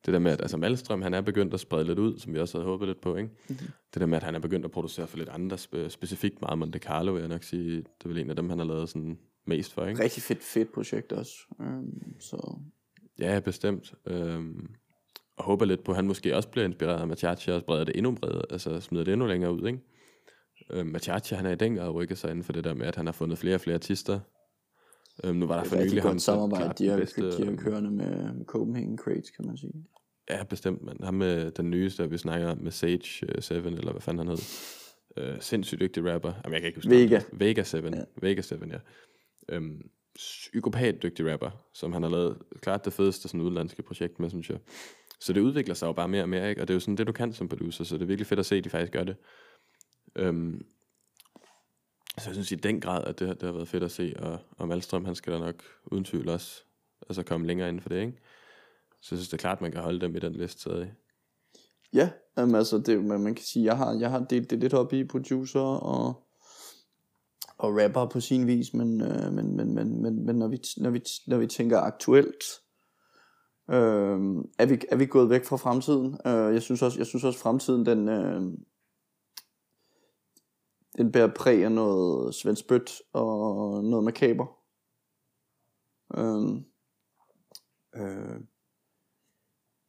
[0.05, 2.39] Det der med, at altså Malstrøm, han er begyndt at sprede lidt ud, som vi
[2.39, 3.29] også havde håbet lidt på, ikke?
[3.29, 3.55] Mhm.
[3.55, 3.67] Mm-hmm.
[3.93, 6.57] Det der med, at han er begyndt at producere for lidt andre, spe- specifikt meget
[6.59, 9.17] Monte Carlo, jeg nok sige, det er vel en af dem, han har lavet sådan
[9.45, 10.03] mest for, ikke?
[10.03, 11.33] Rigtig fedt, fedt projekt også.
[11.59, 12.57] Um, så
[13.19, 13.93] Ja, bestemt.
[14.07, 14.69] Øhm,
[15.37, 17.97] og håber lidt på, at han måske også bliver inspireret af Machacha og spreder det
[17.97, 19.79] endnu bredere, altså smider det endnu længere ud, ikke?
[20.69, 22.95] Øhm, Machacha, han er i den grad rykket sig inden for det der med, at
[22.95, 24.19] han har fundet flere og flere artister.
[25.23, 27.51] Øhm, nu var der det for nylig ham, samarbejde, klart de har, bedste, de har
[27.51, 29.73] øhm, kørende med, med Copenhagen Crates, kan man sige.
[30.29, 30.97] Ja, bestemt, man.
[31.03, 33.03] Ham med den nyeste, vi snakker om, med Sage
[33.41, 34.45] 7, eller hvad fanden han hed.
[35.17, 36.33] Uh, sindssygt dygtig rapper.
[36.43, 37.01] Jamen, jeg kan ikke huske Vega.
[37.03, 37.25] navnet.
[37.33, 37.77] Vega 7.
[37.77, 38.03] Ja.
[38.21, 38.55] Vega 7,
[39.49, 39.57] ja.
[39.57, 39.81] Um,
[40.15, 44.49] psykopat dygtig rapper, som han har lavet klart det fedeste sådan udenlandske projekt med, synes
[44.49, 44.57] jeg.
[45.19, 46.61] Så det udvikler sig jo bare mere og mere, ikke?
[46.61, 48.39] Og det er jo sådan det, du kan som producer, så det er virkelig fedt
[48.39, 49.15] at se, at de faktisk gør det.
[50.19, 50.61] Um,
[52.21, 54.39] så jeg synes i den grad, at det, det har været fedt at se, og,
[54.57, 55.55] og Malstrøm, han skal da nok
[55.91, 56.63] uden tvivl også
[57.09, 58.17] altså komme længere inden for det, ikke?
[59.01, 60.93] Så jeg synes, det er klart, man kan holde dem i den liste stadig.
[61.93, 64.73] Ja, jamen, altså det, man, man kan sige, jeg har, jeg har delt det lidt
[64.73, 66.27] op i producer og,
[67.57, 70.89] og rapper på sin vis, men, øh, men, men, men, men, men når, vi, når,
[70.89, 72.43] vi, når vi tænker aktuelt,
[73.69, 74.19] øh,
[74.59, 76.17] er, vi, er vi gået væk fra fremtiden.
[76.25, 78.41] Øh, jeg synes også, jeg synes også fremtiden, den, øh,
[80.97, 84.45] den bærer præg af noget Svend og noget makaber.
[86.17, 86.61] Øh,
[87.95, 88.39] øh,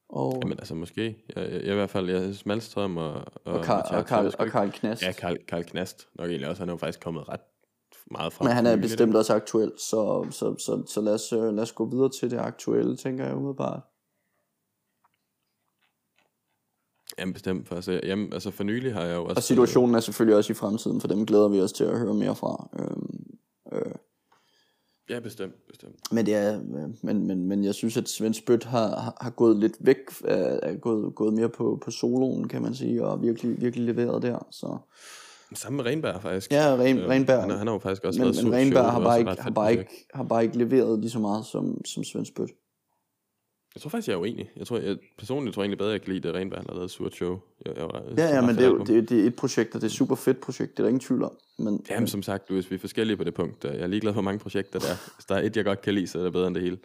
[0.08, 1.24] og, Jamen altså måske.
[1.36, 4.34] Jeg, jeg, jeg i hvert fald, jeg synes Malstrøm og, og, og, Karl, og, Karl,
[4.38, 5.02] og Knast.
[5.02, 6.62] Ja, Karl, Karl Knast nok egentlig også.
[6.62, 7.40] Han er jo faktisk kommet ret
[8.10, 8.46] meget frem.
[8.46, 11.72] Men han er bestemt også aktuel, så, så, så, så lad, os, øh, lad os
[11.72, 13.82] gå videre til det aktuelle, tænker jeg umiddelbart.
[17.18, 17.68] Jamen bestemt.
[17.68, 19.34] For, altså, jamen, altså for nylig har jeg jo også...
[19.38, 22.14] Og situationen er selvfølgelig også i fremtiden, for dem glæder vi os til at høre
[22.14, 22.68] mere fra.
[22.78, 23.24] Øhm,
[23.72, 23.92] øh,
[25.10, 25.94] Ja, bestemt, bestemt.
[26.12, 29.56] men, det er, øh, men, men, men jeg synes, at Svend Spyt har, har, gået
[29.56, 30.30] lidt væk, øh,
[30.62, 34.46] er gået, gået mere på, på soloen, kan man sige, og virkelig, virkelig leveret der.
[34.50, 34.76] Så.
[35.54, 36.52] Sammen med Renberg faktisk.
[36.52, 37.40] Ja, Ren, Øh, Renberg.
[37.40, 39.50] Han, har- han har jo faktisk også men, været men Renberg har bare, ikke, har,
[39.50, 42.50] bare ikke, har bare ikke leveret lige så meget som, som Svend Spyt.
[43.74, 44.50] Jeg tror faktisk, jeg er uenig.
[44.56, 46.74] Jeg tror, jeg, personligt tror jeg egentlig bedre, jeg kan lide det, Renberg han har
[46.74, 47.38] lavet et surt show.
[47.66, 49.80] Jeg, jeg, jeg, Ja, ja, men det er, jo, det, det er et projekt, og
[49.80, 51.32] det er et super fedt projekt, det er der ingen tvivl om.
[51.58, 53.64] Men, Jamen, som sagt, Louis, vi er forskellige på det punkt.
[53.64, 55.14] Jeg er ligeglad for hvor mange projekter der er.
[55.16, 56.78] Hvis der er et, jeg godt kan lide, så er det bedre end det hele.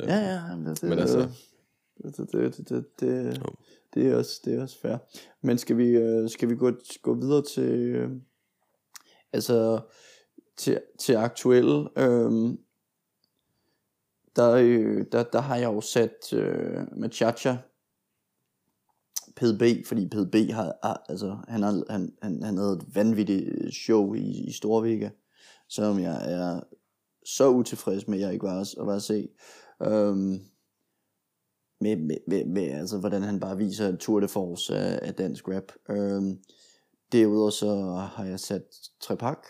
[0.00, 1.28] Ja, ja, men det, det, Men altså-
[2.02, 3.42] det, det, det, det, det,
[3.94, 4.96] det, er også, det er også fair.
[5.42, 8.10] Men skal vi, øh, skal vi gå, gå videre til, øh,
[9.32, 9.80] altså,
[10.56, 12.54] til, til aktuelle, øh,
[14.38, 17.56] der, øh, der, der har jeg jo sat øh, Machacha,
[19.36, 23.70] PDB, fordi PDB har, har altså, han, har, han, han, han havde et vanvittigt øh,
[23.70, 25.10] show i, i Storvika,
[25.68, 26.60] som jeg er
[27.24, 29.28] så utilfreds med, at jeg ikke var, at var at se.
[29.82, 30.40] Øhm,
[31.80, 35.48] med, med, med, med, altså, hvordan han bare viser tour de force af, af dansk
[35.48, 35.72] rap.
[35.90, 36.38] Øhm,
[37.12, 37.74] derudover så
[38.14, 38.64] har jeg sat
[39.00, 39.46] Trepak,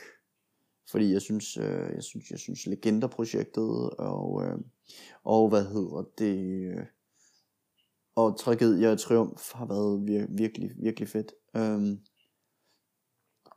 [0.91, 4.59] fordi jeg synes, øh, jeg synes, jeg synes Legenderprojektet og, øh,
[5.25, 6.89] og hvad hedder det,
[8.17, 11.33] og Tragedie og Triumf har været vir- virkelig, virkelig fedt.
[11.57, 11.99] Øhm,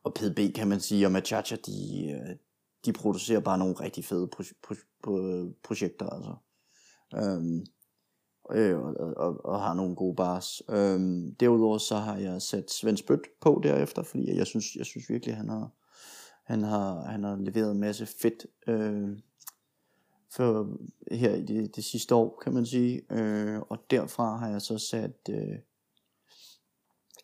[0.04, 2.36] og PDB kan man sige, og Machacha, de, øh,
[2.86, 6.36] de producerer bare nogle rigtig fede pro- pro- pro- projekter, altså.
[7.16, 7.66] Øhm,
[8.52, 10.62] øh, og, og, og har nogle gode bars.
[10.70, 15.10] Øhm, derudover så har jeg sat Svend Spødt på derefter, fordi jeg synes, jeg synes
[15.10, 15.70] virkelig, han har,
[16.46, 19.18] han har, han har leveret en masse fedt øh,
[20.34, 20.78] for
[21.12, 23.02] her i det, det sidste år, kan man sige.
[23.12, 25.58] Øh, og derfra har jeg så sat øh,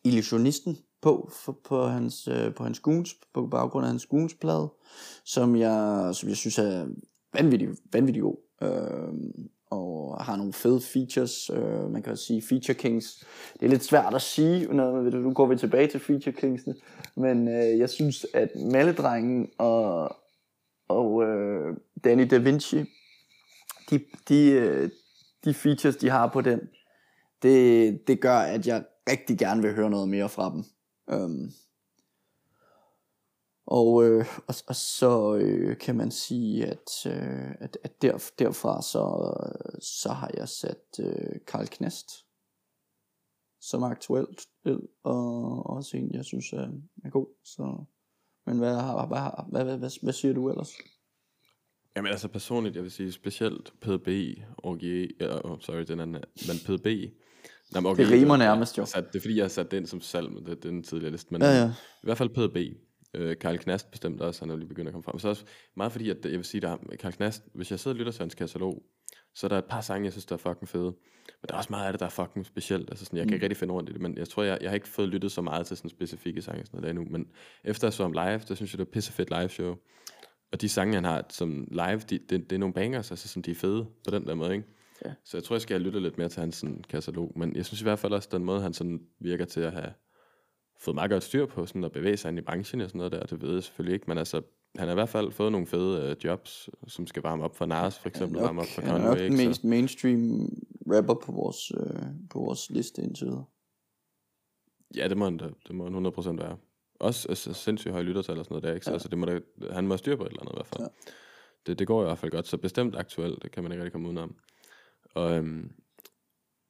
[0.04, 4.70] Illusionisten på, for, på hans, øh, på hans Goons, på baggrund af hans Goons-plade,
[5.24, 6.88] som jeg, som jeg synes er
[7.34, 8.38] vanvittig, vanvittig god.
[8.62, 9.14] Øh,
[9.70, 13.26] og har nogle fede features, øh, man kan også sige Feature Kings.
[13.54, 16.76] Det er lidt svært at sige, når nu går vi tilbage til Feature Kingsene,
[17.16, 20.16] men øh, jeg synes, at Maledrengen og,
[20.88, 22.86] og øh, Danny Da Vinci,
[23.90, 24.90] de, de, øh,
[25.46, 26.60] de features, de har på den,
[27.42, 30.64] det, det gør, at jeg rigtig gerne vil høre noget mere fra dem.
[31.10, 31.52] Øhm.
[33.66, 38.82] Og, øh, og, og så øh, kan man sige, at, øh, at, at der, derfra
[38.82, 39.34] så,
[39.80, 42.28] så har jeg sat øh, Karl Knast
[43.70, 46.70] som er aktuelt øh, og også en, jeg synes er,
[47.04, 47.28] er god.
[47.44, 47.84] Så,
[48.46, 49.20] men hvad, har, hvad,
[49.52, 50.72] hvad, hvad, hvad, hvad siger du ellers?
[51.98, 54.08] Jamen altså personligt, jeg vil sige specielt PDB,
[54.64, 56.86] OGE, ja, oh, sorry, den anden, men PDB.
[57.74, 58.86] Nej, men Det rimer nærmest jo.
[58.86, 60.84] Sat, det er fordi, jeg har sat den som salg, men det, det er den
[60.84, 61.32] tidligere liste.
[61.32, 61.68] Men Ja, ja.
[62.04, 62.78] i hvert fald PDB.
[63.14, 65.20] Øh, Karl Knast bestemt også, han er lige begyndt at komme frem.
[65.20, 65.44] Så også
[65.76, 68.22] meget fordi, at jeg vil sige, der Karl Knast, hvis jeg sidder og lytter til
[68.22, 68.84] hans katalog,
[69.36, 70.84] så er der et par sange, jeg synes, der er fucking fede.
[71.42, 72.90] Men der er også meget af det, der er fucking specielt.
[72.90, 74.70] Altså sådan, jeg kan ikke rigtig finde rundt i det, men jeg tror, jeg, jeg
[74.70, 77.18] har ikke fået lyttet så meget til sådan specifikke sange sådan noget der endnu.
[77.18, 77.28] Men
[77.64, 79.76] efter jeg så ham live, der synes jeg, det er pisse fedt live show.
[80.52, 83.44] Og de sange, han har som live, de, det, det er nogle bangers, altså sådan,
[83.44, 84.68] de er fede på den der måde, ikke?
[85.06, 85.14] Ja.
[85.24, 87.34] Så jeg tror, jeg skal lytte lidt mere til hans sådan, katalog.
[87.36, 89.94] Men jeg synes i hvert fald også, den måde, han sådan virker til at have
[90.80, 93.12] fået meget godt styr på, sådan at bevæge sig ind i branchen og sådan noget
[93.12, 94.42] der, det ved jeg selvfølgelig ikke, men altså,
[94.78, 97.66] han har i hvert fald fået nogle fede øh, jobs, som skal varme op for
[97.66, 100.50] Nas, for eksempel varme op for han er nok Conway, den mest mainstream
[100.92, 103.46] rapper på vores, øh, på vores liste indtil videre.
[104.96, 106.58] Ja, det må han, det må han 100% være.
[107.00, 108.84] Også altså, sindssygt høje lyttertal og sådan noget der, ikke?
[108.84, 108.94] Så, ja.
[108.94, 109.40] altså, det må da,
[109.72, 110.82] han må have styr på et eller andet i hvert fald.
[110.82, 111.12] Ja.
[111.68, 113.92] Det, det går i hvert fald godt, så bestemt aktuelt, det kan man ikke rigtig
[113.92, 114.36] komme udenom.
[115.14, 115.72] Og, øhm,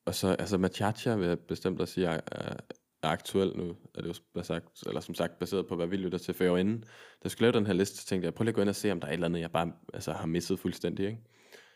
[0.05, 2.55] og så, altså Machacha vil jeg bestemt også sige, er, er,
[3.03, 6.17] er aktuel nu, er det jo sagt, eller som sagt baseret på, hvad vi lytter
[6.17, 6.33] til.
[6.33, 6.87] For jeg var inde, da
[7.23, 8.75] jeg skulle lave den her liste, så tænkte jeg, prøv lige at gå ind og
[8.75, 11.19] se, om der er et eller andet, jeg bare altså, har misset fuldstændig, ikke?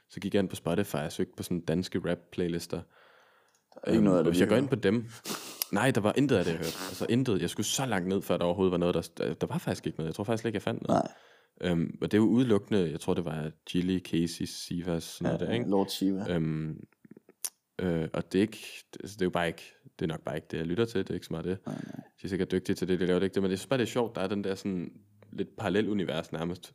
[0.09, 2.81] Så gik jeg ind på Spotify og søgte på sådan danske rap-playlister.
[3.83, 5.05] er ikke noget af det, og hvis vi jeg går ind på dem,
[5.71, 6.77] nej, der var intet af det, jeg hørte.
[6.89, 7.41] Altså intet.
[7.41, 9.97] Jeg skulle så langt ned, før der overhovedet var noget, der, der, var faktisk ikke
[9.97, 10.07] noget.
[10.07, 11.03] Jeg tror faktisk ikke, jeg fandt noget.
[11.03, 11.11] Nej,
[11.63, 15.39] Øhm, og det er jo udelukkende, jeg tror det var Gilly, Casey, Sivas, sådan noget
[15.39, 15.69] der, ikke?
[15.69, 16.25] Lord Shiva.
[16.29, 16.83] Øhm,
[17.79, 20.21] øh, og det er, ikke, det, altså, det er jo bare ikke, det er nok
[20.21, 21.57] bare ikke det, jeg lytter til, det er ikke så meget det.
[21.65, 21.95] Nej, nej.
[22.21, 23.77] De er sikkert dygtige til det, de laver det ikke det, men jeg synes bare,
[23.77, 24.91] det er sjovt, der er den der sådan
[25.31, 26.73] lidt parallel univers nærmest.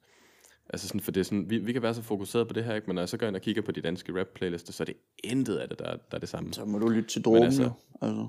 [0.71, 2.75] Altså sådan, for det er sådan, vi, vi kan være så fokuseret på det her,
[2.75, 2.87] ikke?
[2.87, 4.97] men når jeg så går ind og kigger på de danske rap-playlister, så er det
[5.25, 6.53] intet af det, der, er- der er det samme.
[6.53, 7.71] Så må du lytte til dråben altså-.
[8.03, 8.29] Altså,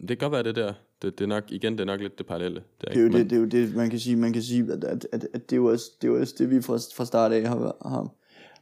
[0.00, 0.72] Det kan godt være det der.
[1.02, 2.62] Det, det er nok, igen, det er nok lidt det parallelle.
[2.80, 4.42] Det er, det er jo det, det, er jo det, man kan sige, man kan
[4.42, 6.62] sige at, at, at, at det, er jo også, det er jo også det, vi
[6.62, 8.14] fra, fra start af har, har,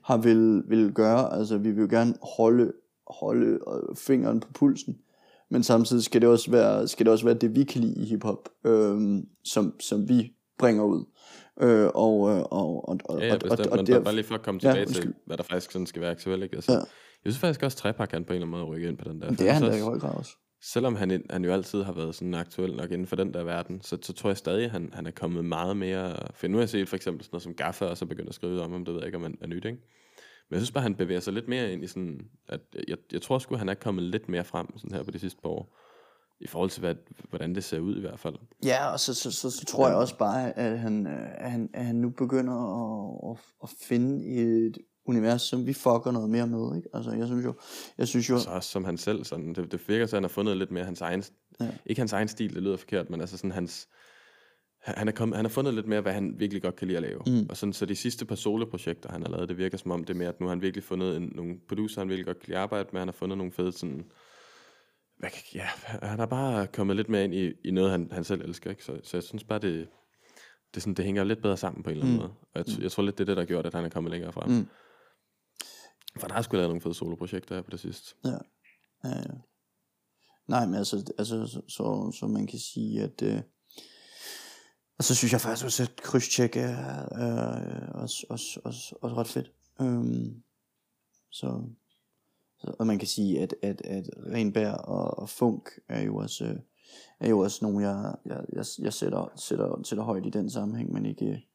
[0.02, 1.32] har vil, vil gøre.
[1.38, 2.72] Altså, vi vil jo gerne holde,
[3.06, 4.98] holde øh, fingeren på pulsen.
[5.50, 8.04] Men samtidig skal det også være, skal det, også være det, vi kan lide i
[8.04, 11.04] hiphop, øhm, som, som vi bringer ud.
[11.60, 14.24] Øh, og, øh, og, og, og, Ja, ja, og, bestemt, og, men der- bare, lige
[14.24, 15.14] for at komme Ja, tilbage til, undskyld.
[15.26, 16.42] hvad der faktisk sådan skal være aktuelt.
[16.42, 16.56] Ikke?
[16.56, 16.78] Altså, Ja.
[17.24, 19.08] Jeg synes faktisk også, at Trepak kan på en eller anden måde rykke ind på
[19.08, 19.30] den der.
[19.30, 20.32] det er han da i høj grad også.
[20.64, 23.80] Selvom han, han jo altid har været sådan aktuel nok inden for den der verden,
[23.82, 26.16] så, så tror jeg stadig, at han, han er kommet meget mere...
[26.34, 28.34] For nu har jeg set for eksempel sådan noget som Gaffa, og så begyndt at
[28.34, 29.78] skrive om ham, det ved jeg ikke, om han er nyt, ikke?
[30.48, 32.20] Men jeg synes bare, han bevæger sig lidt mere ind i sådan...
[32.48, 35.18] At jeg, jeg tror sgu, han er kommet lidt mere frem sådan her på de
[35.18, 35.78] sidste par år.
[36.40, 36.94] I forhold til, hvad,
[37.30, 38.34] hvordan det ser ud i hvert fald.
[38.64, 41.70] Ja, og så, så, så, så tror jeg også bare, at han, øh, at han,
[41.74, 46.46] at han nu begynder at, at, at finde et univers, som vi fucker noget mere
[46.46, 46.76] med.
[46.76, 46.88] Ikke?
[46.94, 47.54] Altså, jeg synes jo,
[47.98, 50.28] jeg synes jo Så også som han selv, sådan, det, det virker at han har
[50.28, 51.24] fundet lidt mere hans egen,
[51.60, 51.70] Ja.
[51.86, 53.88] ikke hans egen stil, det lyder forkert, men altså sådan hans,
[54.80, 57.02] han er, kommet, han har fundet lidt mere, hvad han virkelig godt kan lide at
[57.02, 57.20] lave.
[57.26, 57.46] Mm.
[57.50, 60.14] Og sådan, så de sidste par soloprojekter, han har lavet, det virker som om, det
[60.14, 62.46] er mere, at nu har han virkelig fundet en, nogle producer, han virkelig godt kan
[62.48, 64.04] lide at arbejde med, han har fundet nogle fede sådan,
[65.18, 68.42] hvad, ja, han har bare kommet lidt mere ind i, i noget, han, han selv
[68.44, 68.84] elsker, ikke?
[68.84, 69.88] Så, så jeg synes bare, det,
[70.74, 72.22] det, sådan, det hænger lidt bedre sammen på en eller anden Mm.
[72.22, 72.32] måde.
[72.54, 73.88] Og jeg, t- jeg tror lidt, det er det, der har gjort, at han er
[73.88, 74.50] kommet længere frem.
[74.50, 74.66] Mm.
[76.16, 78.14] For der har sgu lavet nogle fede soloprojekter her på det sidste.
[78.24, 78.38] Ja,
[79.04, 79.22] ja.
[80.46, 83.22] Nej, men altså, altså så, så, så man kan sige, at...
[83.22, 83.42] Øh,
[84.98, 89.28] og så synes jeg faktisk også, at krydstjek er, øh, også, også, også, også ret
[89.28, 89.52] fedt.
[89.80, 90.42] Øhm,
[91.30, 91.62] så,
[92.58, 96.44] så, og man kan sige, at, at, at Renbær og, og Funk er jo også,
[96.44, 96.56] øh,
[97.20, 100.92] er jo også nogle, jeg, jeg, jeg, jeg sætter, sætter, sætter højt i den sammenhæng,
[100.92, 101.46] men ikke,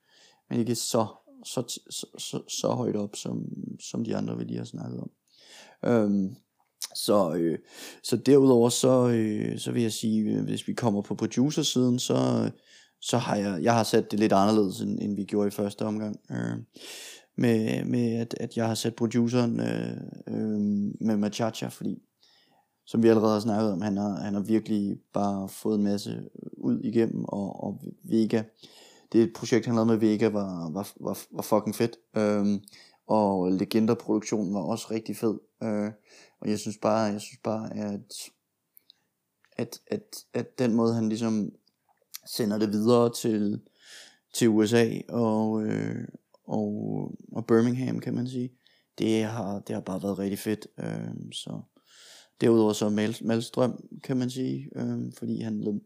[0.49, 1.07] men ikke så,
[1.45, 3.45] så, så, så, så højt op, som,
[3.79, 5.11] som de andre, vi lige har snakket om.
[5.85, 6.35] Øhm,
[6.95, 7.59] så, øh,
[8.03, 12.49] så derudover så, øh, så vil jeg sige, øh, hvis vi kommer på producer-siden, så,
[13.01, 15.85] så har jeg, jeg har sat det lidt anderledes, end, end vi gjorde i første
[15.85, 16.19] omgang.
[16.31, 16.57] Øh,
[17.37, 19.97] med, med at, at jeg har sat produceren øh,
[20.27, 20.59] øh,
[21.01, 22.01] med Machacha, fordi
[22.85, 26.23] som vi allerede har snakket om, han har, han har virkelig bare fået en masse
[26.57, 28.43] ud igennem, og, og Vega,
[29.11, 31.95] det projekt, han lavede med Vega, var, var, var, var fucking fedt.
[32.17, 32.61] Øhm,
[33.07, 35.39] og Legenderproduktionen var også rigtig fed.
[35.63, 35.91] Øh,
[36.39, 38.13] og jeg synes bare, jeg synes bare, at,
[39.57, 41.51] at, at, at den måde, han ligesom
[42.25, 43.61] sender det videre til,
[44.33, 46.07] til USA og, øh,
[46.47, 48.51] og, og Birmingham, kan man sige,
[48.97, 50.67] det har, det har bare været rigtig fedt.
[50.79, 51.61] Øh, så
[52.41, 55.81] derudover så Mal, Malstrøm, kan man sige, øh, fordi han,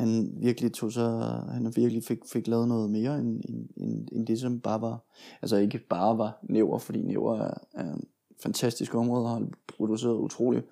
[0.00, 4.26] han virkelig tog sig, han virkelig fik, fik lavet noget mere, end, end, end, end
[4.26, 4.98] det som bare var,
[5.42, 8.04] altså ikke bare var Næver, fordi Næver er, er en
[8.42, 9.46] fantastisk område, og har
[9.76, 10.62] produceret utrolig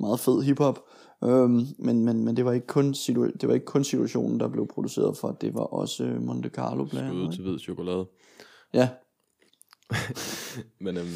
[0.00, 0.78] meget fed hiphop,
[1.24, 4.48] øhm, men, men, men det var ikke kun situa- det var ikke kun situationen, der
[4.48, 7.34] blev produceret for, det var også øh, Monte Carlo blandt andet.
[7.34, 8.06] til hvid chokolade.
[8.74, 8.88] Ja,
[10.84, 11.06] Men, øhm,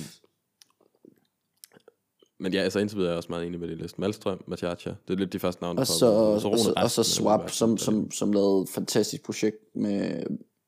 [2.41, 4.01] men ja, altså indtil videre er jeg også meget enig med det liste.
[4.01, 7.05] Malstrøm, Machacha, det er lidt de første navne, og så, og så, og så resten,
[7.05, 10.01] Swap, eller som, som, som lavede et fantastisk projekt med,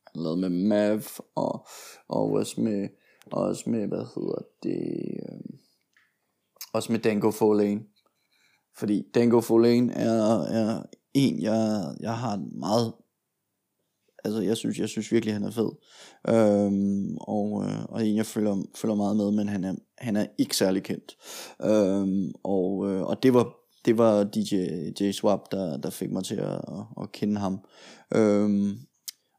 [0.07, 1.03] han lavede med Mav,
[1.35, 1.67] og,
[2.09, 2.89] og også med,
[3.33, 4.81] og også med, hvad hedder det,
[5.23, 5.59] øh,
[6.73, 7.81] også med Dango Folane.
[8.79, 10.83] Fordi Dango Folane er, er
[11.15, 12.93] en, jeg, jeg har en meget,
[14.27, 15.71] altså jeg synes, jeg synes virkelig, han er fed.
[16.29, 20.27] Øhm, og, øh, og en, jeg følger, følger meget med, men han er, han er
[20.39, 21.17] ikke særlig kendt.
[21.63, 23.53] Øhm, og, øh, og det var
[23.85, 24.55] det var DJ
[25.01, 27.61] J Swap, der, der fik mig til at, at, at kende ham.
[28.15, 28.79] Øhm,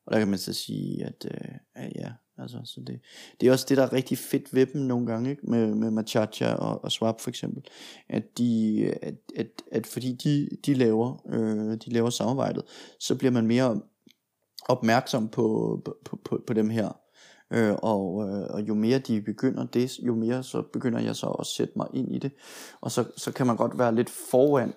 [0.06, 3.00] og der kan man så sige, at, øh, at ja, altså Altså, så det,
[3.42, 5.42] det er også det, der er rigtig fedt ved dem nogle gange, ikke?
[5.50, 7.64] Med, med Machacha og, og Swap for eksempel.
[8.10, 12.64] At, de, at, at, at fordi de, de, laver, øh, de laver samarbejdet,
[13.00, 13.82] så bliver man mere
[14.70, 17.00] opmærksom på, på, på, på dem her.
[17.54, 21.28] Øh, og, øh, og jo mere de begynder det, jo mere så begynder jeg så
[21.28, 22.32] at sætte mig ind i det.
[22.82, 24.74] Og så, så kan man godt være lidt foran,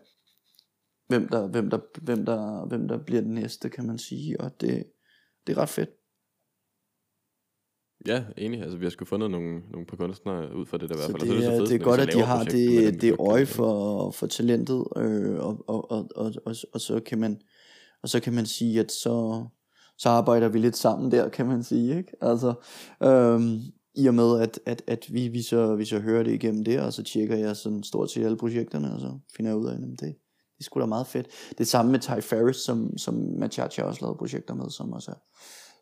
[1.09, 4.41] hvem der, hvem, der, hvem, der, hvem der bliver den næste, kan man sige.
[4.41, 4.85] Og det,
[5.47, 5.91] det er ret fedt.
[8.07, 8.62] Ja, enig.
[8.62, 11.11] Altså, vi har sgu fundet nogle, nogle par kunstnere ud fra det der i hvert
[11.11, 11.21] fald.
[11.21, 13.03] Så det, så er, fedt, det er godt, at så de har med dem, det,
[13.03, 17.19] det øje for, for talentet, øh, og, og, og, og, og, og, og, så kan
[17.19, 17.41] man,
[18.03, 19.47] og så kan man sige, at så,
[20.01, 22.12] så arbejder vi lidt sammen der, kan man sige, ikke?
[22.20, 22.55] Altså,
[23.02, 23.60] øhm,
[23.94, 26.82] i og med, at, at, at vi, vi, så, vi så hører det igennem der,
[26.82, 29.74] og så tjekker jeg sådan stort set alle projekterne, og så finder jeg ud af,
[29.74, 31.27] at det, det er sgu da meget fedt.
[31.59, 35.16] Det samme med Ty Ferris, som, som Machacha også lavede projekter med, som også, er,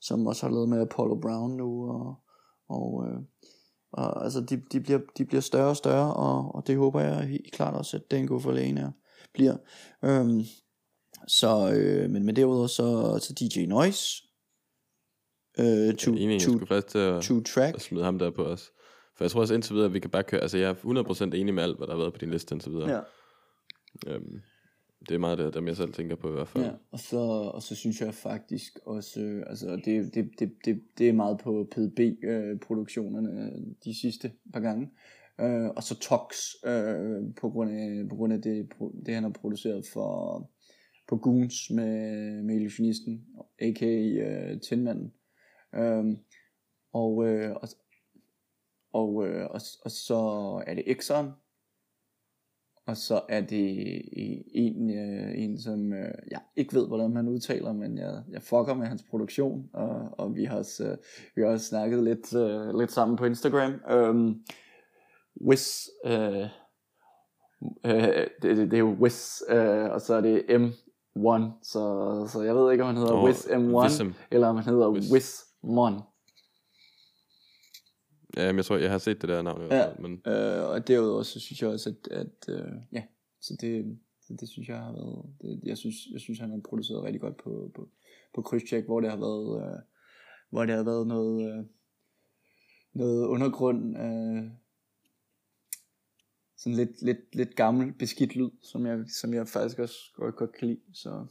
[0.00, 2.14] som også har lavet med Apollo Brown nu, og,
[2.68, 3.20] og, øh,
[3.92, 7.20] og altså, de, de, bliver, de bliver større og større, og, og det håber jeg
[7.20, 8.92] helt klart også, at Dango for Lane
[9.34, 9.56] bliver.
[10.04, 10.40] Øhm,
[11.28, 14.22] så, øh, men, men derudover så, så DJ Noise,
[15.58, 18.18] øh, to, Ja, enig, jeg to, skulle faktisk til at, to track, at smide ham
[18.18, 18.70] der på os.
[19.16, 20.40] For jeg tror også indtil videre, at vi kan bare køre...
[20.40, 20.74] Altså, jeg er
[21.32, 22.90] 100% enig med alt, hvad der har været på din liste indtil videre.
[22.90, 23.00] ja.
[24.06, 24.40] Øhm,
[25.08, 26.64] det er meget det, dem jeg selv tænker på i hvert fald.
[26.64, 27.16] Ja, og så,
[27.54, 31.38] og så synes jeg faktisk også, øh, altså det, det, det, det, det er meget
[31.38, 34.90] på PDB-produktionerne øh, de sidste par gange.
[35.40, 36.36] Øh, og så Tox,
[36.66, 38.68] øh, på grund af, på grund af det,
[39.06, 40.50] det, han har produceret for,
[41.08, 43.26] på Goons med, med illusionisten,
[43.58, 43.86] a.k.a.
[43.86, 45.12] uh, øh, Tinmanden.
[45.74, 46.04] Øh,
[46.92, 47.68] og, øh, og,
[48.92, 50.20] og, øh, og, og så
[50.66, 51.32] er det Exxon,
[52.86, 54.02] og så er det
[54.46, 58.74] en, øh, en som øh, jeg ikke ved, hvordan man udtaler, men jeg, jeg fucker
[58.74, 60.96] med hans produktion, og, og vi, har også, øh,
[61.34, 63.80] vi har også snakket lidt, øh, lidt sammen på Instagram.
[63.94, 64.44] Um,
[65.46, 66.46] Wiz, øh,
[67.84, 70.44] øh, det, det, det er jo Wiz, øh, og så er det
[71.16, 71.82] M1, så,
[72.32, 74.14] så jeg ved ikke, om han hedder Nå, Wiz M1, Wissem.
[74.30, 75.12] eller om han hedder Wiz.
[75.12, 75.94] Wiz Mon.
[78.36, 79.98] Ja, men jeg tror, jeg har set det der navn fald.
[79.98, 83.02] Men Øh, og derudover så synes jeg også, at, at øh, ja,
[83.40, 83.98] så det,
[84.28, 87.20] det, det synes jeg har været, det, jeg, synes, jeg synes, han har produceret rigtig
[87.20, 87.88] godt på, på,
[88.34, 89.78] på krydstjek, hvor det har været, øh,
[90.50, 91.64] hvor det har været noget, øh,
[92.94, 94.42] noget undergrund, øh,
[96.58, 100.52] sådan lidt, lidt, lidt gammel, beskidt lyd, som jeg, som jeg faktisk også godt, godt
[100.52, 101.26] kan lide, så,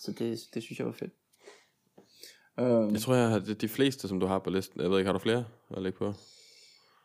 [0.00, 1.12] så det, det synes jeg var fedt.
[2.60, 4.80] Um, jeg tror, jeg har de, fleste, som du har på listen.
[4.80, 5.44] Jeg ved ikke, har du flere
[5.76, 6.12] at lægge på?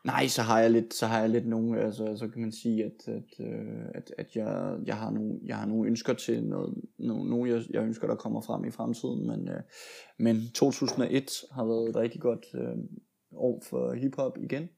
[0.04, 2.84] Nej, så har jeg lidt, så har jeg lidt nogle, altså så kan man sige,
[2.84, 6.74] at, at, øh, at, at jeg, jeg, har nogle, jeg har nogle ønsker til noget,
[6.98, 9.60] nogle, nogle jeg, jeg ønsker, der kommer frem i fremtiden, men, øh,
[10.18, 12.76] men 2001 har været et rigtig godt øh,
[13.32, 14.68] år for hiphop igen,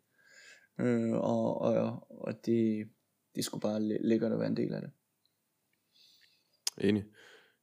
[0.81, 2.89] øh, og, og, og det,
[3.35, 4.90] det skulle bare læ- lækkert at være en del af det.
[6.78, 7.05] Enig.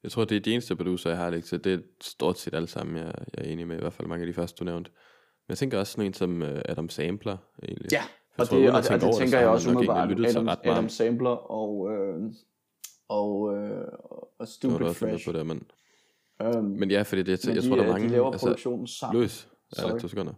[0.04, 1.64] Jeg tror, det er de eneste producer, jeg har til.
[1.64, 3.76] Det er stort set alle sammen, jeg, jeg er enig med.
[3.78, 4.92] I hvert fald mange af de første, du nævnte.
[4.92, 7.92] Men jeg tænker også sådan en som uh, Adam Sampler, egentlig.
[7.92, 8.08] Ja, Jeg
[8.38, 10.12] og tror, det, og, at og, det det, tænker jeg også umiddelbart.
[10.12, 10.60] Adam, ret.
[10.64, 12.32] Adam Sampler og, øh,
[13.08, 15.26] og, øh, og Det Stupid du Fresh.
[15.26, 15.64] på det, men,
[16.58, 18.08] Um, men ja, fordi det, jeg men tror, de, der er øh, mange...
[18.08, 19.20] de laver altså, produktionen sammen.
[19.20, 20.00] Louis, ja, Sorry.
[20.00, 20.34] to sekunder.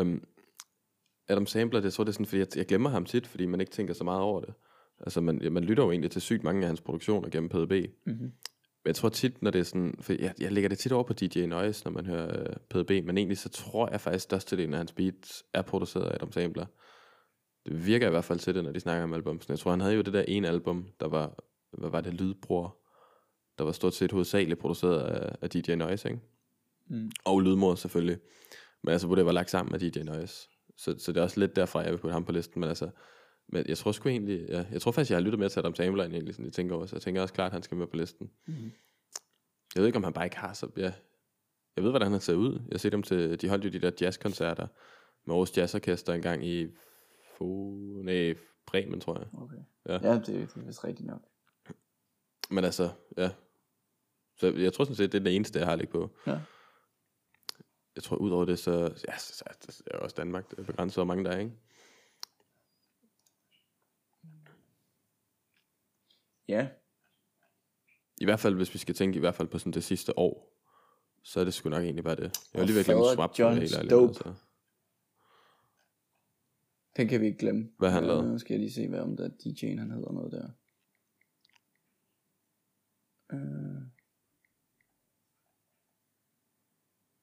[0.00, 0.24] Um,
[1.30, 3.60] Adam Sampler, det tror det er sådan, fordi jeg, jeg glemmer ham tit, fordi man
[3.60, 4.54] ikke tænker så meget over det.
[5.00, 7.72] Altså, man, man lytter jo egentlig til sygt mange af hans produktioner gennem PDB.
[8.06, 8.32] Mm-hmm.
[8.84, 11.04] Men jeg tror tit, når det er sådan, for jeg, jeg lægger det tit over
[11.04, 14.22] på DJ Noise, når man hører øh, PDB, men egentlig så tror jeg faktisk, at
[14.22, 16.66] størstedelen af hans beats er produceret af Adam Sampler.
[17.66, 19.50] Det virker i hvert fald til det, når de snakker om albumsen.
[19.50, 21.44] Jeg tror, han havde jo det der ene album, der var,
[21.78, 22.76] hvad var det, Lydbror,
[23.58, 26.20] der var stort set hovedsageligt produceret af, af DJ Noise, ikke?
[26.88, 27.10] Mm.
[27.24, 28.18] Og Lydmor selvfølgelig.
[28.82, 30.49] Men altså, hvor det var lagt sammen med DJ Noise.
[30.80, 32.90] Så, så det er også lidt derfra, jeg vil putte ham på listen, men altså,
[33.48, 35.74] men jeg tror sgu egentlig, ja, jeg tror faktisk, jeg har lyttet mere til Adam
[35.78, 37.86] end egentlig sådan, jeg tænker over, så jeg tænker også klart, at han skal med
[37.86, 38.30] på listen.
[38.46, 38.54] Mm.
[39.74, 40.70] Jeg ved ikke, om han bare ikke har så...
[40.76, 40.92] Ja.
[41.76, 42.62] Jeg ved, hvordan han ser ud.
[42.70, 43.40] Jeg set dem til...
[43.40, 44.66] De holdt jo de der jazzkoncerter
[45.24, 46.68] med Aarhus Jazzorkester en gang i...
[47.38, 47.74] Fo,
[48.04, 48.34] nej,
[48.66, 49.28] Bremen, tror jeg.
[49.32, 49.56] Okay.
[49.88, 50.08] Ja.
[50.08, 51.22] Ja, det, det er vist rigtigt nok.
[52.50, 53.30] Men altså, ja.
[54.36, 56.10] Så jeg tror sådan set, det er det eneste, jeg har ligget på.
[56.26, 56.40] Ja.
[57.94, 58.72] Jeg tror, udover det, så...
[59.08, 59.44] Ja, så, så
[59.84, 60.50] det er også Danmark.
[60.50, 61.52] Det er begrænset, hvor mange der er, ikke?
[66.48, 66.68] Ja,
[68.20, 70.56] I hvert fald, hvis vi skal tænke i hvert fald på sådan det sidste år,
[71.22, 72.22] så er det sgu nok egentlig bare det.
[72.54, 74.08] Jeg var lige ved at glemme swap, ærlig, Dope.
[74.08, 74.34] Altså.
[76.96, 77.70] den kan vi ikke glemme.
[77.78, 78.28] Hvad han lavede?
[78.28, 80.50] Nu skal jeg lige se, hvad om der DJ'en han hedder noget der.
[83.32, 83.82] Uh,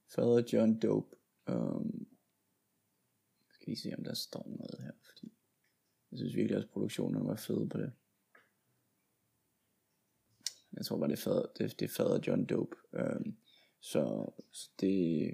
[0.08, 1.16] Father John Dope.
[1.48, 2.08] Um,
[3.68, 5.34] lige se, om der står noget her, fordi
[6.12, 7.94] jeg synes virkelig, at produktionen var fed på det.
[10.74, 12.76] Jeg tror bare, det er fader, det, det er fader John Dope.
[12.94, 13.38] Um,
[13.80, 15.32] så, så det,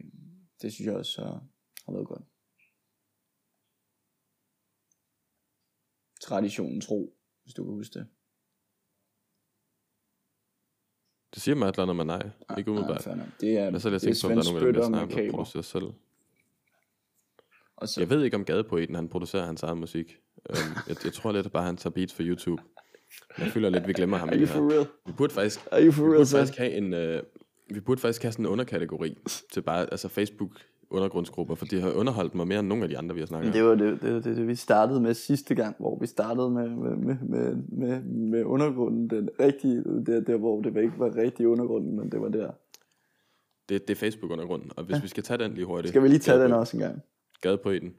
[0.62, 1.48] det synes jeg også har,
[1.86, 2.24] har været godt.
[6.22, 8.08] Traditionen tro, hvis du kan huske det.
[11.34, 13.06] Det siger mig et eller andet, men nej, ikke umiddelbart.
[13.18, 13.26] nok.
[13.42, 15.16] det er, Men så er jeg tænkt på, om der er nogen der med snakker
[15.16, 15.32] Kaber.
[15.32, 15.86] producerer selv.
[17.78, 20.18] Og så, Jeg ved ikke om Gadepoeten, han producerer hans egen musik.
[20.50, 20.58] Øhm,
[20.88, 22.62] jeg, jeg tror lidt bare, han tager beats for YouTube.
[23.38, 24.86] Jeg føler lidt, vi glemmer ham are you for real?
[25.06, 26.40] Vi burde faktisk, Are you for vi real, burde Svend?
[26.42, 27.24] faktisk have en, øh,
[27.70, 29.18] vi burde faktisk have sådan en underkategori
[29.54, 30.52] til bare, altså Facebook
[30.94, 33.54] undergrundsgrupper, for de har underholdt mig mere end nogle af de andre, vi har snakket
[33.56, 33.78] Men om.
[33.78, 36.70] det var det, det, det, det, vi startede med sidste gang, hvor vi startede med,
[36.70, 41.48] med, med, med, med, med undergrunden, den rigtige, der, der hvor det ikke var rigtig
[41.48, 42.52] undergrunden, men det var der.
[43.70, 45.90] Det, det er Facebook undergrunden, og hvis vi skal tage den lige hurtigt.
[45.90, 46.60] Skal vi lige tage den Gadepoeten.
[46.62, 47.02] også en gang?
[47.42, 47.96] Gadepoeten.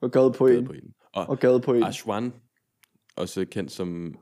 [0.00, 0.54] Og gade på en.
[0.54, 0.94] Gadepoeten.
[1.12, 1.82] Og, Og gade på en.
[1.82, 2.32] Ashwan,
[3.16, 4.14] også kendt som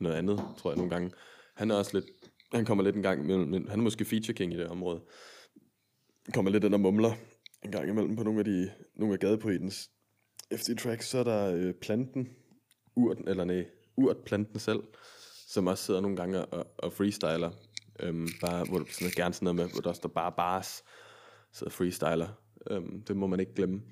[0.00, 1.10] noget andet, tror jeg nogle gange.
[1.56, 2.06] Han er også lidt,
[2.52, 5.00] han kommer lidt en gang imellem, men han er måske feature king i det område.
[6.34, 7.12] Kommer lidt ind og mumler
[7.64, 9.90] en gang imellem på nogle af de, nogle af gadepoetens
[10.56, 12.28] FD tracks, så er der øh, planten,
[12.96, 14.80] urten, eller nej, urtplanten selv,
[15.48, 17.50] som også sidder nogle gange og, og freestyler,
[18.00, 20.82] øhm, bare, hvor sådan noget, gerne sådan noget med, hvor der står bare bars,
[21.52, 22.28] sidder freestyler.
[22.70, 23.82] Øhm, det må man ikke glemme.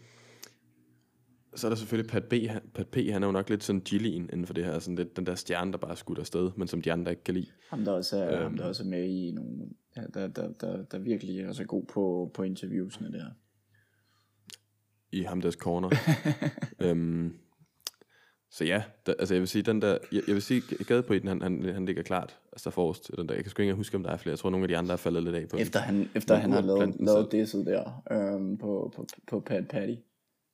[1.55, 3.81] Så er der selvfølgelig Pat, B, han- Pat P, han er jo nok lidt sådan
[3.81, 6.69] Gillian inden for det her, sådan lidt den der stjerne, der bare skudt afsted, men
[6.69, 7.47] som de andre ikke kan lide.
[7.71, 8.43] Ham der også er, Øhm.
[8.43, 11.85] ham, der også er med i nogle, ja, der, der, der, der virkelig er god
[11.85, 13.27] på, på interviewsene der.
[15.13, 15.91] i Hamdas Corner.
[16.85, 17.39] øhm,
[18.51, 21.43] så ja, der, altså jeg vil sige, den der, jeg, jeg vil sige, Gadepoeten, han,
[21.43, 23.35] han, han ligger klart, altså forrest den der.
[23.35, 24.33] Jeg kan sgu ikke huske, om der er flere.
[24.33, 25.57] Jeg tror, nogle af de andre er faldet lidt af på.
[25.57, 29.95] Efter han, efter han har lavet, lavet det der øhm, på, på, på Pat Patty.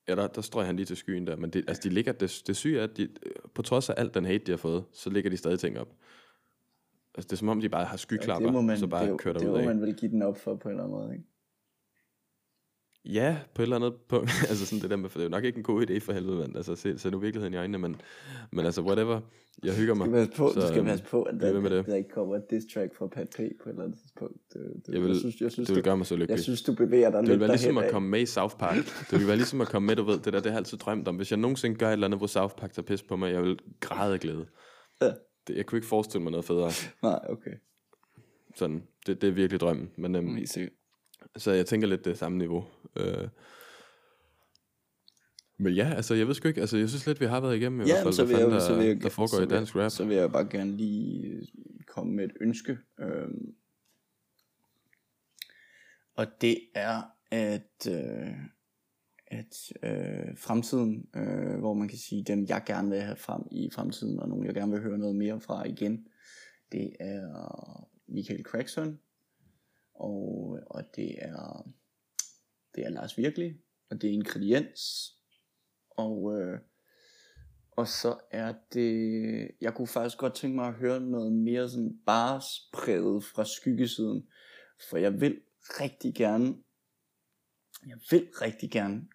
[0.09, 2.43] Ja, der, der strøg han lige til skyen der, men det, altså de ligger, det,
[2.47, 3.09] det syge er, at de,
[3.55, 5.89] på trods af alt den hate, de har fået, så ligger de stadig ting op.
[7.15, 9.21] Altså det er som om, de bare har skyklapper, det må man, så bare det,
[9.21, 10.99] kører det der ud må man vel give den op for på en eller anden
[10.99, 11.25] måde, ikke?
[13.05, 14.31] Ja, på et eller andet punkt.
[14.51, 16.13] altså sådan det der med, for det er jo nok ikke en god idé for
[16.13, 16.57] helvede, mand.
[16.57, 17.97] Altså se, se nu virkeligheden i øjnene, men,
[18.53, 19.21] men altså whatever.
[19.65, 20.07] Jeg hygger mig.
[20.07, 21.87] Du skal passe på, så, du skal øhm, passe på at der, med det.
[21.87, 24.37] der ikke kommer et diss track fra Pat P på et eller andet tidspunkt.
[24.53, 26.37] Det, det, Jeg vil, jeg synes, jeg synes, det vil du, gøre mig så lykkelig.
[26.37, 28.57] jeg synes, du bevæger dig Det lidt vil være ligesom at komme med i South
[28.57, 28.77] Park.
[29.11, 30.79] Det vil være ligesom at komme med, du ved, det der, det har jeg altid
[30.79, 31.17] drømt om.
[31.17, 33.43] Hvis jeg nogensinde gør et eller andet, hvor South Park tager pis på mig, jeg
[33.43, 34.47] vil græde af glæde.
[35.03, 35.13] Ja.
[35.47, 36.71] Det, jeg kunne ikke forestille mig noget federe.
[37.03, 37.51] Nej, okay.
[38.55, 39.91] Sådan, det, det er virkelig drømmen.
[39.97, 40.73] Men, øhm, Helt sikkert.
[41.37, 42.65] så jeg tænker lidt det samme niveau.
[42.97, 43.29] Øh,
[45.59, 47.81] men ja, altså jeg ved sgu ikke, altså jeg synes lidt, vi har været igennem
[47.81, 49.37] i Ja, hvert fald, så hvad vil, fanden, jeg, der, så vil jeg, der foregår
[49.37, 49.91] så i dansk rap.
[49.91, 51.47] Så vil jeg bare gerne lige
[51.87, 52.79] komme med et ønske.
[53.01, 53.55] Øhm,
[56.17, 58.35] og det er, at, øh,
[59.33, 63.71] at øh, fremtiden, øh, hvor man kan sige, dem jeg gerne vil have frem i
[63.73, 66.07] fremtiden, og nogen jeg gerne vil høre noget mere fra igen,
[66.73, 68.99] det er Michael Crackson,
[69.95, 71.73] og, og det er
[72.75, 73.59] det er Lars Virkelig,
[73.91, 75.13] og det er Ingrediens,
[75.91, 76.59] og, øh,
[77.71, 81.99] og så er det, jeg kunne faktisk godt tænke mig at høre noget mere sådan
[82.07, 84.29] barspræget fra skyggesiden,
[84.91, 86.57] for jeg vil rigtig gerne,
[87.87, 89.09] jeg vil rigtig gerne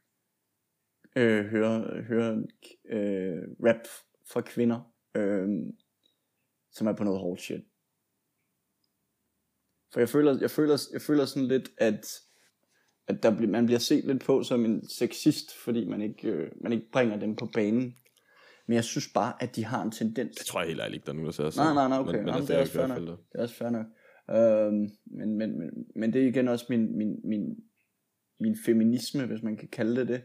[1.17, 2.43] øh, høre, høre
[2.89, 3.87] øh, rap
[4.31, 5.47] fra kvinder, øh,
[6.71, 7.61] som er på noget hårdt shit.
[9.93, 12.07] For jeg føler, jeg føler, jeg føler sådan lidt, at,
[13.07, 16.51] at der bliver, man bliver set lidt på som en sexist, fordi man ikke, øh,
[16.61, 17.95] man ikke bringer dem på banen.
[18.67, 20.35] Men jeg synes bare, at de har en tendens.
[20.35, 22.11] Det tror jeg helt ærligt ikke, der er nogen, der siger Nej, nej, nej, okay.
[22.11, 23.19] Men, men Jamen, altså, det er også fair nok.
[23.31, 23.85] Det er også fair nok.
[24.29, 27.55] Øhm, men, men, men, men det er igen også min, min, min,
[28.39, 30.21] min feminisme, hvis man kan kalde det det,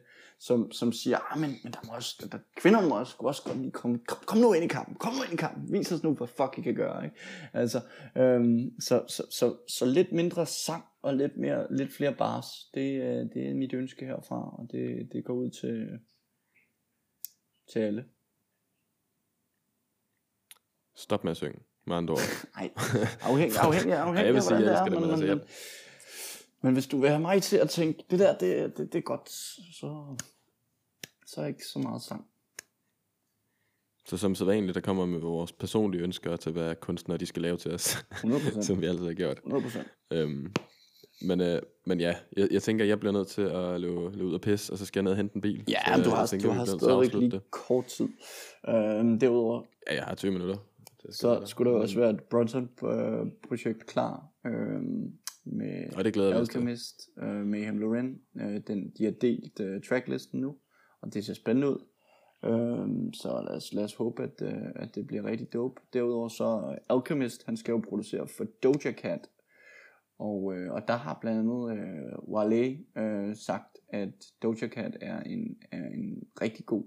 [0.47, 3.59] som, som siger, ah, men, men der må også, der, kvinder må også, også godt
[3.59, 6.03] lige komme, kom, kom nu ind i kampen, kom nu ind i kampen, vis os
[6.03, 7.17] nu, hvad fuck I kan gøre, ikke?
[7.53, 7.81] Altså,
[8.17, 12.97] øhm, så, så, så, så lidt mindre sang, og lidt, mere, lidt flere bars, det,
[12.97, 15.89] er- det er mit ønske herfra, og det, det går ud til,
[17.73, 18.05] til alle.
[20.95, 22.21] Stop med at synge, med andre ord.
[22.57, 22.71] Nej,
[23.23, 25.47] afhængig, afhængig, afhængig af, hvordan det er, men altså, men, jeg-
[26.63, 29.03] men hvis du vil have mig til at tænke, det der, det, det, det er
[29.03, 30.17] godt, så,
[31.27, 32.27] så er ikke så meget sang.
[34.07, 37.57] Så som sædvanligt, der kommer med vores personlige ønsker til, hvad kunstnere de skal lave
[37.57, 38.63] til os, 100%.
[38.63, 39.39] som vi altid har gjort.
[39.39, 39.79] 100%.
[40.11, 40.53] Øhm,
[41.23, 44.35] men, øh, men ja, jeg, jeg tænker, jeg bliver nødt til at løbe, løbe ud
[44.35, 45.65] og pisse, og så skal jeg ned og hente en bil.
[45.69, 47.51] Ja, så, men du har, tænker, du har stadigvæk lige det.
[47.51, 48.09] kort tid.
[48.69, 50.57] Øhm, derudover, Ja, jeg har 20 minutter.
[51.03, 54.27] Det så skulle jo også være et Bronson-projekt klar.
[54.47, 55.13] Øhm,
[55.45, 56.35] med Og det glæder.
[56.35, 58.21] Alchemist, øh, Mayhem Loren.
[58.41, 60.57] Øh, den, de har delt øh, tracklisten nu,
[61.01, 61.85] og det ser spændende ud.
[62.45, 65.81] Øh, så lad os, lad os håbe, at, øh, at det bliver rigtig dope.
[65.93, 69.29] Derudover så øh, Alchemist, han skal jo producere for Doja Cat.
[70.19, 75.23] Og, øh, og der har blandt andet øh, Wale øh, sagt, at Doja Cat er
[75.23, 76.85] en, er en rigtig god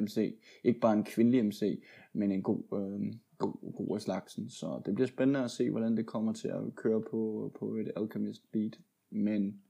[0.00, 0.40] MC.
[0.64, 1.82] Ikke bare en kvindelig MC,
[2.12, 4.50] men en god, øh, god, god af slagsen.
[4.50, 7.92] Så det bliver spændende at se, hvordan det kommer til at køre på, på et
[7.96, 8.80] Alchemist beat.
[9.10, 9.62] Men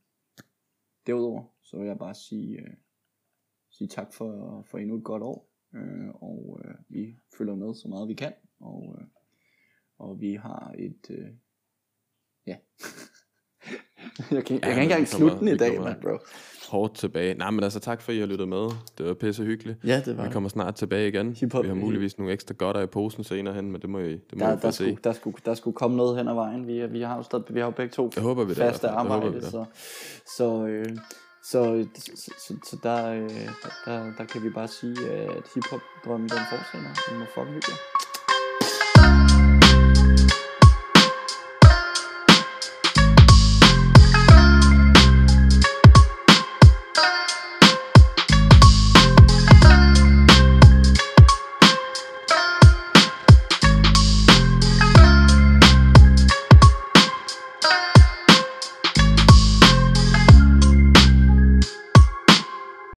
[1.06, 2.74] derudover, så vil jeg bare sige, øh,
[3.70, 5.50] sige tak for, for endnu et godt år.
[5.74, 8.32] Øh, og øh, vi følger med så meget vi kan.
[8.60, 9.06] Og, øh,
[9.98, 11.10] og vi har et...
[11.10, 11.28] Øh,
[12.46, 12.56] ja.
[14.30, 16.00] jeg kan, jeg Ja, kan ikke engang vi slutte den i vi dag, kommer- man,
[16.02, 16.18] bro.
[16.68, 17.34] Hårdt tilbage.
[17.34, 18.68] Nej, men altså tak for, at I har lyttet med.
[18.98, 19.78] Det var pisse hyggeligt.
[19.84, 21.32] Ja, det var Vi kommer snart tilbage igen.
[21.32, 24.12] Hip-hop- Vi har muligvis nogle ekstra godter i posen senere hen, men det må I,
[24.12, 24.76] det må I Der, få der, se.
[24.76, 26.66] skulle, der, skulle, der skulle komme noget hen ad vejen.
[26.66, 28.88] Vi, vi har jo stadig, vi har jo begge to Det håber vi i faste
[28.88, 29.64] arbejde, vi så,
[30.36, 30.86] så, øh,
[31.44, 36.28] så, så, så, så der, øh, der, der, der kan vi bare sige, at hiphop-drømmen
[36.28, 36.90] den fortsætter.
[37.10, 37.72] Den må fucking hygge.